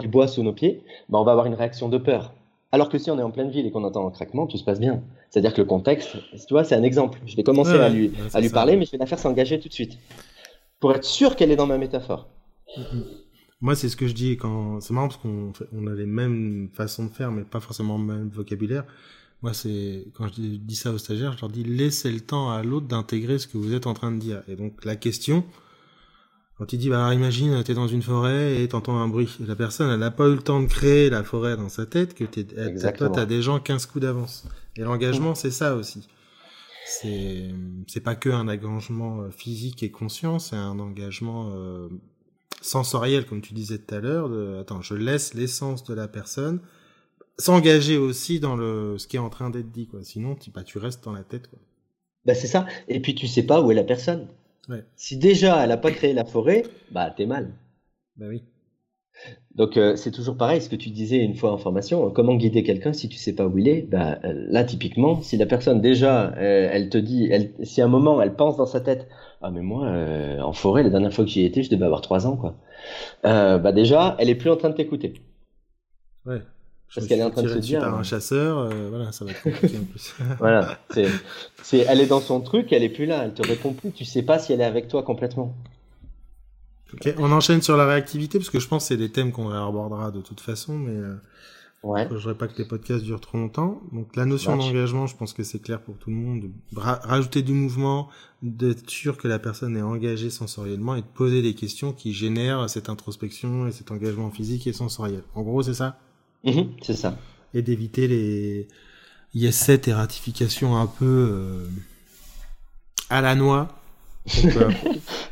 du 0.01 0.09
bois 0.09 0.27
sous 0.27 0.43
nos 0.43 0.51
pieds, 0.51 0.83
ben, 1.07 1.19
on 1.19 1.23
va 1.23 1.31
avoir 1.31 1.45
une 1.45 1.53
réaction 1.53 1.87
de 1.87 1.97
peur. 1.97 2.33
Alors 2.73 2.89
que 2.89 2.97
si 2.97 3.09
on 3.09 3.17
est 3.17 3.21
en 3.21 3.31
pleine 3.31 3.51
ville 3.51 3.65
et 3.65 3.71
qu'on 3.71 3.85
entend 3.85 4.05
un 4.05 4.11
craquement, 4.11 4.47
tout 4.47 4.57
se 4.57 4.65
passe 4.65 4.81
bien. 4.81 5.01
C'est-à-dire 5.29 5.53
que 5.53 5.61
le 5.61 5.67
contexte, 5.67 6.17
tu 6.45 6.53
vois, 6.53 6.65
c'est 6.65 6.75
un 6.75 6.83
exemple. 6.83 7.21
Je 7.25 7.37
vais 7.37 7.43
commencer 7.43 7.71
à 7.71 7.87
lui, 7.87 8.11
à 8.33 8.41
lui 8.41 8.49
parler, 8.49 8.75
mais 8.75 8.83
je 8.83 8.91
vais 8.91 8.97
la 8.97 9.05
faire 9.05 9.17
s'engager 9.17 9.61
tout 9.61 9.69
de 9.69 9.73
suite. 9.73 9.97
Pour 10.81 10.93
être 10.93 11.05
sûr 11.05 11.37
qu'elle 11.37 11.51
est 11.51 11.55
dans 11.55 11.67
ma 11.67 11.77
métaphore. 11.77 12.27
Mm-hmm. 12.77 13.03
Moi, 13.61 13.75
c'est 13.75 13.87
ce 13.87 13.95
que 13.95 14.07
je 14.07 14.13
dis 14.13 14.35
quand. 14.35 14.81
C'est 14.81 14.93
marrant 14.93 15.07
parce 15.07 15.21
qu'on 15.21 15.53
on 15.71 15.87
a 15.87 15.93
les 15.93 16.05
mêmes 16.05 16.67
façons 16.73 17.05
de 17.05 17.11
faire, 17.11 17.31
mais 17.31 17.43
pas 17.43 17.61
forcément 17.61 17.97
le 17.97 18.03
même 18.03 18.27
vocabulaire. 18.27 18.83
Moi, 19.41 19.53
c'est 19.53 20.07
quand 20.15 20.27
je 20.27 20.41
dis 20.41 20.75
ça 20.75 20.91
aux 20.91 20.97
stagiaires, 20.97 21.33
je 21.33 21.41
leur 21.41 21.49
dis 21.49 21.63
laissez 21.63 22.11
le 22.11 22.19
temps 22.19 22.51
à 22.51 22.61
l'autre 22.61 22.87
d'intégrer 22.87 23.39
ce 23.39 23.47
que 23.47 23.57
vous 23.57 23.73
êtes 23.73 23.87
en 23.87 23.93
train 23.93 24.11
de 24.11 24.19
dire. 24.19 24.41
Et 24.49 24.55
donc 24.57 24.83
la 24.83 24.97
question, 24.97 25.45
quand 26.57 26.73
il 26.73 26.79
dit 26.79 26.89
bah 26.89 27.13
imagine 27.13 27.63
t'es 27.63 27.73
dans 27.73 27.87
une 27.87 28.01
forêt 28.01 28.61
et 28.61 28.67
t'entends 28.67 28.97
un 28.97 29.07
bruit, 29.07 29.29
la 29.39 29.55
personne 29.55 29.89
elle 29.91 29.99
n'a 29.99 30.11
pas 30.11 30.27
eu 30.27 30.35
le 30.35 30.41
temps 30.41 30.61
de 30.61 30.67
créer 30.67 31.09
la 31.09 31.23
forêt 31.23 31.55
dans 31.55 31.69
sa 31.69 31.85
tête 31.85 32.15
que 32.15 32.25
t'es, 32.25 32.43
toi 32.43 33.09
t'as 33.09 33.25
des 33.25 33.41
gens 33.41 33.59
15 33.59 33.85
coups 33.85 34.01
d'avance. 34.01 34.45
Et 34.75 34.81
l'engagement 34.81 35.35
c'est 35.35 35.51
ça 35.51 35.75
aussi. 35.75 36.05
C'est 36.85 37.49
c'est 37.87 38.01
pas 38.01 38.15
que 38.15 38.29
un 38.29 38.49
engagement 38.49 39.21
euh, 39.21 39.29
physique 39.29 39.83
et 39.83 39.91
conscient, 39.91 40.39
c'est 40.39 40.57
un 40.57 40.79
engagement 40.79 41.51
euh, 41.53 41.87
sensoriel 42.61 43.25
comme 43.25 43.41
tu 43.41 43.53
disais 43.53 43.77
tout 43.77 43.95
à 43.95 43.99
l'heure. 43.99 44.27
De, 44.27 44.57
attends, 44.59 44.81
je 44.81 44.95
laisse 44.95 45.33
l'essence 45.33 45.85
de 45.85 45.93
la 45.93 46.09
personne 46.09 46.59
s'engager 47.39 47.97
aussi 47.97 48.39
dans 48.39 48.55
le 48.55 48.97
ce 48.97 49.07
qui 49.07 49.15
est 49.15 49.19
en 49.19 49.29
train 49.29 49.49
d'être 49.49 49.71
dit 49.71 49.87
quoi. 49.87 50.03
Sinon 50.03 50.35
tu 50.35 50.51
bah, 50.51 50.63
tu 50.63 50.77
restes 50.77 51.03
dans 51.03 51.13
la 51.13 51.23
tête 51.23 51.47
quoi. 51.47 51.59
Bah 52.25 52.35
c'est 52.35 52.47
ça. 52.47 52.67
Et 52.87 52.99
puis 52.99 53.15
tu 53.15 53.27
sais 53.27 53.43
pas 53.43 53.61
où 53.61 53.71
est 53.71 53.75
la 53.75 53.83
personne. 53.83 54.27
Si 54.95 55.17
déjà 55.17 55.63
elle 55.63 55.71
a 55.71 55.77
pas 55.77 55.91
créé 55.91 56.13
la 56.13 56.25
forêt 56.25 56.63
bah 56.91 57.09
t'es 57.15 57.25
mal. 57.25 57.51
Bah 58.17 58.27
oui. 58.29 58.43
Donc 59.55 59.77
euh, 59.77 59.95
c'est 59.95 60.11
toujours 60.11 60.37
pareil, 60.37 60.61
ce 60.61 60.69
que 60.69 60.75
tu 60.75 60.89
disais 60.89 61.17
une 61.17 61.35
fois 61.35 61.51
en 61.51 61.57
formation, 61.57 62.09
comment 62.11 62.35
guider 62.35 62.63
quelqu'un 62.63 62.93
si 62.93 63.09
tu 63.09 63.17
sais 63.17 63.33
pas 63.33 63.47
où 63.47 63.57
il 63.57 63.67
est? 63.67 63.81
Bah, 63.81 64.19
Là 64.23 64.63
typiquement, 64.63 65.21
si 65.21 65.35
la 65.37 65.45
personne 65.45 65.81
déjà, 65.81 66.33
elle 66.37 66.89
te 66.89 66.97
dit, 66.97 67.27
elle, 67.31 67.51
si 67.63 67.81
à 67.81 67.85
un 67.85 67.89
moment 67.89 68.21
elle 68.21 68.35
pense 68.35 68.55
dans 68.57 68.65
sa 68.65 68.79
tête, 68.79 69.07
ah 69.41 69.51
mais 69.51 69.61
moi 69.61 69.87
en 70.41 70.53
forêt 70.53 70.83
la 70.83 70.89
dernière 70.89 71.13
fois 71.13 71.25
que 71.25 71.31
j'y 71.31 71.43
étais, 71.43 71.63
je 71.63 71.69
devais 71.69 71.85
avoir 71.85 72.01
trois 72.01 72.27
ans 72.27 72.37
quoi. 72.37 72.55
bah 73.23 73.71
déjà, 73.71 74.15
elle 74.19 74.29
est 74.29 74.35
plus 74.35 74.49
en 74.51 74.55
train 74.57 74.69
de 74.69 74.75
t'écouter. 74.75 75.13
Ouais. 76.25 76.41
Parce 76.93 77.07
qu'elle 77.07 77.19
est 77.19 77.23
en 77.23 77.29
train 77.29 77.43
de 77.43 77.49
se 77.49 77.59
dire. 77.59 77.81
Par 77.81 77.97
un 77.97 78.03
chasseur, 78.03 78.69
voilà, 78.89 79.11
ça 79.11 79.25
va 79.25 79.31
être 79.31 79.43
compliqué 79.43 79.77
en 79.77 79.83
plus. 79.83 80.15
voilà, 80.39 80.79
c'est, 81.63 81.77
elle 81.77 82.01
est 82.01 82.07
dans 82.07 82.21
son 82.21 82.41
truc, 82.41 82.73
elle 82.73 82.83
est 82.83 82.89
plus 82.89 83.05
là, 83.05 83.25
elle 83.25 83.33
te 83.33 83.47
répond 83.47 83.73
plus, 83.73 83.91
tu 83.91 84.05
sais 84.05 84.23
pas 84.23 84.39
si 84.39 84.53
elle 84.53 84.61
est 84.61 84.65
avec 84.65 84.87
toi 84.87 85.03
complètement. 85.03 85.53
Ok, 86.93 87.13
on 87.17 87.31
enchaîne 87.31 87.61
sur 87.61 87.77
la 87.77 87.85
réactivité 87.85 88.39
parce 88.39 88.49
que 88.49 88.59
je 88.59 88.67
pense 88.67 88.83
que 88.83 88.87
c'est 88.89 88.97
des 88.97 89.11
thèmes 89.11 89.31
qu'on 89.31 89.49
abordera 89.49 90.11
de 90.11 90.21
toute 90.21 90.39
façon, 90.39 90.77
mais 90.77 90.95
euh, 90.95 91.15
ouais. 91.83 92.07
je 92.09 92.15
voudrais 92.15 92.35
pas 92.35 92.47
que 92.47 92.57
les 92.57 92.67
podcasts 92.67 93.03
durent 93.03 93.21
trop 93.21 93.37
longtemps. 93.37 93.81
Donc 93.91 94.15
la 94.15 94.25
notion 94.25 94.57
d'engagement, 94.57 95.05
je 95.05 95.15
pense 95.15 95.33
que 95.33 95.43
c'est 95.43 95.59
clair 95.59 95.81
pour 95.81 95.97
tout 95.97 96.09
le 96.09 96.15
monde. 96.15 96.49
rajouter 96.75 97.43
du 97.43 97.53
mouvement, 97.53 98.09
d'être 98.41 98.89
sûr 98.89 99.17
que 99.17 99.27
la 99.27 99.37
personne 99.37 99.77
est 99.77 99.83
engagée 99.83 100.31
sensoriellement 100.31 100.95
et 100.95 101.01
de 101.01 101.07
poser 101.07 101.43
des 101.43 101.53
questions 101.53 101.93
qui 101.93 102.13
génèrent 102.13 102.67
cette 102.69 102.89
introspection 102.89 103.67
et 103.67 103.71
cet 103.71 103.91
engagement 103.91 104.31
physique 104.31 104.65
et 104.65 104.73
sensoriel. 104.73 105.23
En 105.35 105.43
gros, 105.43 105.61
c'est 105.61 105.75
ça? 105.75 105.99
Mhm, 106.43 106.71
C'est 106.81 106.95
ça. 106.95 107.17
Et 107.53 107.61
d'éviter 107.61 108.07
les 108.07 108.67
yes 109.33 109.55
7 109.55 109.87
et 109.87 109.93
ratifications 109.93 110.77
un 110.77 110.87
peu 110.87 111.05
euh, 111.05 111.67
à 113.09 113.21
la 113.21 113.35
noix 113.35 113.75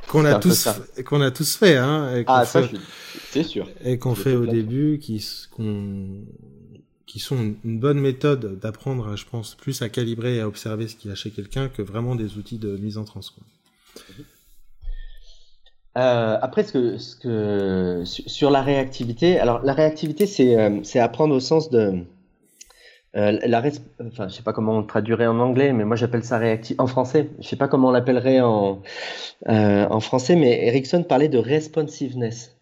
qu'on 0.08 0.26
a 0.26 0.36
tous 0.36 0.70
qu'on 1.06 1.22
a 1.22 1.30
tous 1.30 1.56
fait 1.56 1.76
hein 1.78 2.24
ah 2.26 2.46
ça 2.46 2.62
c'est 3.32 3.43
sûr. 3.43 3.70
et 3.84 4.00
qu'on 4.00 4.15
fait 4.15 4.36
au 4.36 4.46
début 4.46 4.98
qui 5.00 5.24
qui 7.06 7.20
sont 7.20 7.56
une 7.63 7.80
bonne 7.80 8.00
méthode 8.00 8.60
d'apprendre 8.60 9.15
je 9.15 9.26
pense 9.26 9.56
plus 9.56 9.82
à 9.82 9.89
calibrer 9.89 10.38
et 10.38 10.41
à 10.41 10.48
observer 10.48 10.88
ce 10.88 10.96
qu'il 10.96 11.10
y 11.10 11.12
a 11.12 11.15
chez 11.15 11.32
quelqu'un 11.32 11.70
que 11.70 11.82
vraiment 11.82 12.15
des 12.15 12.38
outils 12.38 12.58
de 12.58 12.78
mise 12.78 12.98
en 12.98 13.04
transe 13.04 13.34
euh, 15.97 16.38
après, 16.41 16.63
ce 16.63 16.71
que, 16.71 16.97
ce 16.97 17.15
que, 17.15 18.03
sur 18.05 18.49
la 18.51 18.62
réactivité, 18.62 19.39
alors 19.39 19.62
la 19.63 19.73
réactivité, 19.73 20.25
c'est 20.25 20.57
euh, 20.57 21.01
apprendre 21.01 21.36
au 21.36 21.39
sens 21.39 21.69
de, 21.69 22.05
euh, 23.17 23.39
la 23.45 23.63
enfin, 24.05 24.27
je 24.27 24.36
sais 24.36 24.43
pas 24.43 24.53
comment 24.53 24.77
on 24.77 24.83
traduirait 24.83 25.25
en 25.25 25.39
anglais, 25.39 25.73
mais 25.73 25.86
moi 25.86 25.95
j'appelle 25.95 26.23
ça 26.23 26.38
réactif 26.38 26.79
en 26.79 26.88
français. 26.88 27.29
Je 27.39 27.47
sais 27.47 27.55
pas 27.55 27.67
comment 27.67 27.88
on 27.88 27.91
l'appellerait 27.91 28.41
en 28.41 28.81
euh, 29.47 29.88
en 29.89 29.99
français, 29.99 30.36
mais 30.36 30.67
Erickson 30.67 31.03
parlait 31.03 31.29
de 31.29 31.39
responsiveness. 31.39 32.55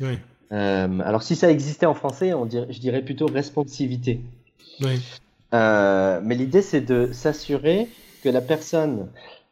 Oui. 0.00 0.18
Euh, 0.52 1.00
alors 1.00 1.22
si 1.22 1.36
ça 1.36 1.50
existait 1.50 1.84
en 1.84 1.94
français, 1.94 2.32
on 2.32 2.46
dirait, 2.46 2.68
je 2.70 2.80
dirais 2.80 3.02
plutôt 3.02 3.26
responsivité. 3.26 4.20
Oui. 4.80 5.00
mais 5.52 6.34
l'idée 6.34 6.62
c'est 6.62 6.80
de 6.80 7.10
s'assurer 7.12 7.88
que 8.22 8.28
la 8.28 8.40
personne 8.40 9.08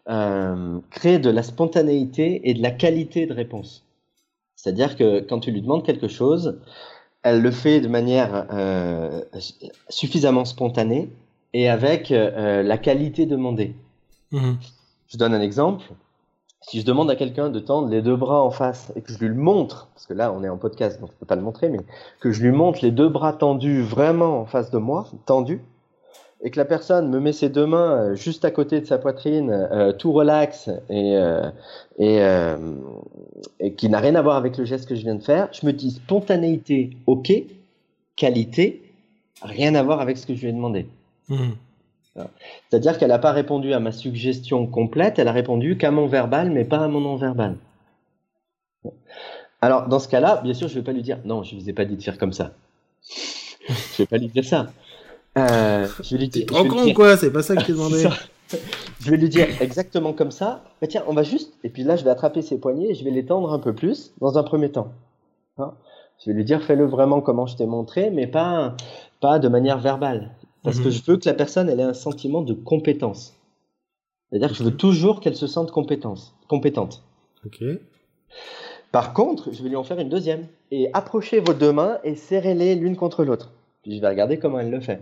crée 0.07 1.19
de 1.19 1.31
la 1.31 1.43
spontanéité 1.43 2.49
et 2.49 2.55
de 2.55 2.63
la 2.63 2.71
qualité 2.71 3.27
de 3.27 3.33
réponse. 3.33 3.85
C'est-à-dire 4.55 4.97
que 4.97 5.21
quand 5.21 5.41
tu 5.41 5.51
lui 5.51 5.63
demandes 5.63 5.85
quelque 5.85 6.09
chose, 6.09 6.59
elle 7.23 7.43
le 7.43 7.51
fait 7.51 7.81
de 7.81 7.89
manière 7.89 8.47
euh, 8.53 9.21
suffisamment 9.89 10.45
spontanée 10.45 11.11
et 11.53 11.69
avec 11.69 12.11
euh, 12.11 12.63
la 12.63 12.79
qualité 12.79 13.27
demandée. 13.27 13.75
Mhm. 14.33 14.59
Je 15.09 15.17
donne 15.17 15.35
un 15.35 15.41
exemple. 15.41 15.85
Si 16.61 16.81
je 16.81 16.87
demande 16.87 17.11
à 17.11 17.17
quelqu'un 17.17 17.49
de 17.49 17.61
tendre 17.61 17.89
les 17.89 18.03
deux 18.03 18.17
bras 18.17 18.43
en 18.43 18.51
face 18.51 18.93
et 18.97 19.03
que 19.03 19.13
je 19.13 19.19
lui 19.19 19.37
montre, 19.37 19.89
parce 19.95 20.07
que 20.07 20.15
là 20.15 20.33
on 20.33 20.43
est 20.43 20.49
en 20.49 20.57
podcast 20.57 21.01
donc 21.01 21.11
je 21.13 21.17
peux 21.17 21.27
pas 21.27 21.37
le 21.37 21.43
montrer, 21.43 21.69
mais 21.69 21.81
que 22.21 22.33
je 22.33 22.43
lui 22.43 22.51
montre 22.51 22.81
les 22.83 22.91
deux 22.91 23.09
bras 23.09 23.33
tendus 23.33 23.83
vraiment 23.83 24.41
en 24.41 24.47
face 24.47 24.71
de 24.71 24.79
moi, 24.79 25.07
tendus, 25.27 25.61
et 26.43 26.51
que 26.51 26.59
la 26.59 26.65
personne 26.65 27.09
me 27.09 27.19
met 27.19 27.33
ses 27.33 27.49
deux 27.49 27.67
mains 27.67 27.93
euh, 27.93 28.15
juste 28.15 28.45
à 28.45 28.51
côté 28.51 28.81
de 28.81 28.87
sa 28.87 28.99
poitrine, 28.99 29.51
euh, 29.51 29.93
tout 29.93 30.13
relax 30.13 30.69
et, 30.91 31.17
euh, 31.17 31.51
et, 31.99 32.21
et 33.61 33.73
qui 33.75 33.89
n'a 33.89 33.99
rien 33.99 34.15
à 34.15 34.23
voir 34.23 34.37
avec 34.37 34.57
le 34.59 34.65
geste 34.65 34.89
que 34.89 34.95
je 34.95 35.03
viens 35.03 35.15
de 35.15 35.23
faire, 35.23 35.49
je 35.53 35.67
me 35.67 35.73
dis 35.73 35.93
spontanéité, 35.93 36.91
ok, 37.07 37.33
qualité, 38.17 38.83
rien 39.43 39.75
à 39.75 39.83
voir 39.83 40.01
avec 40.01 40.19
ce 40.19 40.27
que 40.27 40.35
je 40.35 40.43
lui 40.43 40.49
ai 40.49 40.53
demandé. 40.53 40.87
Mmh. 41.29 41.51
C'est-à-dire 42.69 42.97
qu'elle 42.97 43.11
n'a 43.11 43.19
pas 43.19 43.33
répondu 43.33 43.75
à 43.75 43.81
ma 43.81 43.93
suggestion 43.93 44.67
complète, 44.67 45.19
elle 45.19 45.29
a 45.29 45.33
répondu 45.33 45.77
qu'à 45.77 45.91
mon 45.91 46.07
verbal, 46.07 46.51
mais 46.51 46.65
pas 46.65 46.79
à 46.79 46.89
mon 46.89 47.01
non-verbal. 47.01 47.57
Alors, 49.61 49.89
dans 49.89 49.99
ce 49.99 50.09
cas-là, 50.09 50.41
bien 50.43 50.55
sûr, 50.55 50.69
je 50.69 50.75
ne 50.75 50.81
vais 50.81 50.85
pas 50.85 50.93
lui 50.93 51.03
dire 51.03 51.19
non, 51.25 51.43
je 51.43 51.55
ne 51.55 51.61
vous 51.61 51.69
ai 51.69 51.73
pas 51.73 51.85
dit 51.85 51.97
de 51.97 52.03
faire 52.03 52.19
comme 52.19 52.33
ça. 52.33 52.53
je 53.09 53.73
ne 53.73 53.97
vais 53.99 54.07
pas 54.07 54.19
lui 54.19 54.29
dire 54.29 54.45
ça. 54.45 54.67
Euh, 55.37 55.87
je 56.03 56.15
vais 56.15 56.21
lui 56.23 56.29
dire. 56.29 56.47
con 56.47 56.93
quoi 56.95 57.17
C'est 57.17 57.33
pas 57.33 57.43
ça 57.43 57.55
que 57.55 57.63
je 57.63 57.67
t'ai 57.67 57.73
demandé. 57.75 58.05
je 59.01 59.11
vais 59.11 59.17
lui 59.17 59.29
dire 59.29 59.47
exactement 59.61 60.13
comme 60.13 60.31
ça. 60.31 60.63
Mais 60.81 60.89
tiens, 60.89 61.05
on 61.07 61.15
va 61.15 61.23
juste. 61.23 61.53
Et 61.65 61.69
puis 61.69 61.83
là, 61.83 61.97
je 61.97 62.05
vais 62.05 62.11
attraper 62.11 62.43
ses 62.43 62.59
poignets 62.59 62.91
et 62.91 62.95
je 62.95 63.05
vais 63.05 63.11
les 63.11 63.27
tendre 63.27 63.53
un 63.53 63.59
peu 63.59 63.75
plus 63.75 64.13
dans 64.21 64.39
un 64.39 64.43
premier 64.43 64.71
temps. 64.71 64.93
Hein? 65.59 65.73
Je 66.19 66.31
vais 66.31 66.37
lui 66.37 66.45
dire 66.45 66.63
fais-le 66.63 66.87
vraiment 66.87 67.21
comment 67.21 67.47
je 67.47 67.57
t'ai 67.57 67.67
montré, 67.67 68.11
mais 68.11 68.27
pas 68.27 68.77
pas 69.21 69.39
de 69.39 69.49
manière 69.49 69.79
verbale, 69.79 70.31
parce 70.63 70.79
que 70.79 70.87
mhm. 70.87 70.91
je 70.91 71.03
veux 71.07 71.17
que 71.17 71.29
la 71.29 71.35
personne 71.35 71.69
elle 71.69 71.81
ait 71.81 71.85
un 71.85 71.95
sentiment 71.95 72.43
de 72.43 72.53
compétence. 72.53 73.35
C'est-à-dire 74.29 74.49
que 74.49 74.55
je 74.55 74.65
veux 74.65 74.77
toujours 74.77 75.21
qu'elle 75.21 75.37
se 75.37 75.47
sente 75.47 75.71
compétence, 75.71 76.35
compétente. 76.49 77.03
Ok. 77.45 77.63
Par 78.93 79.13
contre, 79.13 79.53
je 79.53 79.63
vais 79.63 79.69
lui 79.69 79.77
en 79.77 79.85
faire 79.85 79.99
une 79.99 80.09
deuxième 80.09 80.47
et 80.71 80.91
approchez 80.93 81.41
vos 81.41 81.55
deux 81.55 81.73
mains 81.73 81.99
et 82.03 82.15
serrez-les 82.15 82.75
l'une 82.75 82.97
contre 82.97 83.25
l'autre. 83.25 83.53
Puis 83.83 83.97
je 83.97 84.01
vais 84.01 84.09
regarder 84.09 84.39
comment 84.39 84.59
elle 84.59 84.71
le 84.71 84.81
fait. 84.81 85.01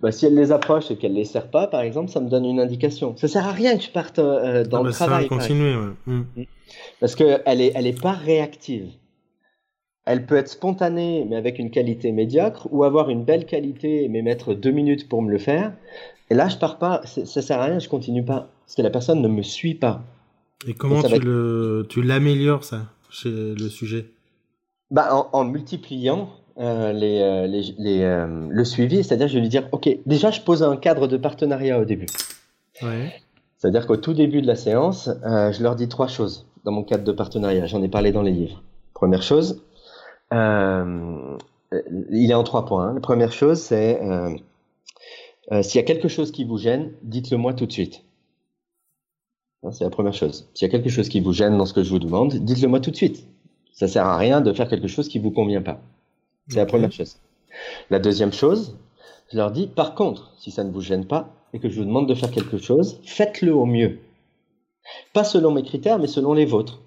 Bah, 0.00 0.12
si 0.12 0.24
elle 0.24 0.34
les 0.34 0.50
approche 0.50 0.90
et 0.90 0.96
qu'elle 0.96 1.12
les 1.12 1.26
serre 1.26 1.50
pas, 1.50 1.66
par 1.66 1.82
exemple, 1.82 2.10
ça 2.10 2.20
me 2.20 2.30
donne 2.30 2.46
une 2.46 2.58
indication. 2.58 3.14
Ça 3.16 3.28
sert 3.28 3.46
à 3.46 3.52
rien 3.52 3.76
que 3.76 3.82
tu 3.82 3.90
partes 3.90 4.18
euh, 4.18 4.64
dans 4.64 4.78
ah 4.78 4.82
le 4.82 4.88
bah, 4.88 4.94
travail. 4.94 5.22
Ça 5.24 5.28
continuer, 5.28 5.76
ouais. 5.76 5.92
Mm. 6.06 6.24
Mm. 6.36 6.44
Parce 7.00 7.14
que 7.14 7.40
elle 7.44 7.60
est, 7.60 7.72
elle 7.74 7.86
est 7.86 8.00
pas 8.00 8.12
réactive. 8.12 8.88
Elle 10.06 10.24
peut 10.24 10.36
être 10.36 10.48
spontanée, 10.48 11.26
mais 11.28 11.36
avec 11.36 11.58
une 11.58 11.70
qualité 11.70 12.12
médiocre, 12.12 12.66
ou 12.70 12.84
avoir 12.84 13.10
une 13.10 13.24
belle 13.24 13.44
qualité, 13.44 14.08
mais 14.08 14.22
mettre 14.22 14.54
deux 14.54 14.70
minutes 14.70 15.08
pour 15.08 15.20
me 15.20 15.30
le 15.30 15.38
faire. 15.38 15.74
Et 16.30 16.34
là, 16.34 16.48
je 16.48 16.56
pars 16.56 16.78
pas. 16.78 17.02
Ça 17.04 17.42
sert 17.42 17.60
à 17.60 17.64
rien, 17.66 17.78
je 17.78 17.88
continue 17.88 18.24
pas, 18.24 18.48
parce 18.64 18.76
que 18.76 18.82
la 18.82 18.90
personne 18.90 19.20
ne 19.20 19.28
me 19.28 19.42
suit 19.42 19.74
pas. 19.74 20.02
Et 20.66 20.72
comment 20.72 21.02
tu 21.02 21.18
le, 21.18 21.86
tu 21.88 22.02
l'améliores 22.02 22.64
ça, 22.64 22.86
chez 23.10 23.30
le 23.30 23.68
sujet? 23.68 24.06
Bah, 24.90 25.14
en, 25.14 25.28
en 25.32 25.44
multipliant 25.44 26.30
euh, 26.60 26.92
les, 26.92 27.20
euh, 27.22 27.46
les, 27.46 27.74
les, 27.78 28.02
euh, 28.02 28.46
le 28.50 28.64
suivi, 28.66 29.02
c'est-à-dire 29.02 29.28
je 29.28 29.34
vais 29.34 29.40
lui 29.40 29.48
dire, 29.48 29.66
ok, 29.72 29.88
déjà 30.04 30.30
je 30.30 30.42
pose 30.42 30.62
un 30.62 30.76
cadre 30.76 31.06
de 31.06 31.16
partenariat 31.16 31.78
au 31.78 31.86
début. 31.86 32.06
Ouais. 32.82 33.14
C'est-à-dire 33.56 33.86
qu'au 33.86 33.96
tout 33.96 34.12
début 34.12 34.42
de 34.42 34.46
la 34.46 34.56
séance, 34.56 35.08
je 35.24 35.62
leur 35.62 35.74
dis 35.74 35.88
trois 35.88 36.06
choses 36.06 36.46
dans 36.64 36.72
mon 36.72 36.82
cadre 36.82 37.04
de 37.04 37.12
partenariat. 37.12 37.66
J'en 37.66 37.82
ai 37.82 37.88
parlé 37.88 38.12
dans 38.12 38.22
les 38.22 38.32
livres. 38.32 38.62
Première 38.92 39.22
chose, 39.22 39.62
il 40.32 42.30
est 42.30 42.34
en 42.34 42.42
trois 42.42 42.66
points. 42.66 42.88
Hein. 42.88 42.94
La 42.94 43.00
première 43.00 43.32
chose, 43.32 43.58
c'est 43.58 44.00
s'il 45.62 45.78
y 45.78 45.84
a 45.84 45.86
quelque 45.86 46.08
chose 46.08 46.30
qui 46.30 46.44
vous 46.44 46.56
gêne, 46.56 46.92
dites-le 47.02 47.36
moi 47.36 47.52
tout 47.52 47.66
de 47.66 47.72
suite. 47.72 48.02
C'est 49.72 49.84
la 49.84 49.90
première 49.90 50.14
chose. 50.14 50.48
S'il 50.54 50.66
y 50.66 50.70
a 50.70 50.72
quelque 50.72 50.90
chose 50.90 51.10
qui 51.10 51.20
vous 51.20 51.34
gêne 51.34 51.58
dans 51.58 51.66
ce 51.66 51.74
que 51.74 51.82
je 51.82 51.90
vous 51.90 51.98
demande, 51.98 52.34
dites-le 52.34 52.68
moi 52.68 52.80
tout 52.80 52.90
de 52.90 52.96
suite. 52.96 53.26
Ça 53.72 53.88
sert 53.88 54.06
à 54.06 54.16
rien 54.16 54.40
de 54.40 54.52
faire 54.54 54.68
quelque 54.68 54.88
chose 54.88 55.08
qui 55.08 55.18
vous 55.18 55.30
convient 55.30 55.62
pas. 55.62 55.80
C'est 56.50 56.56
la 56.56 56.66
première 56.66 56.92
chose. 56.92 57.18
La 57.90 57.98
deuxième 57.98 58.32
chose, 58.32 58.76
je 59.32 59.36
leur 59.36 59.52
dis, 59.52 59.68
par 59.68 59.94
contre, 59.94 60.32
si 60.38 60.50
ça 60.50 60.64
ne 60.64 60.70
vous 60.70 60.80
gêne 60.80 61.06
pas 61.06 61.28
et 61.52 61.60
que 61.60 61.68
je 61.68 61.78
vous 61.78 61.84
demande 61.84 62.08
de 62.08 62.14
faire 62.14 62.30
quelque 62.30 62.58
chose, 62.58 63.00
faites-le 63.04 63.54
au 63.54 63.66
mieux. 63.66 63.98
Pas 65.12 65.24
selon 65.24 65.52
mes 65.52 65.62
critères, 65.62 65.98
mais 65.98 66.08
selon 66.08 66.32
les 66.32 66.44
vôtres. 66.44 66.80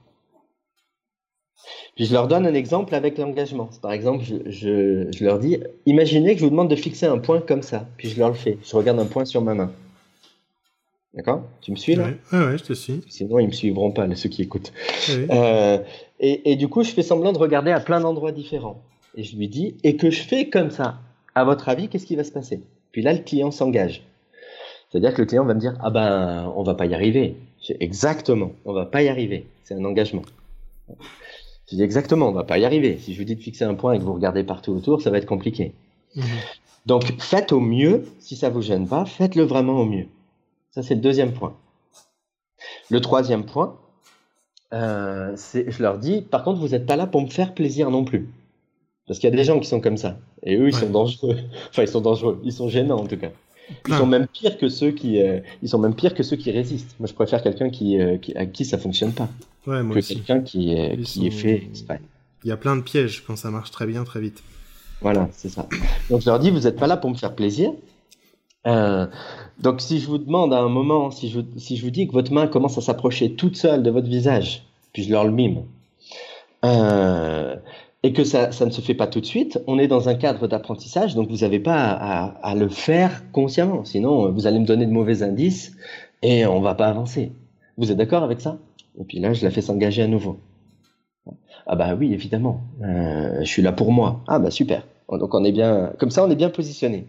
Puis 1.95 2.06
je 2.06 2.13
leur 2.13 2.28
donne 2.28 2.45
un 2.45 2.54
exemple 2.54 2.95
avec 2.95 3.17
l'engagement. 3.17 3.69
Par 3.82 3.93
exemple, 3.93 4.23
je, 4.23 5.08
je, 5.12 5.23
leur 5.23 5.39
dis, 5.39 5.60
imaginez 5.86 6.34
que 6.34 6.39
je 6.39 6.45
vous 6.45 6.49
demande 6.49 6.69
de 6.69 6.76
fixer 6.76 7.06
un 7.06 7.19
point 7.19 7.39
comme 7.39 7.62
ça. 7.62 7.88
Puis 7.97 8.10
je 8.10 8.19
leur 8.19 8.30
le 8.30 8.36
fais. 8.36 8.58
Je 8.63 8.76
regarde 8.76 8.99
un 8.99 9.06
point 9.06 9.26
sur 9.26 9.41
ma 9.41 9.54
main. 9.54 9.71
D'accord? 11.13 11.43
Tu 11.62 11.71
me 11.71 11.76
suis 11.76 11.95
là? 11.95 12.08
Oui, 12.32 12.39
ouais, 12.39 12.58
je 12.58 12.63
te 12.63 12.73
suis. 12.73 13.02
Sinon, 13.08 13.38
ils 13.38 13.47
me 13.47 13.52
suivront 13.52 13.91
pas, 13.91 14.08
ceux 14.15 14.30
qui 14.30 14.41
écoutent. 14.41 14.73
Euh, 15.10 15.77
et, 16.19 16.52
et, 16.52 16.56
du 16.56 16.67
coup, 16.67 16.83
je 16.83 16.92
fais 16.92 17.04
semblant 17.04 17.31
de 17.31 17.38
regarder 17.38 17.71
à 17.71 17.79
plein 17.79 18.00
d'endroits 18.02 18.31
différents 18.31 18.81
et 19.16 19.24
je 19.24 19.36
lui 19.38 19.48
dis, 19.48 19.76
et 19.84 19.96
que 19.96 20.10
je 20.10 20.22
fais 20.22 20.50
comme 20.50 20.72
ça, 20.72 21.00
à 21.36 21.44
votre 21.44 21.70
avis, 21.70 21.88
qu'est-ce 21.88 22.06
qui 22.06 22.16
va 22.16 22.24
se 22.24 22.32
passer? 22.32 22.62
Puis 22.92 23.02
là, 23.02 23.14
le 23.14 23.20
client 23.20 23.52
s'engage. 23.52 24.04
C'est-à-dire 24.90 25.14
que 25.14 25.22
le 25.22 25.26
client 25.26 25.46
va 25.46 25.54
me 25.54 25.60
dire, 25.60 25.76
ah 25.82 25.90
ben, 25.90 26.52
on 26.56 26.64
va 26.64 26.76
pas 26.76 26.86
y 26.86 26.94
arriver. 26.94 27.36
Exactement, 27.80 28.52
on 28.66 28.74
va 28.74 28.86
pas 28.86 29.02
y 29.02 29.08
arriver. 29.08 29.48
C'est 29.64 29.74
un 29.74 29.86
engagement. 29.86 30.22
Je 31.70 31.76
dis 31.76 31.82
exactement, 31.82 32.28
on 32.28 32.32
va 32.32 32.44
pas 32.44 32.60
y 32.60 32.66
arriver. 32.66 32.98
Si 33.00 33.14
je 33.14 33.20
vous 33.20 33.26
dis 33.26 33.36
de 33.36 33.42
fixer 33.42 33.64
un 33.64 33.74
point 33.74 33.94
et 33.94 34.00
que 34.00 34.04
vous 34.04 34.14
regardez 34.14 34.44
partout 34.44 34.72
autour, 34.72 35.02
ça 35.02 35.10
va 35.10 35.18
être 35.18 35.26
compliqué. 35.26 35.74
Mhm. 36.16 36.24
Donc, 36.86 37.20
faites 37.20 37.52
au 37.52 37.60
mieux. 37.60 38.06
Si 38.20 38.36
ça 38.36 38.50
vous 38.50 38.62
gêne 38.62 38.88
pas, 38.88 39.06
faites-le 39.06 39.44
vraiment 39.44 39.80
au 39.80 39.86
mieux. 39.86 40.08
Ça, 40.72 40.84
c'est 40.84 40.96
le 40.96 41.02
deuxième 41.02 41.34
point. 41.34 41.56
Le 42.90 43.02
troisième 43.02 43.46
point, 43.46 43.78
euh, 44.74 45.36
je 45.36 45.82
leur 45.82 45.98
dis, 45.98 46.22
par 46.22 46.44
contre, 46.44 46.60
vous 46.60 46.70
n'êtes 46.70 46.86
pas 46.86 46.96
là 46.96 47.08
pour 47.08 47.22
me 47.22 47.28
faire 47.28 47.54
plaisir 47.54 47.90
non 47.90 48.04
plus. 48.04 48.30
Parce 49.08 49.19
qu'il 49.19 49.29
y 49.29 49.33
a 49.33 49.35
des 49.35 49.43
gens 49.43 49.60
qui 49.60 49.67
sont 49.67 49.81
comme 49.81 49.97
ça. 49.97 50.17
Et 50.43 50.56
eux, 50.56 50.67
ils 50.67 50.75
sont 50.75 50.89
dangereux. 50.89 51.37
Enfin, 51.69 51.83
ils 51.83 51.87
sont 51.87 52.01
dangereux. 52.01 52.39
Ils 52.43 52.54
sont 52.54 52.69
gênants, 52.69 52.99
en 52.99 53.06
tout 53.06 53.17
cas. 53.17 53.31
Ils 53.87 53.93
sont 53.95 54.06
même 54.06 54.27
pires 54.27 54.58
que 54.58 54.69
ceux 54.69 54.91
qui, 54.91 55.21
euh, 55.21 55.39
ils 55.62 55.69
sont 55.69 55.79
même 55.79 55.95
pires 55.95 56.13
que 56.13 56.23
ceux 56.23 56.35
qui 56.35 56.51
résistent. 56.51 56.95
Moi, 56.99 57.08
je 57.08 57.13
préfère 57.13 57.41
quelqu'un 57.41 57.69
qui, 57.69 57.99
euh, 57.99 58.17
qui, 58.17 58.35
à 58.35 58.45
qui 58.45 58.65
ça 58.65 58.77
fonctionne 58.77 59.13
pas. 59.13 59.29
Ouais, 59.65 59.81
moi 59.83 59.95
que 59.95 60.01
quelqu'un 60.01 60.41
qui, 60.41 60.75
qui 61.04 61.27
est 61.27 61.31
fait 61.31 61.67
Il 62.43 62.49
y 62.49 62.51
a 62.51 62.58
plein 62.58 62.75
de 62.75 62.81
pièges 62.81 63.23
quand 63.25 63.35
ça 63.35 63.49
marche 63.49 63.71
très 63.71 63.85
bien, 63.85 64.04
très 64.04 64.19
vite. 64.19 64.43
Voilà, 65.01 65.29
c'est 65.33 65.49
ça. 65.49 65.67
Donc, 66.10 66.21
je 66.21 66.29
leur 66.29 66.39
dis, 66.39 66.49
vous 66.49 66.62
n'êtes 66.62 66.77
pas 66.77 66.87
là 66.87 66.97
pour 66.97 67.10
me 67.10 67.15
faire 67.15 67.35
plaisir. 67.35 67.71
Euh, 68.65 69.06
donc, 69.60 69.81
si 69.81 69.99
je 69.99 70.08
vous 70.08 70.17
demande 70.17 70.54
à 70.54 70.60
un 70.60 70.69
moment, 70.69 71.12
si 71.12 71.29
je, 71.29 71.41
si 71.58 71.75
je 71.75 71.83
vous 71.83 71.91
dis 71.91 72.08
que 72.08 72.13
votre 72.13 72.31
main 72.31 72.47
commence 72.47 72.77
à 72.77 72.81
s'approcher 72.81 73.33
toute 73.33 73.58
seule 73.58 73.83
de 73.83 73.91
votre 73.91 74.08
visage, 74.08 74.65
puis 74.93 75.04
je 75.04 75.12
leur 75.12 75.25
le 75.25 75.31
mime, 75.31 75.63
euh, 76.63 77.52
et 78.04 78.12
que 78.12 78.25
ça, 78.25 78.51
ça, 78.51 78.65
ne 78.65 78.71
se 78.71 78.81
fait 78.81 78.93
pas 78.93 79.08
tout 79.08 79.21
de 79.21 79.25
suite, 79.25 79.60
on 79.65 79.79
est 79.79 79.87
dans 79.87 80.10
un 80.10 80.15
cadre 80.15 80.47
d'apprentissage, 80.47 81.15
donc 81.15 81.29
vous 81.29 81.37
n'avez 81.37 81.60
pas 81.60 81.91
à, 81.91 82.25
à, 82.43 82.54
le 82.54 82.67
faire 82.67 83.23
consciemment. 83.31 83.85
Sinon, 83.85 84.29
vous 84.31 84.45
allez 84.45 84.60
me 84.60 84.65
donner 84.65 84.85
de 84.85 84.91
mauvais 84.91 85.23
indices 85.23 85.71
et 86.21 86.45
on 86.45 86.60
va 86.60 86.75
pas 86.75 86.87
avancer. 86.87 87.31
Vous 87.77 87.91
êtes 87.91 87.97
d'accord 87.97 88.23
avec 88.23 88.41
ça? 88.41 88.58
Et 88.99 89.06
puis 89.06 89.19
là, 89.19 89.33
je 89.33 89.43
la 89.43 89.51
fais 89.51 89.62
s'engager 89.62 90.04
à 90.04 90.08
nouveau. 90.08 90.37
Ah 91.65 91.77
bah 91.77 91.95
oui, 91.95 92.13
évidemment. 92.13 92.62
Euh, 92.83 93.39
je 93.39 93.45
suis 93.45 93.62
là 93.62 93.71
pour 93.71 93.93
moi. 93.93 94.21
Ah 94.27 94.37
bah 94.37 94.51
super. 94.51 94.85
Donc 95.10 95.33
on 95.33 95.43
est 95.45 95.54
bien, 95.54 95.93
comme 95.97 96.12
ça, 96.12 96.25
on 96.25 96.29
est 96.29 96.35
bien 96.35 96.49
positionné. 96.49 97.08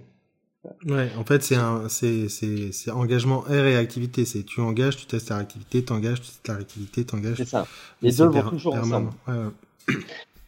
Ouais, 0.86 1.09
en 1.18 1.24
fait, 1.24 1.42
c'est 1.42 1.57
un, 1.57 1.88
c'est, 1.88 2.28
c'est, 2.28 2.72
c'est 2.72 2.90
engagement 2.90 3.45
et 3.49 3.61
réactivité. 3.61 4.24
C'est 4.24 4.45
tu 4.45 4.61
engages, 4.61 4.97
tu 4.97 5.07
testes 5.07 5.28
la 5.30 5.36
réactivité, 5.36 5.84
t'engages, 5.84 6.20
tu 6.20 6.28
testes 6.28 6.49
la 6.49 6.55
réactivité, 6.55 7.05
t'engages. 7.05 7.36
C'est 7.36 7.49
ça. 7.49 7.66
Les 8.01 8.12
deux 8.12 8.26
vont 8.26 8.51
toujours 8.51 8.74
ensemble. 8.74 9.11
Ouais, 9.26 9.34
ouais. 9.34 9.95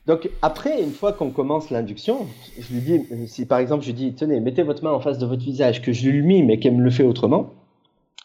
Donc 0.06 0.30
après, 0.40 0.82
une 0.82 0.92
fois 0.92 1.12
qu'on 1.12 1.30
commence 1.30 1.70
l'induction, 1.70 2.26
je 2.58 2.72
lui 2.72 2.80
dis, 2.80 3.28
si 3.28 3.44
par 3.44 3.58
exemple 3.58 3.82
je 3.82 3.88
lui 3.88 3.94
dis, 3.94 4.14
tenez, 4.14 4.38
mettez 4.40 4.62
votre 4.62 4.84
main 4.84 4.92
en 4.92 5.00
face 5.00 5.18
de 5.18 5.26
votre 5.26 5.42
visage, 5.42 5.82
que 5.82 5.92
je 5.92 6.08
lui 6.08 6.22
mime 6.22 6.50
et 6.50 6.60
qu'elle 6.60 6.74
me 6.76 6.82
le 6.82 6.90
fait 6.90 7.02
autrement, 7.02 7.50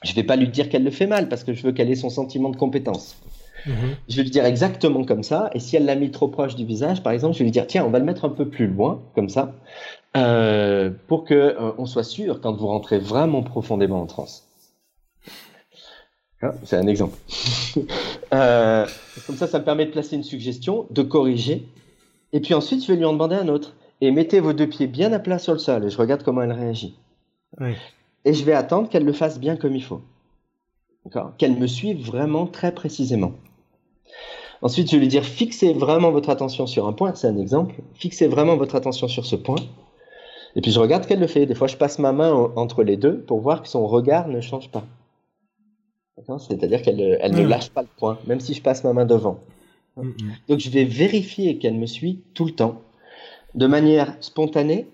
je 0.03 0.13
vais 0.13 0.23
pas 0.23 0.35
lui 0.35 0.47
dire 0.47 0.69
qu'elle 0.69 0.83
le 0.83 0.91
fait 0.91 1.07
mal 1.07 1.27
parce 1.27 1.43
que 1.43 1.53
je 1.53 1.63
veux 1.63 1.71
qu'elle 1.71 1.89
ait 1.89 1.95
son 1.95 2.09
sentiment 2.09 2.49
de 2.49 2.55
compétence. 2.55 3.17
Mm-hmm. 3.65 3.71
Je 4.09 4.17
vais 4.17 4.23
lui 4.23 4.29
dire 4.29 4.45
exactement 4.45 5.03
comme 5.03 5.23
ça, 5.23 5.49
et 5.53 5.59
si 5.59 5.75
elle 5.75 5.85
l'a 5.85 5.95
mis 5.95 6.11
trop 6.11 6.27
proche 6.27 6.55
du 6.55 6.65
visage, 6.65 7.03
par 7.03 7.13
exemple, 7.13 7.33
je 7.33 7.39
vais 7.39 7.45
lui 7.45 7.51
dire, 7.51 7.67
tiens, 7.67 7.85
on 7.85 7.89
va 7.89 7.99
le 7.99 8.05
mettre 8.05 8.25
un 8.25 8.29
peu 8.29 8.47
plus 8.47 8.67
loin, 8.67 9.01
comme 9.15 9.29
ça, 9.29 9.53
euh, 10.17 10.91
pour 11.07 11.25
que 11.25 11.33
euh, 11.33 11.71
on 11.77 11.85
soit 11.85 12.03
sûr 12.03 12.41
quand 12.41 12.53
vous 12.53 12.67
rentrez 12.67 12.99
vraiment 12.99 13.43
profondément 13.43 14.01
en 14.01 14.07
transe. 14.07 14.47
Hein, 16.41 16.51
c'est 16.63 16.77
un 16.77 16.87
exemple. 16.87 17.17
euh, 18.33 18.85
comme 19.27 19.35
ça, 19.35 19.47
ça 19.47 19.59
me 19.59 19.65
permet 19.65 19.85
de 19.85 19.91
placer 19.91 20.15
une 20.15 20.23
suggestion, 20.23 20.87
de 20.89 21.01
corriger. 21.01 21.67
Et 22.33 22.39
puis 22.39 22.53
ensuite, 22.53 22.83
je 22.83 22.87
vais 22.91 22.97
lui 22.97 23.05
en 23.05 23.13
demander 23.13 23.35
un 23.35 23.47
autre. 23.47 23.75
Et 24.01 24.09
mettez 24.11 24.39
vos 24.39 24.53
deux 24.53 24.67
pieds 24.67 24.87
bien 24.87 25.13
à 25.13 25.19
plat 25.19 25.37
sur 25.37 25.53
le 25.53 25.59
sol 25.59 25.85
et 25.85 25.89
je 25.89 25.97
regarde 25.97 26.23
comment 26.23 26.41
elle 26.41 26.51
réagit. 26.51 26.95
Oui. 27.59 27.73
Et 28.25 28.33
je 28.33 28.43
vais 28.43 28.53
attendre 28.53 28.89
qu'elle 28.89 29.05
le 29.05 29.13
fasse 29.13 29.39
bien 29.39 29.55
comme 29.55 29.75
il 29.75 29.83
faut. 29.83 30.01
Qu'elle 31.37 31.57
me 31.57 31.67
suive 31.67 32.05
vraiment 32.05 32.47
très 32.47 32.73
précisément. 32.73 33.33
Ensuite, 34.63 34.89
je 34.89 34.95
vais 34.95 35.01
lui 35.01 35.07
dire 35.07 35.23
fixez 35.23 35.73
vraiment 35.73 36.11
votre 36.11 36.29
attention 36.29 36.67
sur 36.67 36.87
un 36.87 36.93
point. 36.93 37.13
C'est 37.15 37.27
un 37.27 37.37
exemple. 37.37 37.75
Fixez 37.95 38.27
vraiment 38.27 38.57
votre 38.57 38.75
attention 38.75 39.07
sur 39.07 39.25
ce 39.25 39.35
point. 39.35 39.57
Et 40.55 40.61
puis 40.61 40.71
je 40.71 40.79
regarde 40.79 41.05
qu'elle 41.05 41.19
le 41.19 41.27
fait. 41.27 41.45
Des 41.45 41.55
fois, 41.55 41.67
je 41.67 41.77
passe 41.77 41.99
ma 41.99 42.11
main 42.11 42.31
entre 42.55 42.83
les 42.83 42.97
deux 42.97 43.19
pour 43.21 43.39
voir 43.39 43.61
que 43.61 43.67
son 43.67 43.87
regard 43.87 44.27
ne 44.27 44.41
change 44.41 44.69
pas. 44.69 44.83
C'est-à-dire 46.39 46.81
qu'elle 46.81 47.17
elle 47.19 47.33
ne 47.33 47.45
lâche 47.45 47.69
pas 47.69 47.81
le 47.81 47.87
point, 47.97 48.19
même 48.27 48.39
si 48.39 48.53
je 48.53 48.61
passe 48.61 48.83
ma 48.83 48.93
main 48.93 49.05
devant. 49.05 49.39
Donc 50.47 50.59
je 50.59 50.69
vais 50.69 50.83
vérifier 50.83 51.57
qu'elle 51.57 51.75
me 51.75 51.85
suit 51.85 52.21
tout 52.33 52.45
le 52.45 52.51
temps, 52.51 52.81
de 53.55 53.67
manière 53.67 54.15
spontanée 54.19 54.87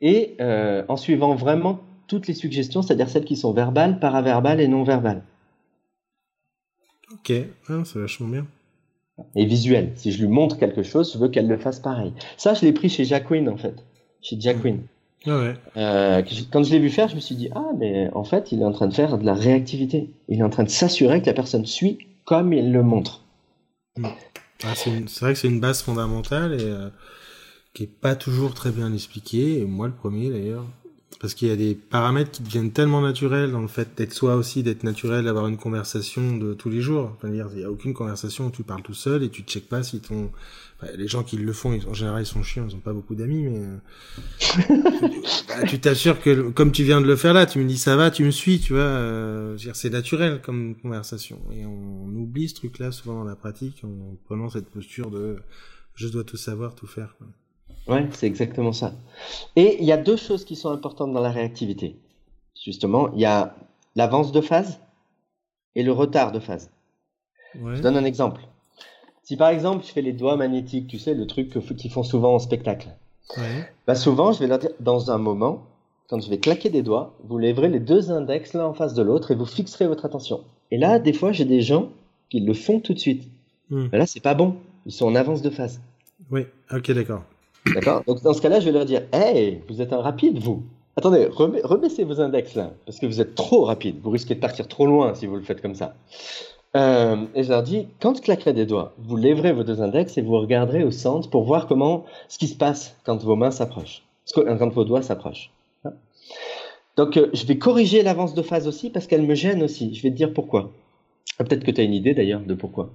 et 0.00 0.36
euh, 0.40 0.84
en 0.88 0.96
suivant 0.96 1.34
vraiment 1.34 1.80
toutes 2.06 2.28
les 2.28 2.34
suggestions, 2.34 2.82
c'est-à-dire 2.82 3.08
celles 3.08 3.24
qui 3.24 3.36
sont 3.36 3.52
verbales, 3.52 3.98
paraverbales 3.98 4.60
et 4.60 4.68
non 4.68 4.84
verbales. 4.84 5.22
Ok, 7.12 7.32
ah, 7.68 7.82
c'est 7.84 7.98
vachement 7.98 8.28
bien. 8.28 8.46
Et 9.34 9.46
visuel. 9.46 9.92
Si 9.94 10.12
je 10.12 10.20
lui 10.20 10.28
montre 10.28 10.58
quelque 10.58 10.82
chose, 10.82 11.12
je 11.12 11.18
veux 11.18 11.28
qu'elle 11.28 11.48
le 11.48 11.56
fasse 11.56 11.80
pareil. 11.80 12.12
Ça, 12.36 12.54
je 12.54 12.62
l'ai 12.62 12.72
pris 12.72 12.88
chez 12.88 13.04
Jacqueline, 13.04 13.48
en 13.48 13.56
fait. 13.56 13.82
Chez 14.20 14.38
Jacqueline. 14.38 14.82
Euh, 15.28 16.22
quand 16.52 16.62
je 16.62 16.70
l'ai 16.70 16.78
vu 16.78 16.90
faire, 16.90 17.08
je 17.08 17.16
me 17.16 17.20
suis 17.20 17.34
dit 17.34 17.48
ah 17.54 17.70
mais 17.78 18.10
en 18.14 18.24
fait 18.24 18.52
il 18.52 18.60
est 18.60 18.64
en 18.64 18.72
train 18.72 18.86
de 18.86 18.94
faire 18.94 19.18
de 19.18 19.24
la 19.24 19.34
réactivité. 19.34 20.10
Il 20.28 20.40
est 20.40 20.42
en 20.42 20.50
train 20.50 20.64
de 20.64 20.70
s'assurer 20.70 21.20
que 21.20 21.26
la 21.26 21.34
personne 21.34 21.66
suit 21.66 21.98
comme 22.24 22.52
il 22.52 22.72
le 22.72 22.82
montre. 22.82 23.22
Hmm. 23.96 24.06
Ah, 24.64 24.74
c'est 24.74 25.20
vrai 25.20 25.34
que 25.34 25.38
c'est 25.38 25.48
une 25.48 25.60
base 25.60 25.82
fondamentale 25.82 26.54
et 26.54 26.64
euh, 26.64 26.88
qui 27.74 27.84
est 27.84 27.86
pas 27.86 28.14
toujours 28.14 28.54
très 28.54 28.70
bien 28.70 28.92
expliquée. 28.92 29.60
Et 29.60 29.64
moi 29.64 29.86
le 29.86 29.94
premier 29.94 30.30
d'ailleurs. 30.30 30.64
Parce 31.20 31.32
qu'il 31.32 31.48
y 31.48 31.50
a 31.50 31.56
des 31.56 31.74
paramètres 31.74 32.30
qui 32.30 32.42
deviennent 32.42 32.72
tellement 32.72 33.00
naturels 33.00 33.50
dans 33.50 33.62
le 33.62 33.68
fait 33.68 33.88
d'être 33.96 34.12
soi 34.12 34.36
aussi, 34.36 34.62
d'être 34.62 34.84
naturel, 34.84 35.24
d'avoir 35.24 35.46
une 35.46 35.56
conversation 35.56 36.36
de 36.36 36.52
tous 36.52 36.68
les 36.68 36.82
jours. 36.82 37.12
Enfin, 37.14 37.28
il 37.28 37.42
n'y 37.56 37.64
a 37.64 37.70
aucune 37.70 37.94
conversation 37.94 38.48
où 38.48 38.50
tu 38.50 38.64
parles 38.64 38.82
tout 38.82 38.94
seul 38.94 39.22
et 39.22 39.30
tu 39.30 39.40
ne 39.42 39.46
checkes 39.46 39.68
pas 39.68 39.82
si 39.82 40.00
ton... 40.00 40.30
les 40.94 41.08
gens 41.08 41.22
qui 41.22 41.38
le 41.38 41.52
font, 41.54 41.78
en 41.88 41.94
général, 41.94 42.22
ils 42.22 42.26
sont 42.26 42.42
chiants, 42.42 42.66
ils 42.68 42.74
n'ont 42.74 42.80
pas 42.80 42.92
beaucoup 42.92 43.14
d'amis, 43.14 43.48
mais... 43.48 43.64
Euh, 43.64 43.76
bah, 45.48 45.66
tu 45.66 45.78
t'assures 45.80 46.20
que, 46.20 46.50
comme 46.50 46.70
tu 46.70 46.84
viens 46.84 47.00
de 47.00 47.06
le 47.06 47.16
faire 47.16 47.32
là, 47.32 47.46
tu 47.46 47.60
me 47.60 47.64
dis 47.66 47.78
ça 47.78 47.96
va, 47.96 48.10
tu 48.10 48.24
me 48.24 48.30
suis, 48.30 48.60
tu 48.60 48.74
vois. 48.74 48.82
Euh, 48.82 49.56
c'est 49.72 49.90
naturel 49.90 50.42
comme 50.42 50.74
conversation. 50.74 51.40
Et 51.52 51.64
on, 51.64 52.06
oublie 52.14 52.48
ce 52.48 52.54
truc-là 52.56 52.92
souvent 52.92 53.20
dans 53.20 53.24
la 53.24 53.36
pratique 53.36 53.82
en 53.84 54.16
prenant 54.24 54.50
cette 54.50 54.68
posture 54.68 55.10
de 55.10 55.36
je 55.94 56.08
dois 56.08 56.24
tout 56.24 56.36
savoir, 56.36 56.74
tout 56.74 56.86
faire. 56.86 57.16
Ouais, 57.88 58.06
c'est 58.12 58.26
exactement 58.26 58.72
ça. 58.72 58.92
Et 59.54 59.78
il 59.80 59.84
y 59.84 59.92
a 59.92 59.96
deux 59.96 60.16
choses 60.16 60.44
qui 60.44 60.56
sont 60.56 60.70
importantes 60.70 61.12
dans 61.12 61.20
la 61.20 61.30
réactivité. 61.30 61.96
Justement, 62.64 63.12
il 63.12 63.20
y 63.20 63.24
a 63.24 63.54
l'avance 63.94 64.32
de 64.32 64.40
phase 64.40 64.80
et 65.74 65.82
le 65.82 65.92
retard 65.92 66.32
de 66.32 66.40
phase. 66.40 66.70
Je 67.54 67.80
donne 67.80 67.96
un 67.96 68.04
exemple. 68.04 68.42
Si 69.22 69.36
par 69.36 69.48
exemple 69.48 69.84
je 69.84 69.90
fais 69.90 70.02
les 70.02 70.12
doigts 70.12 70.36
magnétiques, 70.36 70.86
tu 70.86 70.98
sais, 70.98 71.14
le 71.14 71.26
truc 71.26 71.50
qu'ils 71.76 71.90
font 71.90 72.02
souvent 72.02 72.34
en 72.34 72.38
spectacle, 72.38 72.88
ouais. 73.36 73.68
bah 73.86 73.94
souvent 73.94 74.32
je 74.32 74.40
vais 74.40 74.46
leur 74.46 74.58
dire, 74.58 74.70
dans 74.78 75.10
un 75.10 75.18
moment, 75.18 75.64
quand 76.08 76.20
je 76.20 76.30
vais 76.30 76.38
claquer 76.38 76.70
des 76.70 76.82
doigts, 76.82 77.14
vous 77.24 77.38
lèverez 77.38 77.68
les 77.68 77.80
deux 77.80 78.12
index 78.12 78.54
l'un 78.54 78.66
en 78.66 78.74
face 78.74 78.94
de 78.94 79.02
l'autre 79.02 79.30
et 79.30 79.34
vous 79.34 79.46
fixerez 79.46 79.86
votre 79.86 80.04
attention. 80.04 80.44
Et 80.70 80.78
là, 80.78 80.98
des 80.98 81.12
fois, 81.12 81.32
j'ai 81.32 81.44
des 81.44 81.60
gens 81.60 81.90
qui 82.28 82.40
le 82.40 82.54
font 82.54 82.80
tout 82.80 82.94
de 82.94 82.98
suite. 82.98 83.28
Hmm. 83.70 83.86
là, 83.92 84.06
c'est 84.06 84.20
pas 84.20 84.34
bon. 84.34 84.56
Ils 84.84 84.92
sont 84.92 85.06
en 85.06 85.14
avance 85.16 85.42
de 85.42 85.50
phase. 85.50 85.80
Oui, 86.30 86.42
ok, 86.72 86.92
d'accord. 86.92 87.24
D'accord 87.74 88.02
Donc 88.06 88.22
dans 88.22 88.32
ce 88.32 88.40
cas-là, 88.40 88.60
je 88.60 88.66
vais 88.66 88.72
leur 88.72 88.84
dire 88.84 89.02
Hey, 89.12 89.60
vous 89.68 89.80
êtes 89.80 89.92
un 89.92 90.00
rapide, 90.00 90.38
vous 90.38 90.62
Attendez, 90.98 91.28
rebaissez 91.30 92.04
vos 92.04 92.22
index 92.22 92.54
là, 92.54 92.72
parce 92.86 92.98
que 92.98 93.04
vous 93.04 93.20
êtes 93.20 93.34
trop 93.34 93.64
rapide. 93.64 93.96
Vous 94.02 94.08
risquez 94.08 94.34
de 94.34 94.40
partir 94.40 94.66
trop 94.66 94.86
loin 94.86 95.14
si 95.14 95.26
vous 95.26 95.36
le 95.36 95.42
faites 95.42 95.60
comme 95.60 95.74
ça. 95.74 95.94
Euh, 96.74 97.26
et 97.34 97.42
je 97.42 97.50
leur 97.50 97.62
dis 97.62 97.86
Quand 98.00 98.16
je 98.16 98.22
claquerai 98.22 98.54
des 98.54 98.64
doigts, 98.64 98.94
vous 98.98 99.16
lèverez 99.16 99.52
vos 99.52 99.62
deux 99.62 99.82
index 99.82 100.16
et 100.16 100.22
vous 100.22 100.38
regarderez 100.38 100.84
au 100.84 100.90
centre 100.90 101.28
pour 101.28 101.44
voir 101.44 101.66
comment 101.66 102.06
ce 102.28 102.38
qui 102.38 102.48
se 102.48 102.56
passe 102.56 102.96
quand 103.04 103.22
vos 103.22 103.36
mains 103.36 103.50
s'approchent, 103.50 104.02
quand 104.34 104.72
vos 104.72 104.84
doigts 104.84 105.02
s'approchent. 105.02 105.50
Donc 106.96 107.18
euh, 107.18 107.28
je 107.34 107.44
vais 107.44 107.58
corriger 107.58 108.02
l'avance 108.02 108.32
de 108.32 108.40
phase 108.40 108.66
aussi 108.66 108.88
parce 108.88 109.06
qu'elle 109.06 109.22
me 109.22 109.34
gêne 109.34 109.62
aussi. 109.62 109.94
Je 109.94 110.02
vais 110.02 110.10
te 110.10 110.16
dire 110.16 110.32
pourquoi. 110.32 110.70
Ah, 111.38 111.44
peut-être 111.44 111.64
que 111.64 111.70
tu 111.70 111.80
as 111.82 111.84
une 111.84 111.92
idée 111.92 112.14
d'ailleurs 112.14 112.40
de 112.40 112.54
pourquoi. 112.54 112.90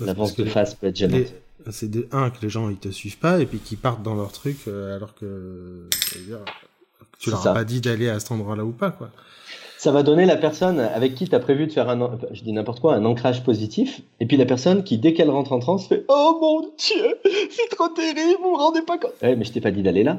L'avance 0.00 0.34
de 0.34 0.44
phase 0.44 0.74
peut 0.74 0.88
être 0.88 0.96
gênante 0.96 1.32
c'est 1.70 1.90
de 1.90 2.08
un 2.12 2.30
que 2.30 2.36
les 2.42 2.48
gens 2.48 2.68
ils 2.68 2.76
te 2.76 2.88
suivent 2.88 3.18
pas 3.18 3.40
et 3.40 3.46
puis 3.46 3.58
qu'ils 3.58 3.78
partent 3.78 4.02
dans 4.02 4.14
leur 4.14 4.32
truc 4.32 4.56
euh, 4.68 4.96
alors 4.96 5.14
que 5.14 5.88
tu 7.18 7.30
leur 7.30 7.46
as 7.46 7.54
pas 7.54 7.64
dit 7.64 7.80
d'aller 7.80 8.08
à 8.08 8.20
cet 8.20 8.30
endroit-là 8.32 8.64
ou 8.64 8.72
pas 8.72 8.90
quoi. 8.90 9.10
Ça 9.78 9.92
va 9.92 10.02
donner 10.02 10.24
la 10.24 10.36
personne 10.36 10.80
avec 10.80 11.14
qui 11.14 11.28
tu 11.28 11.34
as 11.34 11.38
prévu 11.38 11.66
de 11.66 11.72
faire 11.72 11.88
un 11.88 12.18
je 12.32 12.42
dis 12.42 12.52
n'importe 12.52 12.80
quoi 12.80 12.94
un 12.94 13.04
ancrage 13.04 13.44
positif 13.44 14.00
et 14.20 14.26
puis 14.26 14.36
la 14.36 14.46
personne 14.46 14.84
qui 14.84 14.98
dès 14.98 15.12
qu'elle 15.12 15.30
rentre 15.30 15.52
en 15.52 15.58
transe 15.58 15.86
fait 15.88 16.04
"Oh 16.08 16.38
mon 16.40 16.60
dieu, 16.76 17.16
c'est 17.50 17.74
trop 17.74 17.88
terrible, 17.88 18.38
vous 18.42 18.50
vous 18.50 18.56
rendez 18.56 18.82
pas 18.82 18.98
compte." 18.98 19.12
Eh 19.22 19.36
mais 19.36 19.44
je 19.44 19.52
t'ai 19.52 19.60
pas 19.60 19.70
dit 19.70 19.82
d'aller 19.82 20.02
là. 20.04 20.18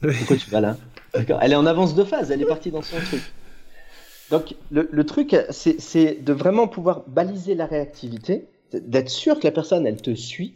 Pourquoi 0.00 0.36
tu 0.36 0.50
vas 0.50 0.60
là? 0.60 0.76
D'accord, 1.14 1.38
elle 1.42 1.52
est 1.52 1.56
en 1.56 1.66
avance 1.66 1.94
de 1.94 2.04
phase, 2.04 2.30
elle 2.30 2.42
est 2.42 2.46
partie 2.46 2.70
dans 2.70 2.82
son 2.82 2.96
truc. 2.98 3.22
Donc 4.30 4.54
le, 4.70 4.88
le 4.90 5.06
truc 5.06 5.34
c'est 5.50 6.22
de 6.22 6.32
vraiment 6.32 6.68
pouvoir 6.68 7.02
baliser 7.06 7.54
la 7.54 7.64
réactivité, 7.66 8.44
d'être 8.74 9.08
sûr 9.08 9.38
que 9.40 9.44
la 9.44 9.52
personne 9.52 9.86
elle 9.86 10.00
te 10.02 10.14
suit 10.14 10.54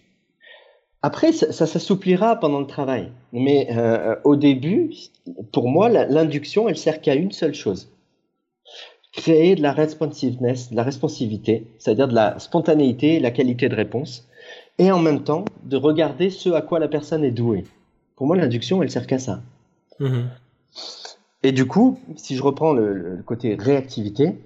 après, 1.03 1.33
ça, 1.33 1.67
s'assouplira 1.67 2.37
pendant 2.37 2.61
le 2.61 2.67
travail. 2.67 3.11
Mais 3.33 3.69
euh, 3.73 4.15
au 4.23 4.37
début, 4.37 4.93
pour 5.53 5.69
moi, 5.69 5.89
l'induction, 5.89 6.69
elle 6.69 6.77
sert 6.77 7.01
qu'à 7.01 7.15
une 7.15 7.33
seule 7.33 7.55
chose. 7.55 7.89
Créer 9.13 9.57
de 9.57 9.63
la 9.63 9.73
responsiveness, 9.73 10.71
de 10.71 10.77
la 10.77 10.85
responsivité, 10.85 11.67
c'est-à-dire 11.79 12.09
de 12.09 12.15
la 12.15 12.39
spontanéité, 12.39 13.19
la 13.19 13.33
qualité 13.33 13.69
de 13.69 13.75
réponse, 13.75 14.29
et 14.79 14.91
en 14.93 15.01
même 15.01 15.25
temps 15.25 15.45
de 15.65 15.77
regarder 15.77 16.31
ce 16.31 16.51
à 16.51 16.63
quoi 16.63 16.79
la 16.79 16.89
personne 16.89 17.25
est 17.25 17.33
douée. 17.33 17.65
Pour 18.17 18.27
moi, 18.27 18.37
l'induction, 18.37 18.83
elle 18.83 18.91
sert 18.91 19.07
qu'à 19.07 19.19
ça. 19.19 19.43
Mm-hmm. 20.01 20.25
Et 21.43 21.53
du 21.53 21.67
coup, 21.67 21.99
si 22.17 22.37
je 22.37 22.43
reprends 22.43 22.73
le, 22.73 23.23
côté 23.27 23.57
réactivité, 23.59 24.37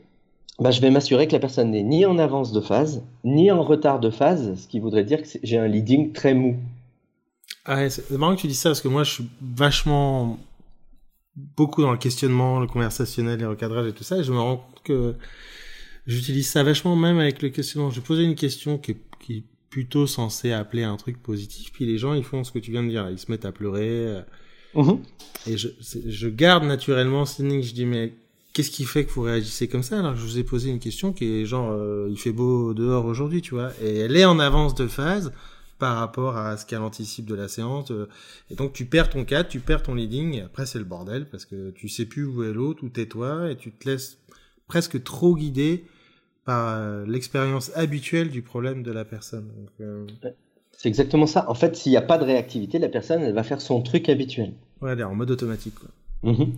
bah, 0.58 0.70
je 0.70 0.80
vais 0.80 0.90
m'assurer 0.90 1.26
que 1.26 1.32
la 1.32 1.38
personne 1.38 1.70
n'est 1.70 1.82
ni 1.82 2.06
en 2.06 2.18
avance 2.18 2.52
de 2.52 2.60
phase, 2.60 3.02
ni 3.24 3.50
en 3.50 3.62
retard 3.62 4.00
de 4.00 4.10
phase, 4.10 4.58
ce 4.58 4.68
qui 4.68 4.80
voudrait 4.80 5.04
dire 5.04 5.22
que 5.22 5.28
j'ai 5.42 5.58
un 5.58 5.68
leading 5.68 6.12
très 6.12 6.32
mou. 6.34 6.56
Ah, 7.66 7.88
c'est 7.90 8.10
marrant 8.12 8.34
que 8.36 8.40
tu 8.40 8.46
dis 8.46 8.54
ça 8.54 8.70
parce 8.70 8.80
que 8.80 8.88
moi 8.88 9.04
je 9.04 9.12
suis 9.12 9.28
vachement 9.40 10.38
beaucoup 11.34 11.82
dans 11.82 11.92
le 11.92 11.98
questionnement, 11.98 12.60
le 12.60 12.66
conversationnel, 12.66 13.40
les 13.40 13.46
recadrages 13.46 13.88
et 13.88 13.92
tout 13.92 14.04
ça, 14.04 14.18
et 14.18 14.24
je 14.24 14.32
me 14.32 14.38
rends 14.38 14.56
compte 14.56 14.82
que 14.84 15.14
j'utilise 16.06 16.48
ça 16.48 16.62
vachement 16.62 16.96
même 16.96 17.18
avec 17.18 17.42
le 17.42 17.50
questionnement. 17.50 17.90
Je 17.90 18.00
posais 18.00 18.24
une 18.24 18.36
question 18.36 18.78
qui 18.78 18.92
est, 18.92 19.00
qui 19.20 19.38
est 19.38 19.44
plutôt 19.68 20.06
censée 20.06 20.52
appeler 20.52 20.84
un 20.84 20.96
truc 20.96 21.22
positif, 21.22 21.70
puis 21.72 21.84
les 21.84 21.98
gens 21.98 22.14
ils 22.14 22.24
font 22.24 22.44
ce 22.44 22.52
que 22.52 22.58
tu 22.58 22.70
viens 22.70 22.82
de 22.82 22.88
dire, 22.88 23.10
ils 23.10 23.18
se 23.18 23.30
mettent 23.30 23.44
à 23.44 23.52
pleurer. 23.52 23.88
Euh, 23.90 24.22
mhm. 24.74 25.02
Et 25.48 25.58
je, 25.58 25.68
je 26.06 26.28
garde 26.28 26.64
naturellement 26.64 27.26
ce 27.26 27.42
je 27.42 27.74
dis 27.74 27.84
mais 27.84 28.14
qu'est-ce 28.56 28.70
qui 28.70 28.86
fait 28.86 29.04
que 29.04 29.12
vous 29.12 29.20
réagissez 29.20 29.68
comme 29.68 29.82
ça? 29.82 29.98
Alors 29.98 30.14
que 30.14 30.18
je 30.18 30.24
vous 30.24 30.38
ai 30.38 30.42
posé 30.42 30.70
une 30.70 30.78
question 30.78 31.12
qui 31.12 31.26
est 31.26 31.44
genre 31.44 31.70
euh, 31.72 32.08
il 32.08 32.18
fait 32.18 32.32
beau 32.32 32.72
dehors 32.72 33.04
aujourd'hui 33.04 33.42
tu 33.42 33.52
vois 33.52 33.70
et 33.82 33.98
elle 33.98 34.16
est 34.16 34.24
en 34.24 34.38
avance 34.38 34.74
de 34.74 34.86
phase 34.86 35.30
par 35.78 35.98
rapport 35.98 36.38
à 36.38 36.56
ce 36.56 36.64
qu'elle 36.64 36.80
anticipe 36.80 37.26
de 37.26 37.34
la 37.34 37.48
séance 37.48 37.90
euh, 37.90 38.08
et 38.50 38.54
donc 38.54 38.72
tu 38.72 38.86
perds 38.86 39.10
ton 39.10 39.26
cadre 39.26 39.50
tu 39.50 39.60
perds 39.60 39.82
ton 39.82 39.94
leading 39.94 40.36
et 40.36 40.40
après 40.40 40.64
c'est 40.64 40.78
le 40.78 40.86
bordel 40.86 41.26
parce 41.28 41.44
que 41.44 41.70
tu 41.72 41.90
sais 41.90 42.06
plus 42.06 42.24
où 42.24 42.44
est 42.44 42.52
l'autre 42.54 42.82
où 42.82 42.88
t'es 42.88 43.04
toi 43.04 43.50
et 43.50 43.56
tu 43.56 43.72
te 43.72 43.86
laisses 43.86 44.16
presque 44.68 45.02
trop 45.04 45.36
guider 45.36 45.84
par 46.46 46.78
euh, 46.78 47.04
l'expérience 47.06 47.70
habituelle 47.74 48.30
du 48.30 48.40
problème 48.40 48.82
de 48.82 48.92
la 48.92 49.04
personne. 49.04 49.50
C'est 50.72 50.88
exactement 50.88 51.26
ça. 51.26 51.44
En 51.50 51.54
fait 51.54 51.76
s'il 51.76 51.92
n'y 51.92 51.98
a 51.98 52.02
pas 52.02 52.16
de 52.16 52.24
réactivité 52.24 52.78
la 52.78 52.88
personne 52.88 53.20
elle 53.20 53.34
va 53.34 53.42
faire 53.42 53.60
son 53.60 53.82
truc 53.82 54.08
habituel. 54.08 54.54
ouais 54.80 54.92
elle 54.92 55.00
est 55.00 55.04
en 55.04 55.14
mode 55.14 55.30
automatique 55.30 55.74
quoi 55.74 55.90
Mhm. 56.22 56.52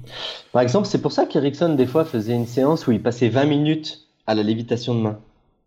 Par 0.52 0.62
exemple, 0.62 0.86
c'est 0.86 1.02
pour 1.02 1.12
ça 1.12 1.26
qu'Erickson, 1.26 1.74
des 1.74 1.86
fois, 1.86 2.04
faisait 2.04 2.34
une 2.34 2.46
séance 2.46 2.86
où 2.86 2.92
il 2.92 3.02
passait 3.02 3.28
20 3.28 3.44
minutes 3.44 4.06
à 4.26 4.34
la 4.34 4.42
lévitation 4.42 4.94
de 4.94 5.00
main. 5.00 5.18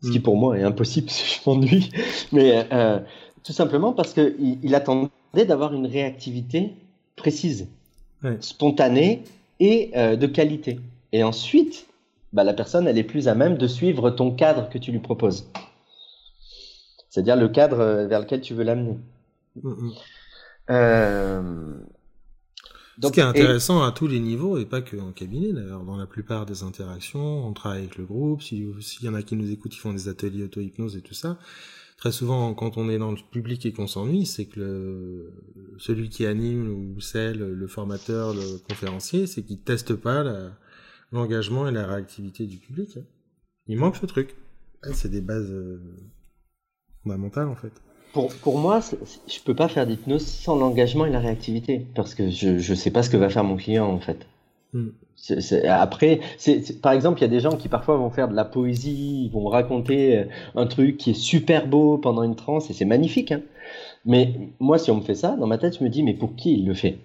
Ce 0.03 0.09
qui, 0.09 0.17
mhm. 0.17 0.23
pour 0.23 0.37
moi, 0.37 0.57
est 0.57 0.63
impossible 0.63 1.09
si 1.11 1.39
je 1.39 1.49
m'ennuie. 1.49 1.91
Mais 2.31 2.67
euh, 2.71 2.99
tout 3.43 3.53
simplement 3.53 3.93
parce 3.93 4.13
qu'il 4.13 4.59
il 4.63 4.75
attendait 4.75 5.45
d'avoir 5.47 5.73
une 5.73 5.85
réactivité 5.85 6.73
précise, 7.15 7.67
spontanée 8.39 9.23
et 9.59 9.91
euh, 9.95 10.15
de 10.15 10.27
qualité. 10.27 10.79
Et 11.11 11.23
ensuite, 11.23 11.87
bah, 12.33 12.43
la 12.43 12.53
personne, 12.53 12.87
elle 12.87 12.97
est 12.97 13.03
plus 13.03 13.27
à 13.27 13.35
même 13.35 13.57
de 13.57 13.67
suivre 13.67 14.09
ton 14.09 14.31
cadre 14.31 14.69
que 14.69 14.77
tu 14.77 14.91
lui 14.91 14.99
proposes. 14.99 15.49
C'est-à-dire 17.09 17.35
le 17.35 17.49
cadre 17.49 17.79
euh, 17.79 18.07
vers 18.07 18.21
lequel 18.21 18.41
tu 18.41 18.53
veux 18.53 18.63
l'amener. 18.63 18.97
Mhm. 19.61 19.91
Euh, 20.69 21.73
ce 23.01 23.07
qui 23.09 23.19
est 23.19 23.23
intéressant 23.23 23.83
à 23.83 23.91
tous 23.91 24.07
les 24.07 24.19
niveaux 24.19 24.57
et 24.57 24.65
pas 24.65 24.81
que 24.81 24.97
en 24.97 25.11
cabinet 25.11 25.53
d'ailleurs. 25.53 25.83
Dans 25.83 25.97
la 25.97 26.05
plupart 26.05 26.45
des 26.45 26.63
interactions, 26.63 27.45
on 27.47 27.53
travaille 27.53 27.79
avec 27.79 27.97
le 27.97 28.05
groupe. 28.05 28.41
S'il 28.41 28.73
y 29.01 29.09
en 29.09 29.13
a 29.13 29.21
qui 29.23 29.35
nous 29.35 29.51
écoutent, 29.51 29.75
ils 29.75 29.79
font 29.79 29.93
des 29.93 30.07
ateliers 30.07 30.43
auto-hypnose 30.43 30.97
et 30.97 31.01
tout 31.01 31.13
ça. 31.13 31.37
Très 31.97 32.11
souvent, 32.11 32.53
quand 32.55 32.77
on 32.77 32.89
est 32.89 32.97
dans 32.97 33.11
le 33.11 33.17
public 33.31 33.65
et 33.65 33.73
qu'on 33.73 33.87
s'ennuie, 33.87 34.25
c'est 34.25 34.45
que 34.45 34.59
le, 34.59 35.33
celui 35.77 36.09
qui 36.09 36.25
anime 36.25 36.67
ou 36.95 36.99
celle, 36.99 37.39
le 37.39 37.67
formateur, 37.67 38.33
le 38.33 38.57
conférencier, 38.67 39.27
c'est 39.27 39.43
qu'il 39.43 39.61
teste 39.61 39.93
pas 39.95 40.23
l'engagement 41.11 41.67
et 41.67 41.71
la 41.71 41.85
réactivité 41.85 42.47
du 42.47 42.57
public. 42.57 42.97
Hein. 42.97 43.05
Il 43.67 43.77
manque 43.77 43.97
ce 43.97 44.07
truc. 44.07 44.35
C'est 44.93 45.11
des 45.11 45.21
bases 45.21 45.51
euh, 45.51 45.79
fondamentales 47.03 47.47
en 47.47 47.55
fait 47.55 47.73
pour, 48.13 48.33
pour 48.33 48.57
moi, 48.57 48.79
je 49.27 49.39
peux 49.43 49.55
pas 49.55 49.67
faire 49.67 49.87
d'hypnose 49.87 50.25
sans 50.25 50.55
l'engagement 50.55 51.05
et 51.05 51.09
la 51.09 51.19
réactivité, 51.19 51.85
parce 51.95 52.15
que 52.15 52.29
je 52.29 52.49
ne 52.49 52.75
sais 52.75 52.91
pas 52.91 53.03
ce 53.03 53.09
que 53.09 53.17
va 53.17 53.29
faire 53.29 53.43
mon 53.43 53.55
client 53.55 53.87
en 53.87 53.99
fait. 53.99 54.27
Hmm. 54.73 54.89
après, 55.67 56.21
c'est 56.37 56.81
par 56.81 56.93
exemple, 56.93 57.19
il 57.19 57.23
y 57.23 57.25
a 57.25 57.29
des 57.29 57.41
gens 57.41 57.57
qui 57.57 57.67
parfois 57.67 57.97
vont 57.97 58.09
faire 58.09 58.29
de 58.29 58.35
la 58.35 58.45
poésie, 58.45 59.25
ils 59.25 59.31
vont 59.31 59.47
raconter 59.47 60.17
euh, 60.17 60.23
un 60.55 60.65
truc 60.65 60.95
qui 60.95 61.11
est 61.11 61.13
super 61.13 61.67
beau 61.67 61.97
pendant 61.97 62.23
une 62.23 62.35
transe 62.35 62.69
et 62.69 62.73
c'est 62.73 62.85
magnifique. 62.85 63.33
Hein. 63.33 63.41
Mais 64.05 64.33
moi, 64.59 64.77
si 64.77 64.89
on 64.89 64.95
me 64.95 65.01
fait 65.01 65.15
ça, 65.15 65.35
dans 65.35 65.47
ma 65.47 65.57
tête, 65.57 65.77
je 65.77 65.83
me 65.83 65.89
dis, 65.89 66.03
mais 66.03 66.13
pour 66.13 66.35
qui 66.35 66.53
il 66.53 66.65
le 66.65 66.73
fait? 66.73 66.97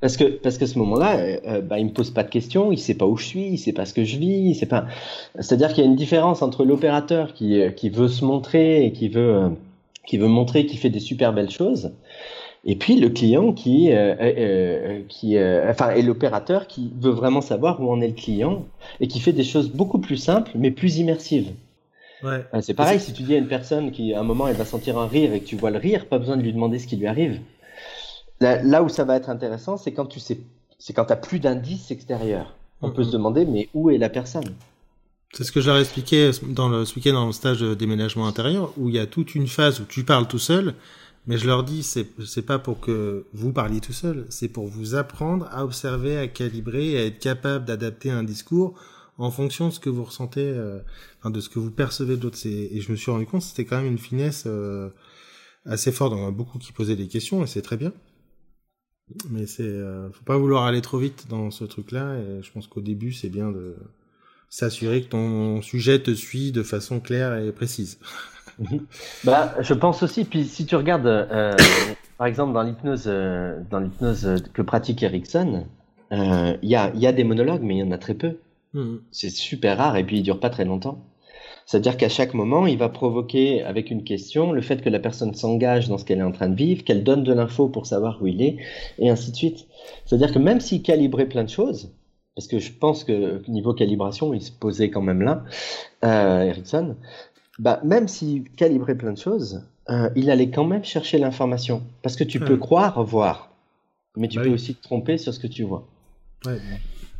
Parce 0.00 0.16
que 0.16 0.24
parce 0.24 0.58
que 0.58 0.66
ce 0.66 0.78
moment-là, 0.80 1.16
euh, 1.16 1.36
euh, 1.46 1.60
bah, 1.60 1.78
il 1.78 1.84
me 1.84 1.92
pose 1.92 2.10
pas 2.10 2.24
de 2.24 2.30
questions, 2.30 2.72
il 2.72 2.78
sait 2.78 2.94
pas 2.94 3.06
où 3.06 3.16
je 3.16 3.24
suis, 3.24 3.46
il 3.50 3.58
sait 3.58 3.72
pas 3.72 3.84
ce 3.84 3.94
que 3.94 4.02
je 4.02 4.16
vis, 4.16 4.54
sait 4.56 4.66
pas. 4.66 4.86
C'est-à-dire 5.38 5.68
qu'il 5.68 5.84
y 5.84 5.86
a 5.86 5.90
une 5.90 5.96
différence 5.96 6.42
entre 6.42 6.64
l'opérateur 6.64 7.34
qui 7.34 7.62
qui 7.76 7.88
veut 7.88 8.08
se 8.08 8.24
montrer 8.24 8.84
et 8.84 8.92
qui 8.92 9.08
veut 9.08 9.52
qui 10.06 10.18
veut 10.18 10.28
montrer 10.28 10.66
qu'il 10.66 10.78
fait 10.78 10.90
des 10.90 11.00
super 11.00 11.32
belles 11.32 11.50
choses, 11.50 11.92
et 12.66 12.76
puis 12.76 12.98
le 12.98 13.10
client 13.10 13.52
qui, 13.52 13.92
euh, 13.92 14.14
euh, 14.14 14.32
euh 14.38 15.02
qui 15.08 15.36
euh, 15.36 15.70
enfin, 15.70 15.90
et 15.90 16.02
l'opérateur 16.02 16.66
qui 16.66 16.92
veut 16.98 17.10
vraiment 17.10 17.42
savoir 17.42 17.80
où 17.80 17.90
en 17.90 18.00
est 18.00 18.08
le 18.08 18.14
client 18.14 18.64
et 19.00 19.08
qui 19.08 19.20
fait 19.20 19.32
des 19.32 19.44
choses 19.44 19.70
beaucoup 19.70 19.98
plus 19.98 20.16
simples 20.16 20.52
mais 20.54 20.70
plus 20.70 20.98
immersives. 20.98 21.52
Ouais. 22.22 22.42
C'est 22.62 22.72
pareil, 22.72 23.00
si 23.00 23.12
tu 23.12 23.22
dis 23.22 23.34
à 23.34 23.38
une 23.38 23.48
personne 23.48 23.90
qui 23.90 24.14
à 24.14 24.20
un 24.20 24.22
moment 24.22 24.48
elle 24.48 24.56
va 24.56 24.64
sentir 24.64 24.96
un 24.98 25.06
rire 25.06 25.34
et 25.34 25.40
que 25.40 25.44
tu 25.44 25.56
vois 25.56 25.70
le 25.70 25.78
rire, 25.78 26.06
pas 26.06 26.18
besoin 26.18 26.38
de 26.38 26.42
lui 26.42 26.54
demander 26.54 26.78
ce 26.78 26.86
qui 26.86 26.96
lui 26.96 27.06
arrive. 27.06 27.38
Là, 28.40 28.62
là 28.62 28.82
où 28.82 28.88
ça 28.88 29.04
va 29.04 29.16
être 29.16 29.28
intéressant, 29.28 29.76
c'est 29.76 29.92
quand 29.92 30.06
tu 30.06 30.18
sais, 30.18 30.38
c'est 30.78 30.94
quand 30.94 31.04
t'as 31.04 31.16
plus 31.16 31.38
d'indices 31.38 31.90
extérieurs. 31.90 32.54
On 32.80 32.90
peut 32.90 33.04
se 33.04 33.10
demander 33.10 33.44
mais 33.44 33.68
où 33.74 33.90
est 33.90 33.98
la 33.98 34.08
personne? 34.08 34.54
C'est 35.34 35.44
ce 35.44 35.52
que 35.52 35.60
j'avais 35.60 35.80
expliqué 35.80 36.30
dans 36.48 36.68
le, 36.68 36.84
ce 36.84 36.94
week-end 36.94 37.14
dans 37.14 37.26
le 37.26 37.32
stage 37.32 37.60
de 37.60 37.74
déménagement 37.74 38.28
intérieur, 38.28 38.72
où 38.76 38.88
il 38.88 38.94
y 38.94 39.00
a 39.00 39.06
toute 39.06 39.34
une 39.34 39.48
phase 39.48 39.80
où 39.80 39.84
tu 39.84 40.04
parles 40.04 40.28
tout 40.28 40.38
seul, 40.38 40.74
mais 41.26 41.38
je 41.38 41.46
leur 41.46 41.64
dis, 41.64 41.82
c'est, 41.82 42.06
c'est 42.24 42.46
pas 42.46 42.60
pour 42.60 42.80
que 42.80 43.24
vous 43.32 43.52
parliez 43.52 43.80
tout 43.80 43.92
seul, 43.92 44.26
c'est 44.28 44.48
pour 44.48 44.68
vous 44.68 44.94
apprendre 44.94 45.48
à 45.50 45.64
observer, 45.64 46.16
à 46.18 46.28
calibrer, 46.28 46.98
à 46.98 47.04
être 47.06 47.18
capable 47.18 47.64
d'adapter 47.64 48.10
un 48.10 48.22
discours 48.22 48.78
en 49.18 49.30
fonction 49.30 49.68
de 49.68 49.72
ce 49.72 49.80
que 49.80 49.90
vous 49.90 50.04
ressentez, 50.04 50.44
euh, 50.44 50.80
enfin, 51.18 51.30
de 51.30 51.40
ce 51.40 51.48
que 51.48 51.58
vous 51.58 51.70
percevez 51.70 52.16
d'autres. 52.16 52.38
Et 52.46 52.80
je 52.80 52.92
me 52.92 52.96
suis 52.96 53.10
rendu 53.10 53.26
compte, 53.26 53.42
c'était 53.42 53.64
quand 53.64 53.76
même 53.76 53.86
une 53.86 53.98
finesse 53.98 54.44
euh, 54.46 54.90
assez 55.64 55.90
forte. 55.90 56.12
En 56.12 56.28
a 56.28 56.30
beaucoup 56.30 56.58
qui 56.58 56.72
posaient 56.72 56.96
des 56.96 57.08
questions, 57.08 57.42
et 57.42 57.46
c'est 57.46 57.62
très 57.62 57.76
bien. 57.76 57.92
Mais 59.30 59.46
c'est, 59.46 59.62
euh, 59.62 60.10
faut 60.12 60.24
pas 60.24 60.38
vouloir 60.38 60.64
aller 60.64 60.80
trop 60.80 60.98
vite 60.98 61.26
dans 61.28 61.50
ce 61.50 61.64
truc-là, 61.64 62.18
et 62.18 62.42
je 62.42 62.52
pense 62.52 62.68
qu'au 62.68 62.80
début, 62.80 63.12
c'est 63.12 63.30
bien 63.30 63.50
de 63.50 63.76
s'assurer 64.54 65.02
que 65.02 65.08
ton 65.08 65.62
sujet 65.62 65.98
te 65.98 66.12
suit 66.12 66.52
de 66.52 66.62
façon 66.62 67.00
claire 67.00 67.34
et 67.36 67.50
précise. 67.50 67.98
Mhm. 68.60 68.86
bah, 69.24 69.52
je 69.58 69.74
pense 69.74 70.04
aussi. 70.04 70.24
Puis 70.24 70.44
si 70.44 70.64
tu 70.64 70.76
regardes, 70.76 71.08
euh, 71.08 71.56
par 72.18 72.28
exemple, 72.28 72.52
dans 72.52 72.62
l'hypnose, 72.62 73.06
euh, 73.08 73.58
dans 73.68 73.80
l'hypnose 73.80 74.44
que 74.52 74.62
pratique 74.62 75.02
Erickson, 75.02 75.64
euh, 76.12 76.56
il 76.62 76.68
y, 76.68 76.76
a, 76.76 76.92
y, 76.94 77.08
a, 77.08 77.12
des 77.12 77.24
monologues, 77.24 77.62
mais 77.62 77.74
il 77.74 77.78
y 77.78 77.82
en 77.82 77.90
a 77.90 77.98
très 77.98 78.14
peu. 78.14 78.36
Mhm. 78.74 79.00
C'est 79.10 79.30
super 79.30 79.78
rare 79.78 79.96
et 79.96 80.04
puis 80.04 80.18
il 80.18 80.22
dure 80.22 80.38
pas 80.38 80.50
très 80.50 80.64
longtemps. 80.64 81.02
C'est-à-dire 81.66 81.96
qu'à 81.96 82.08
chaque 82.08 82.32
moment, 82.32 82.68
il 82.68 82.78
va 82.78 82.88
provoquer 82.88 83.64
avec 83.64 83.90
une 83.90 84.04
question 84.04 84.52
le 84.52 84.60
fait 84.60 84.82
que 84.82 84.88
la 84.88 85.00
personne 85.00 85.34
s'engage 85.34 85.88
dans 85.88 85.98
ce 85.98 86.04
qu'elle 86.04 86.20
est 86.20 86.22
en 86.22 86.30
train 86.30 86.48
de 86.48 86.54
vivre, 86.54 86.84
qu'elle 86.84 87.02
donne 87.02 87.24
de 87.24 87.32
l'info 87.32 87.68
pour 87.68 87.86
savoir 87.86 88.22
où 88.22 88.28
il 88.28 88.40
est, 88.40 88.58
et 89.00 89.10
ainsi 89.10 89.32
de 89.32 89.36
suite. 89.36 89.66
C'est-à-dire 90.04 90.32
que 90.32 90.38
même 90.38 90.60
s'il 90.60 90.82
calibrait 90.82 91.26
plein 91.26 91.42
de 91.42 91.48
choses, 91.48 91.90
parce 92.34 92.48
que 92.48 92.58
je 92.58 92.72
pense 92.72 93.04
que 93.04 93.48
niveau 93.48 93.74
calibration, 93.74 94.34
il 94.34 94.42
se 94.42 94.50
posait 94.50 94.90
quand 94.90 95.02
même 95.02 95.22
là, 95.22 95.44
euh, 96.04 96.42
Ericsson, 96.42 96.96
bah, 97.58 97.80
même 97.84 98.08
s'il 98.08 98.50
calibrait 98.50 98.96
plein 98.96 99.12
de 99.12 99.18
choses, 99.18 99.62
euh, 99.88 100.10
il 100.16 100.30
allait 100.30 100.50
quand 100.50 100.64
même 100.64 100.84
chercher 100.84 101.18
l'information. 101.18 101.82
Parce 102.02 102.16
que 102.16 102.24
tu 102.24 102.40
peux 102.40 102.56
croire 102.56 103.02
voir, 103.04 103.52
mais 104.16 104.28
tu 104.28 104.38
bah 104.38 104.44
peux 104.44 104.50
aussi 104.50 104.74
te 104.74 104.82
tromper 104.82 105.18
sur 105.18 105.32
ce 105.32 105.38
que 105.38 105.46
tu 105.46 105.62
vois. 105.62 105.86
Ouais, 106.44 106.58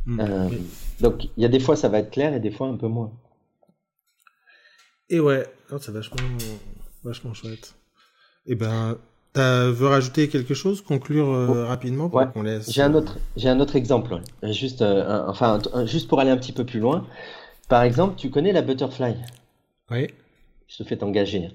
hmm. 0.05 0.19
euh, 0.19 0.49
donc 0.99 1.25
il 1.37 1.43
y 1.43 1.45
a 1.45 1.49
des 1.49 1.59
fois 1.59 1.75
ça 1.75 1.89
va 1.89 1.99
être 1.99 2.11
clair 2.11 2.33
et 2.33 2.39
des 2.39 2.51
fois 2.51 2.67
un 2.67 2.75
peu 2.75 2.87
moins. 2.87 3.11
Et 5.09 5.19
ouais, 5.19 5.45
c'est 5.79 5.91
vachement, 5.91 6.17
vachement 7.03 7.33
chouette. 7.33 7.75
Et 8.47 8.51
eh 8.51 8.55
ben, 8.55 8.97
tu 9.35 9.41
veux 9.41 9.87
rajouter 9.87 10.27
quelque 10.29 10.53
chose, 10.53 10.81
conclure 10.81 11.29
euh, 11.29 11.47
oh. 11.49 11.67
rapidement 11.67 12.09
pour 12.09 12.31
qu'on 12.31 12.43
laisse. 12.43 12.71
J'ai 12.71 12.81
un 12.81 12.93
autre, 12.93 13.17
j'ai 13.35 13.49
un 13.49 13.59
autre 13.59 13.75
exemple. 13.75 14.19
Juste, 14.43 14.81
euh, 14.81 15.23
enfin, 15.27 15.59
juste 15.85 16.07
pour 16.07 16.19
aller 16.19 16.31
un 16.31 16.37
petit 16.37 16.53
peu 16.53 16.63
plus 16.63 16.79
loin. 16.79 17.05
Par 17.67 17.83
exemple, 17.83 18.15
tu 18.17 18.29
connais 18.29 18.51
la 18.51 18.61
butterfly? 18.61 19.15
Oui. 19.91 20.07
Je 20.67 20.77
te 20.77 20.83
fais 20.83 20.97
t'engager. 20.97 21.49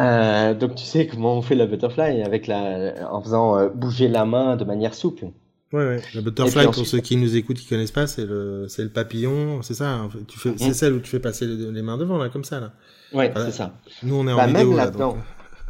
Euh, 0.00 0.54
donc 0.54 0.74
tu 0.74 0.84
sais 0.84 1.06
comment 1.06 1.36
on 1.36 1.42
fait 1.42 1.54
la 1.54 1.66
butterfly 1.66 2.22
avec 2.22 2.46
la, 2.46 3.10
en 3.10 3.22
faisant 3.22 3.68
bouger 3.74 4.08
la 4.08 4.26
main 4.26 4.56
de 4.56 4.64
manière 4.64 4.94
souple. 4.94 5.26
Ouais, 5.72 5.86
ouais. 5.86 6.02
La 6.14 6.20
butterfly, 6.20 6.64
pour 6.66 6.86
ceux 6.86 6.98
qui 6.98 7.16
nous 7.16 7.36
écoutent, 7.36 7.58
qui 7.58 7.66
connaissent 7.66 7.92
pas, 7.92 8.06
c'est 8.06 8.26
le, 8.26 8.66
c'est 8.68 8.82
le 8.82 8.90
papillon, 8.90 9.62
c'est 9.62 9.74
ça. 9.74 10.08
Tu 10.26 10.38
fais, 10.38 10.52
c'est 10.56 10.70
mm. 10.70 10.74
celle 10.74 10.92
où 10.94 11.00
tu 11.00 11.08
fais 11.08 11.20
passer 11.20 11.46
les, 11.46 11.82
mains 11.82 11.96
devant 11.96 12.18
là, 12.18 12.28
comme 12.28 12.44
ça 12.44 12.60
là. 12.60 12.72
Ouais, 13.12 13.32
c'est 13.34 13.52
ça. 13.52 13.72
Nous, 14.02 14.14
on 14.14 14.26
est 14.26 14.32
en 14.32 14.36
bah, 14.36 14.46
vidéo 14.46 14.76
là. 14.76 14.90
Donc 14.90 15.16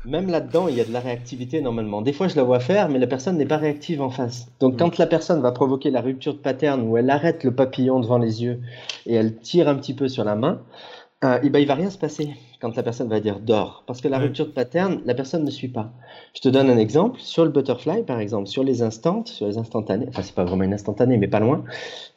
même 0.05 0.31
là-dedans, 0.31 0.69
il 0.69 0.77
y 0.77 0.81
a 0.81 0.85
de 0.85 0.93
la 0.93 1.01
réactivité 1.01 1.61
normalement. 1.61 2.01
Des 2.03 2.13
fois, 2.13 2.29
je 2.29 2.37
la 2.37 2.43
vois 2.43 2.61
faire, 2.61 2.89
mais 2.89 2.99
la 2.99 3.07
personne 3.07 3.37
n'est 3.37 3.47
pas 3.47 3.59
réactive 3.59 4.01
en 4.01 4.11
face. 4.11 4.49
Donc, 4.61 4.79
quand 4.79 4.99
la 4.99 5.07
personne 5.07 5.41
va 5.41 5.53
provoquer 5.53 5.91
la 5.91 6.01
rupture 6.01 6.35
de 6.35 6.39
pattern 6.39 6.83
où 6.89 6.97
elle 6.97 7.11
arrête 7.11 7.45
le 7.45 7.55
papillon 7.55 8.01
devant 8.01 8.19
les 8.19 8.43
yeux 8.43 8.61
et 9.07 9.15
elle 9.15 9.37
tire 9.37 9.69
un 9.69 9.75
petit 9.75 9.95
peu 9.95 10.09
sur 10.09 10.25
la 10.25 10.37
main, 10.37 10.63
euh, 11.23 11.39
et 11.43 11.51
ben, 11.51 11.59
il 11.59 11.67
va 11.67 11.75
rien 11.75 11.91
se 11.91 11.99
passer 11.99 12.31
quand 12.63 12.75
la 12.77 12.83
personne 12.83 13.09
va 13.09 13.21
dire 13.21 13.41
dors. 13.41 13.85
Parce 13.87 14.01
que 14.01 14.09
la 14.09 14.19
rupture 14.19 14.47
de 14.47 14.53
pattern, 14.53 15.03
la 15.05 15.15
personne 15.15 15.45
ne 15.45 15.51
suit 15.51 15.69
pas. 15.69 15.93
Je 16.35 16.41
te 16.41 16.49
donne 16.49 16.71
un 16.71 16.79
exemple. 16.79 17.21
Sur 17.21 17.45
le 17.45 17.51
butterfly, 17.51 18.05
par 18.05 18.21
exemple, 18.21 18.47
sur 18.47 18.65
les 18.65 18.81
instants, 18.81 19.25
sur 19.27 19.47
les 19.47 19.59
instantanés, 19.59 20.07
enfin, 20.09 20.23
c'est 20.23 20.35
pas 20.35 20.45
vraiment 20.45 20.65
une 20.65 20.73
instantanée, 20.73 21.19
mais 21.19 21.29
pas 21.29 21.41
loin. 21.41 21.65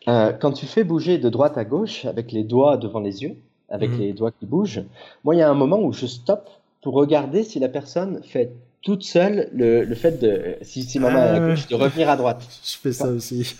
Euh, 0.07 0.31
quand 0.31 0.53
tu 0.53 0.65
fais 0.65 0.85
bouger 0.85 1.17
de 1.17 1.27
droite 1.27 1.57
à 1.57 1.65
gauche 1.65 2.05
avec 2.05 2.31
les 2.31 2.43
doigts 2.45 2.77
devant 2.77 3.01
les 3.01 3.23
yeux, 3.23 3.35
avec 3.69 3.91
mhm. 3.91 3.99
les 3.99 4.13
doigts 4.13 4.31
qui 4.31 4.45
bougent, 4.45 4.83
moi, 5.25 5.35
il 5.35 5.39
y 5.39 5.41
a 5.41 5.49
un 5.49 5.53
moment 5.53 5.81
où 5.81 5.91
je 5.91 6.05
stoppe 6.05 6.49
pour 6.83 6.93
regarder 6.93 7.43
si 7.43 7.59
la 7.59 7.69
personne 7.69 8.21
fait 8.23 8.51
toute 8.81 9.03
seule 9.03 9.49
le, 9.53 9.85
le 9.85 9.95
fait 9.95 10.21
de, 10.21 10.57
si, 10.61 10.83
si 10.83 10.99
maman 10.99 11.21
à 11.21 11.39
gauche, 11.39 11.67
de 11.67 11.75
revenir 11.75 12.09
à 12.09 12.17
droite. 12.17 12.45
Je 12.63 12.77
fais 12.77 12.91
ça 12.91 13.07
aussi. 13.07 13.55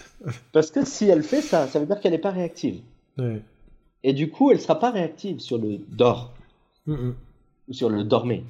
Parce 0.51 0.69
que 0.69 0.85
si 0.85 1.07
elle 1.07 1.23
fait 1.23 1.41
ça, 1.41 1.67
ça 1.67 1.79
veut 1.79 1.85
dire 1.85 1.99
qu'elle 2.01 2.11
n'est 2.11 2.17
pas 2.17 2.31
réactive. 2.31 2.81
Ouais. 3.17 3.41
Et 4.03 4.13
du 4.13 4.29
coup, 4.29 4.51
elle 4.51 4.59
sera 4.59 4.77
pas 4.77 4.91
réactive 4.91 5.39
sur 5.39 5.57
le 5.57 5.79
dors. 5.89 6.33
Ou 6.85 7.71
sur 7.71 7.89
le 7.89 8.03
dormez, 8.03 8.43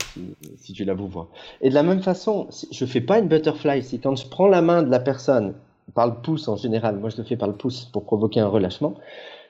si, 0.57 0.73
tu 0.73 0.85
la 0.85 0.95
vous 0.95 1.07
vois. 1.07 1.29
Et 1.61 1.69
de 1.69 1.75
la 1.75 1.83
même 1.83 2.01
façon, 2.01 2.47
je 2.71 2.85
fais 2.87 3.01
pas 3.01 3.19
une 3.19 3.27
butterfly. 3.27 3.83
Si 3.83 3.99
quand 3.99 4.15
je 4.15 4.27
prends 4.27 4.47
la 4.47 4.63
main 4.63 4.81
de 4.81 4.89
la 4.89 4.99
personne, 4.99 5.53
par 5.93 6.07
le 6.07 6.15
pouce 6.15 6.47
en 6.47 6.55
général, 6.55 6.97
moi 6.97 7.11
je 7.11 7.17
le 7.17 7.23
fais 7.23 7.37
par 7.37 7.47
le 7.47 7.53
pouce 7.53 7.85
pour 7.85 8.05
provoquer 8.05 8.39
un 8.39 8.47
relâchement. 8.47 8.95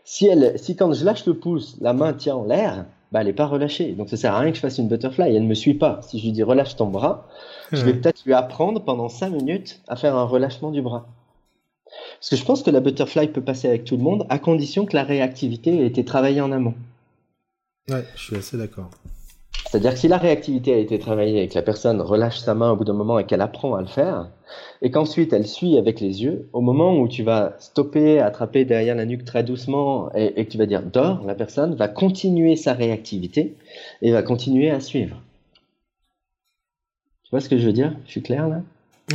Si 0.04 0.28
elle, 0.28 0.60
si 0.60 0.76
quand 0.76 0.92
je 0.92 1.06
lâche 1.06 1.26
le 1.26 1.36
pouce, 1.36 1.78
la 1.80 1.94
main 1.94 2.12
tient 2.12 2.36
en 2.36 2.44
l'air, 2.44 2.86
bah 3.14 3.22
elle 3.22 3.28
est 3.28 3.34
pas 3.34 3.46
relâchée. 3.46 3.94
Donc 3.94 4.10
ça 4.10 4.18
sert 4.18 4.34
à 4.34 4.40
rien 4.40 4.50
que 4.50 4.56
je 4.56 4.62
fasse 4.62 4.80
une 4.80 4.88
butterfly. 4.88 5.36
Elle 5.36 5.44
me 5.44 5.54
suit 5.54 5.76
pas. 5.76 6.02
Si 6.02 6.18
je 6.20 6.26
lui 6.26 6.32
dis 6.32 6.42
relâche 6.42 6.76
ton 6.76 6.88
bras, 6.88 7.30
je 7.72 7.86
vais 7.86 7.94
peut-être 7.94 8.26
lui 8.26 8.34
apprendre 8.34 8.84
pendant 8.84 9.08
5 9.08 9.30
minutes 9.30 9.82
à 9.88 9.96
faire 9.96 10.16
un 10.16 10.24
relâchement 10.24 10.72
du 10.72 10.82
bras. 10.82 11.06
Parce 12.20 12.32
que 12.32 12.36
je 12.36 12.44
pense 12.44 12.64
que 12.64 12.72
la 12.72 12.80
butterfly 12.80 13.28
peut 13.28 13.42
passer 13.42 13.68
avec 13.68 13.86
tout 13.86 13.98
le 13.98 14.04
monde 14.04 14.26
à 14.30 14.40
condition 14.40 14.88
que 14.88 14.96
la 14.96 15.04
réactivité 15.04 15.84
ait 15.84 15.86
été 15.86 16.04
travaillée 16.04 16.42
en 16.42 16.52
amont. 16.52 16.74
Ouais, 17.88 18.04
je 18.16 18.24
suis 18.24 18.36
assez 18.36 18.58
d'accord. 18.58 18.90
C'est-à-dire 19.74 19.94
que 19.94 20.00
si 20.00 20.08
la 20.08 20.20
réactivité 20.20 20.72
a 20.72 20.78
été 20.78 21.00
travaillée 21.00 21.42
et 21.42 21.48
que 21.48 21.56
la 21.56 21.64
personne 21.64 22.00
relâche 22.00 22.38
sa 22.38 22.54
main 22.54 22.70
au 22.70 22.76
bout 22.76 22.84
d'un 22.84 22.94
moment 22.94 23.18
et 23.18 23.26
qu'elle 23.26 23.42
apprend 23.42 23.74
à 23.74 23.82
le 23.82 23.88
faire, 23.88 24.30
et 24.84 24.92
qu'ensuite 24.92 25.34
elle 25.34 25.48
suit 25.48 25.80
avec 25.80 26.00
les 26.00 26.22
yeux, 26.22 26.48
au 26.54 26.62
moment 26.62 26.96
où 27.00 27.08
tu 27.08 27.24
vas 27.24 27.56
stopper, 27.58 28.20
attraper 28.20 28.66
derrière 28.66 28.94
la 28.94 29.06
nuque 29.06 29.26
très 29.26 29.44
doucement 29.44 30.14
et, 30.14 30.46
que 30.46 30.52
tu 30.52 30.60
vas 30.60 30.68
dire 30.68 30.84
dors, 30.84 31.26
la 31.26 31.34
personne 31.34 31.74
va 31.74 31.88
continuer 31.88 32.56
sa 32.56 32.74
réactivité 32.74 33.56
et 34.04 34.12
va 34.12 34.22
continuer 34.22 34.70
à 34.70 34.80
suivre. 34.80 35.20
Tu 37.24 37.32
vois 37.32 37.42
ce 37.42 37.50
que 37.50 37.58
je 37.58 37.66
veux 37.66 37.74
dire? 37.74 37.96
Je 38.06 38.12
suis 38.12 38.22
clair 38.22 38.48
là? 38.48 38.62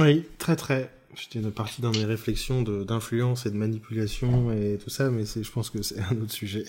Oui, 0.01 0.25
très 0.39 0.57
très. 0.57 0.91
J'étais 1.21 1.41
parti 1.51 1.83
dans 1.83 1.91
mes 1.91 2.05
réflexions 2.05 2.62
d'influence 2.62 3.45
et 3.45 3.51
de 3.51 3.57
manipulation 3.57 4.53
et 4.53 4.79
tout 4.83 4.89
ça, 4.89 5.11
mais 5.11 5.25
je 5.25 5.51
pense 5.51 5.69
que 5.69 5.83
c'est 5.83 5.99
un 6.11 6.23
autre 6.23 6.31
sujet. 6.31 6.64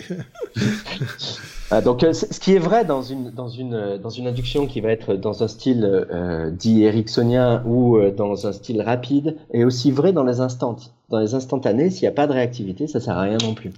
ah, 1.70 1.80
donc, 1.80 2.02
euh, 2.02 2.12
ce 2.12 2.40
qui 2.40 2.54
est 2.54 2.58
vrai 2.58 2.84
dans 2.84 3.02
une, 3.02 3.30
dans, 3.30 3.48
une, 3.48 3.98
dans 3.98 4.10
une 4.10 4.26
induction 4.26 4.66
qui 4.66 4.80
va 4.80 4.90
être 4.90 5.14
dans 5.14 5.44
un 5.44 5.48
style 5.48 5.84
euh, 5.84 6.50
dit 6.50 6.82
ericksonien 6.82 7.62
ou 7.64 7.96
euh, 7.96 8.10
dans 8.10 8.48
un 8.48 8.52
style 8.52 8.82
rapide, 8.82 9.36
est 9.52 9.62
aussi 9.62 9.92
vrai 9.92 10.12
dans 10.12 10.24
les 10.24 10.40
instants. 10.40 10.76
Dans 11.10 11.20
les 11.20 11.34
instantanés, 11.34 11.90
s'il 11.90 12.02
n'y 12.02 12.08
a 12.08 12.12
pas 12.12 12.26
de 12.26 12.32
réactivité, 12.32 12.88
ça 12.88 12.98
sert 12.98 13.16
à 13.16 13.22
rien 13.22 13.38
non 13.42 13.54
plus. 13.54 13.70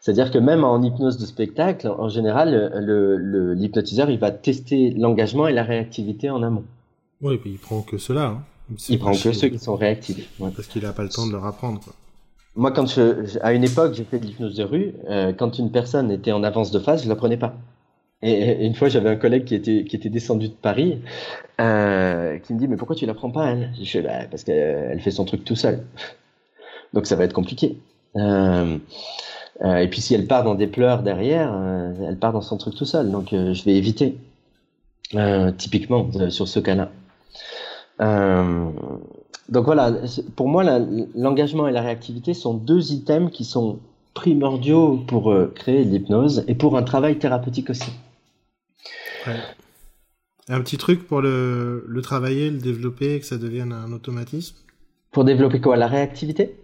C'est-à-dire 0.00 0.30
que 0.30 0.38
même 0.38 0.64
en 0.64 0.82
hypnose 0.82 1.16
de 1.16 1.24
spectacle, 1.24 1.88
en 1.88 2.10
général, 2.10 2.70
l'hypnotiseur, 3.56 4.08
le, 4.08 4.12
il 4.12 4.18
va 4.18 4.30
tester 4.30 4.90
l'engagement 4.90 5.48
et 5.48 5.54
la 5.54 5.62
réactivité 5.62 6.28
en 6.28 6.42
amont. 6.42 6.64
Oui, 7.22 7.34
et 7.34 7.38
puis 7.38 7.52
il 7.52 7.58
prend 7.58 7.80
que 7.80 7.96
cela. 7.96 8.26
Hein. 8.26 8.42
Il 8.88 8.98
prend 8.98 9.12
que 9.12 9.32
ceux 9.32 9.48
qui 9.48 9.58
sont 9.58 9.76
réactifs. 9.76 10.28
Parce 10.38 10.66
qu'il 10.68 10.82
n'a 10.82 10.92
pas 10.92 11.02
le 11.02 11.08
temps 11.08 11.26
de 11.26 11.32
leur 11.32 11.44
apprendre. 11.44 11.80
Quoi. 11.80 11.92
Moi, 12.56 12.70
quand 12.70 12.86
je, 12.86 13.38
à 13.42 13.52
une 13.52 13.64
époque, 13.64 13.94
j'ai 13.94 14.04
fait 14.04 14.18
de 14.18 14.26
l'hypnose 14.26 14.54
de 14.54 14.62
rue. 14.62 14.94
Euh, 15.08 15.32
quand 15.32 15.58
une 15.58 15.72
personne 15.72 16.10
était 16.10 16.32
en 16.32 16.44
avance 16.44 16.70
de 16.70 16.78
phase, 16.78 17.02
je 17.04 17.08
la 17.08 17.16
prenais 17.16 17.36
pas. 17.36 17.54
Et, 18.22 18.64
une 18.64 18.74
fois, 18.74 18.88
j'avais 18.88 19.10
un 19.10 19.16
collègue 19.16 19.44
qui 19.44 19.54
était 19.54 19.84
qui 19.84 19.96
était 19.96 20.08
descendu 20.08 20.48
de 20.48 20.54
Paris, 20.54 21.00
euh, 21.60 22.38
qui 22.38 22.54
me 22.54 22.58
dit 22.58 22.68
mais 22.68 22.76
pourquoi 22.76 22.96
tu 22.96 23.06
la 23.06 23.14
prends 23.14 23.30
pas 23.30 23.50
elle? 23.50 23.72
Je 23.82 23.98
dis 23.98 24.06
bah, 24.06 24.26
parce 24.30 24.44
qu'elle 24.44 25.00
fait 25.00 25.10
son 25.10 25.24
truc 25.24 25.44
tout 25.44 25.56
seul. 25.56 25.84
Donc 26.94 27.06
ça 27.06 27.16
va 27.16 27.24
être 27.24 27.32
compliqué. 27.32 27.78
Euh, 28.16 28.78
et 29.62 29.88
puis 29.88 30.00
si 30.00 30.14
elle 30.14 30.26
part 30.26 30.44
dans 30.44 30.54
des 30.54 30.68
pleurs 30.68 31.02
derrière, 31.02 31.52
elle 32.08 32.18
part 32.18 32.32
dans 32.32 32.40
son 32.40 32.56
truc 32.56 32.74
tout 32.76 32.84
seul. 32.84 33.10
Donc 33.10 33.28
je 33.32 33.64
vais 33.64 33.74
éviter. 33.74 34.16
typiquement 35.58 36.08
sur 36.30 36.48
ce 36.48 36.60
cas-là. 36.60 36.90
Euh, 38.00 38.70
donc 39.48 39.64
voilà, 39.66 39.92
pour 40.36 40.48
moi, 40.48 40.64
l'engagement 41.14 41.68
et 41.68 41.72
la 41.72 41.82
réactivité 41.82 42.34
sont 42.34 42.54
deux 42.54 42.92
items 42.92 43.30
qui 43.30 43.44
sont 43.44 43.80
primordiaux 44.14 44.98
pour 45.06 45.32
euh, 45.32 45.52
créer 45.54 45.84
l'hypnose 45.84 46.44
et 46.48 46.54
pour 46.54 46.76
un 46.76 46.82
travail 46.82 47.18
thérapeutique 47.18 47.70
aussi. 47.70 47.92
Un 50.48 50.60
petit 50.60 50.76
truc 50.76 51.06
pour 51.06 51.20
le, 51.20 51.84
le 51.86 52.02
travailler, 52.02 52.50
le 52.50 52.58
développer, 52.58 53.18
que 53.18 53.26
ça 53.26 53.38
devienne 53.38 53.72
un 53.72 53.92
automatisme? 53.92 54.56
Pour 55.10 55.24
développer 55.24 55.60
quoi? 55.60 55.76
La 55.76 55.88
réactivité? 55.88 56.56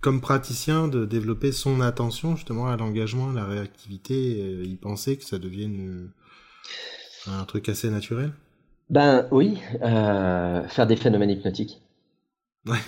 Comme 0.00 0.20
praticien, 0.20 0.88
de 0.88 1.06
développer 1.06 1.50
son 1.50 1.80
attention 1.80 2.36
justement 2.36 2.66
à 2.66 2.76
l'engagement, 2.76 3.30
à 3.30 3.34
la 3.34 3.44
réactivité, 3.44 4.38
et 4.38 4.64
y 4.64 4.76
penser 4.76 5.16
que 5.16 5.24
ça 5.24 5.38
devienne 5.38 6.10
euh, 7.26 7.30
un 7.32 7.44
truc 7.44 7.68
assez 7.70 7.88
naturel? 7.88 8.32
Ben 8.90 9.26
oui, 9.30 9.58
euh, 9.82 10.62
faire 10.68 10.86
des 10.86 10.96
phénomènes 10.96 11.30
hypnotiques. 11.30 11.80
Ouais. 12.66 12.78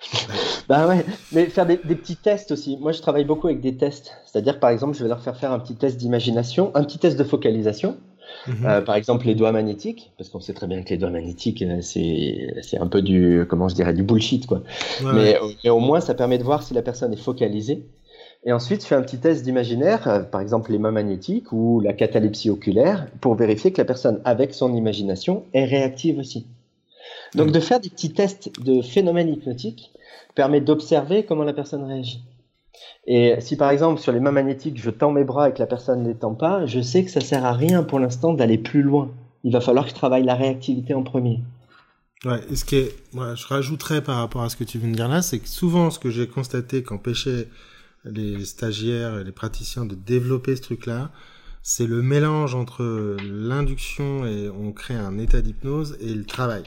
ben 0.68 0.86
ouais, 0.86 1.04
mais 1.32 1.46
faire 1.46 1.66
des, 1.66 1.76
petits 1.76 2.16
tests 2.16 2.52
aussi. 2.52 2.76
Moi, 2.80 2.92
je 2.92 3.00
travaille 3.00 3.24
beaucoup 3.24 3.48
avec 3.48 3.60
des 3.60 3.76
tests. 3.76 4.12
C'est-à-dire, 4.26 4.60
par 4.60 4.70
exemple, 4.70 4.96
je 4.96 5.02
vais 5.02 5.08
leur 5.08 5.22
faire 5.22 5.36
faire 5.36 5.52
un 5.52 5.58
petit 5.58 5.74
test 5.74 5.96
d'imagination, 5.96 6.70
un 6.74 6.84
petit 6.84 6.98
test 6.98 7.18
de 7.18 7.24
focalisation. 7.24 7.96
Mhm. 8.46 8.66
Euh, 8.66 8.80
par 8.82 8.94
exemple, 8.94 9.26
les 9.26 9.34
doigts 9.34 9.52
magnétiques, 9.52 10.12
parce 10.18 10.28
qu'on 10.28 10.40
sait 10.40 10.52
très 10.52 10.66
bien 10.66 10.82
que 10.82 10.90
les 10.90 10.98
doigts 10.98 11.10
magnétiques, 11.10 11.62
euh, 11.62 11.80
c'est 11.80 12.78
un 12.78 12.86
peu 12.86 13.02
du, 13.02 13.44
comment 13.48 13.68
je 13.68 13.74
dirais, 13.74 13.94
du 13.94 14.02
bullshit, 14.02 14.46
quoi. 14.46 14.62
mais, 15.02 15.38
mais, 15.64 15.70
au 15.70 15.80
moins, 15.80 16.00
ça 16.00 16.14
permet 16.14 16.38
de 16.38 16.44
voir 16.44 16.62
si 16.62 16.74
la 16.74 16.82
personne 16.82 17.12
est 17.12 17.16
focalisée 17.16 17.84
et 18.44 18.52
ensuite, 18.52 18.82
je 18.82 18.86
fais 18.86 18.94
un 18.94 19.02
petit 19.02 19.18
test 19.18 19.44
d'imaginaire, 19.44 20.06
euh, 20.08 20.20
par 20.20 20.40
exemple 20.40 20.72
les 20.72 20.78
mains 20.78 20.92
magnétiques 20.92 21.52
ou 21.52 21.80
la 21.80 21.92
catalepsie 21.92 22.50
oculaire, 22.50 23.08
pour 23.20 23.34
vérifier 23.34 23.72
que 23.72 23.80
la 23.80 23.84
personne, 23.84 24.20
avec 24.24 24.54
son 24.54 24.74
imagination, 24.74 25.44
est 25.52 25.64
réactive 25.64 26.18
aussi. 26.18 26.46
Donc, 27.34 27.52
de 27.52 27.60
faire 27.60 27.80
des 27.80 27.90
petits 27.90 28.12
tests 28.12 28.50
de 28.60 28.80
phénomènes 28.80 29.28
hypnotiques 29.28 29.92
permet 30.34 30.60
d'observer 30.60 31.24
comment 31.24 31.44
la 31.44 31.52
personne 31.52 31.84
réagit. 31.84 32.22
Et 33.06 33.34
si 33.40 33.56
par 33.56 33.70
exemple 33.70 34.00
sur 34.00 34.12
les 34.12 34.20
mains 34.20 34.30
magnétiques, 34.30 34.80
je 34.80 34.90
tends 34.90 35.10
mes 35.10 35.24
bras 35.24 35.48
et 35.48 35.52
que 35.52 35.58
la 35.58 35.66
personne 35.66 36.02
ne 36.02 36.08
les 36.08 36.14
tend 36.14 36.34
pas, 36.34 36.66
je 36.66 36.80
sais 36.80 37.04
que 37.04 37.10
ça 37.10 37.20
sert 37.20 37.44
à 37.44 37.52
rien 37.52 37.82
pour 37.82 37.98
l'instant 37.98 38.34
d'aller 38.34 38.58
plus 38.58 38.82
loin. 38.82 39.10
Il 39.44 39.52
va 39.52 39.60
falloir 39.60 39.84
que 39.84 39.90
je 39.90 39.94
travaille 39.94 40.24
la 40.24 40.34
réactivité 40.34 40.94
en 40.94 41.02
premier. 41.02 41.40
Ouais, 42.24 42.40
ce 42.54 42.64
qui 42.64 42.76
est, 42.76 42.94
moi, 43.12 43.34
je 43.34 43.46
rajouterais 43.46 44.02
par 44.02 44.16
rapport 44.16 44.42
à 44.42 44.48
ce 44.48 44.56
que 44.56 44.64
tu 44.64 44.78
viens 44.78 44.90
de 44.90 44.94
dire 44.94 45.08
là, 45.08 45.22
c'est 45.22 45.38
que 45.38 45.48
souvent, 45.48 45.90
ce 45.90 45.98
que 45.98 46.10
j'ai 46.10 46.26
constaté 46.26 46.82
qu'empêchait 46.82 47.48
les 48.04 48.44
stagiaires 48.44 49.18
et 49.18 49.24
les 49.24 49.32
praticiens 49.32 49.84
de 49.84 49.94
développer 49.94 50.56
ce 50.56 50.62
truc-là, 50.62 51.10
c'est 51.62 51.86
le 51.86 52.02
mélange 52.02 52.54
entre 52.54 53.16
l'induction 53.22 54.24
et 54.26 54.48
on 54.48 54.72
crée 54.72 54.94
un 54.94 55.18
état 55.18 55.42
d'hypnose 55.42 55.96
et 56.00 56.14
le 56.14 56.24
travail. 56.24 56.64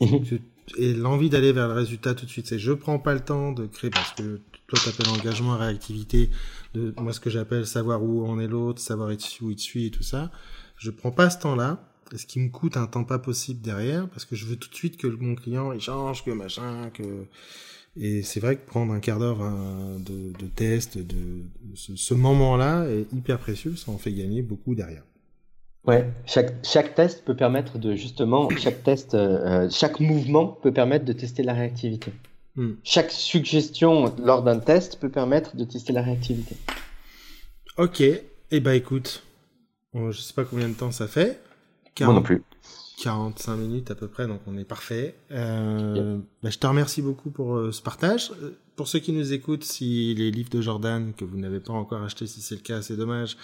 Mhm. 0.00 0.40
et 0.76 0.92
l'envie 0.92 1.30
d'aller 1.30 1.52
vers 1.52 1.68
le 1.68 1.74
résultat 1.74 2.14
tout 2.14 2.26
de 2.26 2.30
suite. 2.30 2.46
C'est 2.46 2.58
je 2.58 2.72
prends 2.72 2.98
pas 2.98 3.14
le 3.14 3.20
temps 3.20 3.52
de 3.52 3.66
créer 3.66 3.90
parce 3.90 4.12
que 4.12 4.40
toi 4.66 4.78
t'appelles 4.84 5.08
engagement, 5.08 5.56
réactivité, 5.56 6.30
de 6.74 6.92
moi 6.98 7.12
ce 7.12 7.20
que 7.20 7.30
j'appelle 7.30 7.66
savoir 7.66 8.02
où 8.02 8.26
en 8.26 8.38
est 8.38 8.48
l'autre, 8.48 8.80
savoir 8.80 9.08
où 9.08 9.12
il 9.12 9.16
te 9.16 9.60
suit 9.62 9.86
et 9.86 9.90
tout 9.90 10.02
ça. 10.02 10.30
Je 10.76 10.90
prends 10.90 11.12
pas 11.12 11.30
ce 11.30 11.38
temps-là. 11.38 11.88
Ce 12.14 12.26
qui 12.26 12.38
me 12.38 12.50
coûte 12.50 12.76
un 12.76 12.86
temps 12.86 13.02
pas 13.02 13.18
possible 13.18 13.60
derrière 13.62 14.08
parce 14.08 14.24
que 14.24 14.36
je 14.36 14.46
veux 14.46 14.56
tout 14.56 14.70
de 14.70 14.74
suite 14.74 14.96
que 14.96 15.08
mon 15.08 15.34
client 15.34 15.72
il 15.72 15.80
change, 15.80 16.24
que 16.24 16.30
machin, 16.30 16.90
que 16.90 17.26
et 17.98 18.22
c'est 18.22 18.40
vrai 18.40 18.56
que 18.56 18.66
prendre 18.66 18.92
un 18.92 19.00
quart 19.00 19.18
d'heure 19.18 19.38
de, 19.38 20.32
de, 20.38 20.46
test, 20.46 20.98
de, 20.98 21.42
ce, 21.74 22.14
moment-là 22.14 22.86
est 22.88 23.12
hyper 23.12 23.38
précieux, 23.38 23.74
ça 23.76 23.90
en 23.90 23.98
fait 23.98 24.12
gagner 24.12 24.42
beaucoup 24.42 24.74
derrière. 24.74 25.02
Ouais, 25.86 26.10
chaque, 26.26 26.52
chaque 26.64 26.94
test 26.94 27.24
peut 27.24 27.36
permettre 27.36 27.78
de 27.78 27.94
justement, 27.94 28.48
chaque 28.58 28.82
test, 28.82 29.14
euh, 29.14 29.68
chaque 29.70 30.00
mouvement 30.00 30.46
peut 30.46 30.72
permettre 30.72 31.04
de 31.04 31.12
tester 31.12 31.42
la 31.42 31.54
réactivité. 31.54 32.12
Hmm. 32.56 32.72
Chaque 32.82 33.10
suggestion 33.10 34.12
lors 34.18 34.42
d'un 34.42 34.58
test 34.58 34.98
peut 34.98 35.10
permettre 35.10 35.56
de 35.56 35.64
tester 35.64 35.92
la 35.92 36.02
réactivité. 36.02 36.56
Ok, 37.78 38.00
et 38.00 38.24
eh 38.50 38.60
ben 38.60 38.72
écoute, 38.72 39.22
je 39.94 40.18
sais 40.18 40.34
pas 40.34 40.44
combien 40.44 40.68
de 40.68 40.74
temps 40.74 40.90
ça 40.90 41.06
fait. 41.06 41.40
Moi 42.00 42.12
non 42.12 42.22
plus. 42.22 42.42
45 43.02 43.56
minutes 43.56 43.90
à 43.90 43.94
peu 43.94 44.08
près, 44.08 44.26
donc 44.26 44.40
on 44.46 44.56
est 44.56 44.64
parfait. 44.64 45.16
Euh, 45.30 46.18
bah, 46.42 46.48
je 46.50 46.58
te 46.58 46.66
remercie 46.66 47.02
beaucoup 47.02 47.30
pour 47.30 47.56
euh, 47.56 47.70
ce 47.70 47.82
partage. 47.82 48.32
Euh, 48.42 48.52
pour 48.74 48.88
ceux 48.88 49.00
qui 49.00 49.12
nous 49.12 49.32
écoutent, 49.32 49.64
si 49.64 50.14
les 50.14 50.30
livres 50.30 50.48
de 50.48 50.62
Jordan 50.62 51.12
que 51.14 51.24
vous 51.24 51.36
n'avez 51.36 51.60
pas 51.60 51.74
encore 51.74 52.02
achetés, 52.02 52.26
si 52.26 52.40
c'est 52.40 52.54
le 52.54 52.62
cas, 52.62 52.80
c'est 52.80 52.96
dommage. 52.96 53.36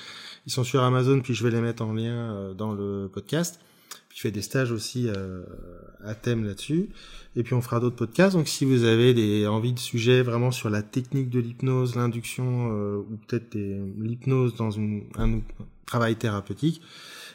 Ils 0.47 0.53
sont 0.53 0.65
sur 0.65 0.83
Amazon, 0.83 1.21
puis 1.21 1.35
je 1.35 1.45
vais 1.45 1.51
les 1.51 1.61
mettre 1.61 1.83
en 1.83 1.93
lien 1.93 2.55
dans 2.55 2.73
le 2.73 3.11
podcast. 3.13 3.61
Puis 4.09 4.19
je 4.19 4.23
fais 4.23 4.31
des 4.31 4.43
stages 4.43 4.73
aussi 4.73 5.09
à 6.05 6.15
thème 6.15 6.45
là-dessus. 6.45 6.91
Et 7.35 7.43
puis 7.43 7.55
on 7.55 7.63
fera 7.63 7.81
d'autres 7.81 7.97
podcasts. 7.97 8.37
Donc 8.37 8.47
si 8.47 8.67
vous 8.67 8.85
avez 8.85 9.15
des 9.15 9.47
envies 9.47 9.73
de 9.73 9.79
sujets 9.79 10.21
vraiment 10.21 10.51
sur 10.51 10.69
la 10.69 10.83
technique 10.83 11.31
de 11.31 11.41
l'hypnose, 11.41 11.97
l'induction 11.97 12.69
ou 12.99 13.19
peut-être 13.27 13.55
l'hypnose 13.55 14.55
dans 14.57 14.71
une, 14.71 15.05
un 15.17 15.41
travail 15.87 16.17
thérapeutique, 16.17 16.83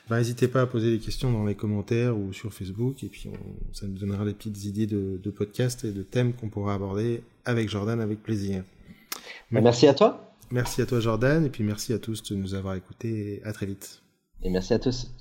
bah, 0.10 0.18
n'hésitez 0.18 0.48
pas 0.48 0.62
à 0.62 0.66
poser 0.66 0.92
des 0.92 1.00
questions 1.00 1.32
dans 1.32 1.46
les 1.46 1.56
commentaires 1.56 2.18
ou 2.18 2.34
sur 2.34 2.54
Facebook, 2.54 3.04
et 3.04 3.08
puis 3.08 3.30
ça 3.74 3.88
nous 3.88 3.98
donnera 3.98 4.26
des 4.26 4.34
petites 4.34 4.64
idées 4.66 4.88
de, 4.88 5.20
de 5.22 5.30
podcasts 5.30 5.84
et 5.84 5.92
de 5.92 6.04
thèmes 6.04 6.34
qu'on 6.34 6.50
pourra 6.50 6.74
aborder 6.74 7.22
avec 7.46 7.70
Jordan 7.70 8.00
avec 8.00 8.24
plaisir. 8.24 8.64
Bah, 9.52 9.62
merci 9.62 9.88
à 9.88 9.94
toi. 9.94 10.36
Merci 10.50 10.82
à 10.82 10.86
toi 10.86 11.00
Jordan, 11.00 11.46
et 11.46 11.50
puis 11.50 11.64
merci 11.64 11.94
à 11.94 12.00
tous 12.00 12.24
de 12.24 12.36
nous 12.36 12.54
avoir 12.54 12.76
écoutés. 12.76 13.42
À 13.44 13.52
très 13.52 13.66
vite. 13.66 14.02
Et 14.44 14.50
merci 14.50 14.74
à 14.74 14.80
tous. 14.80 15.12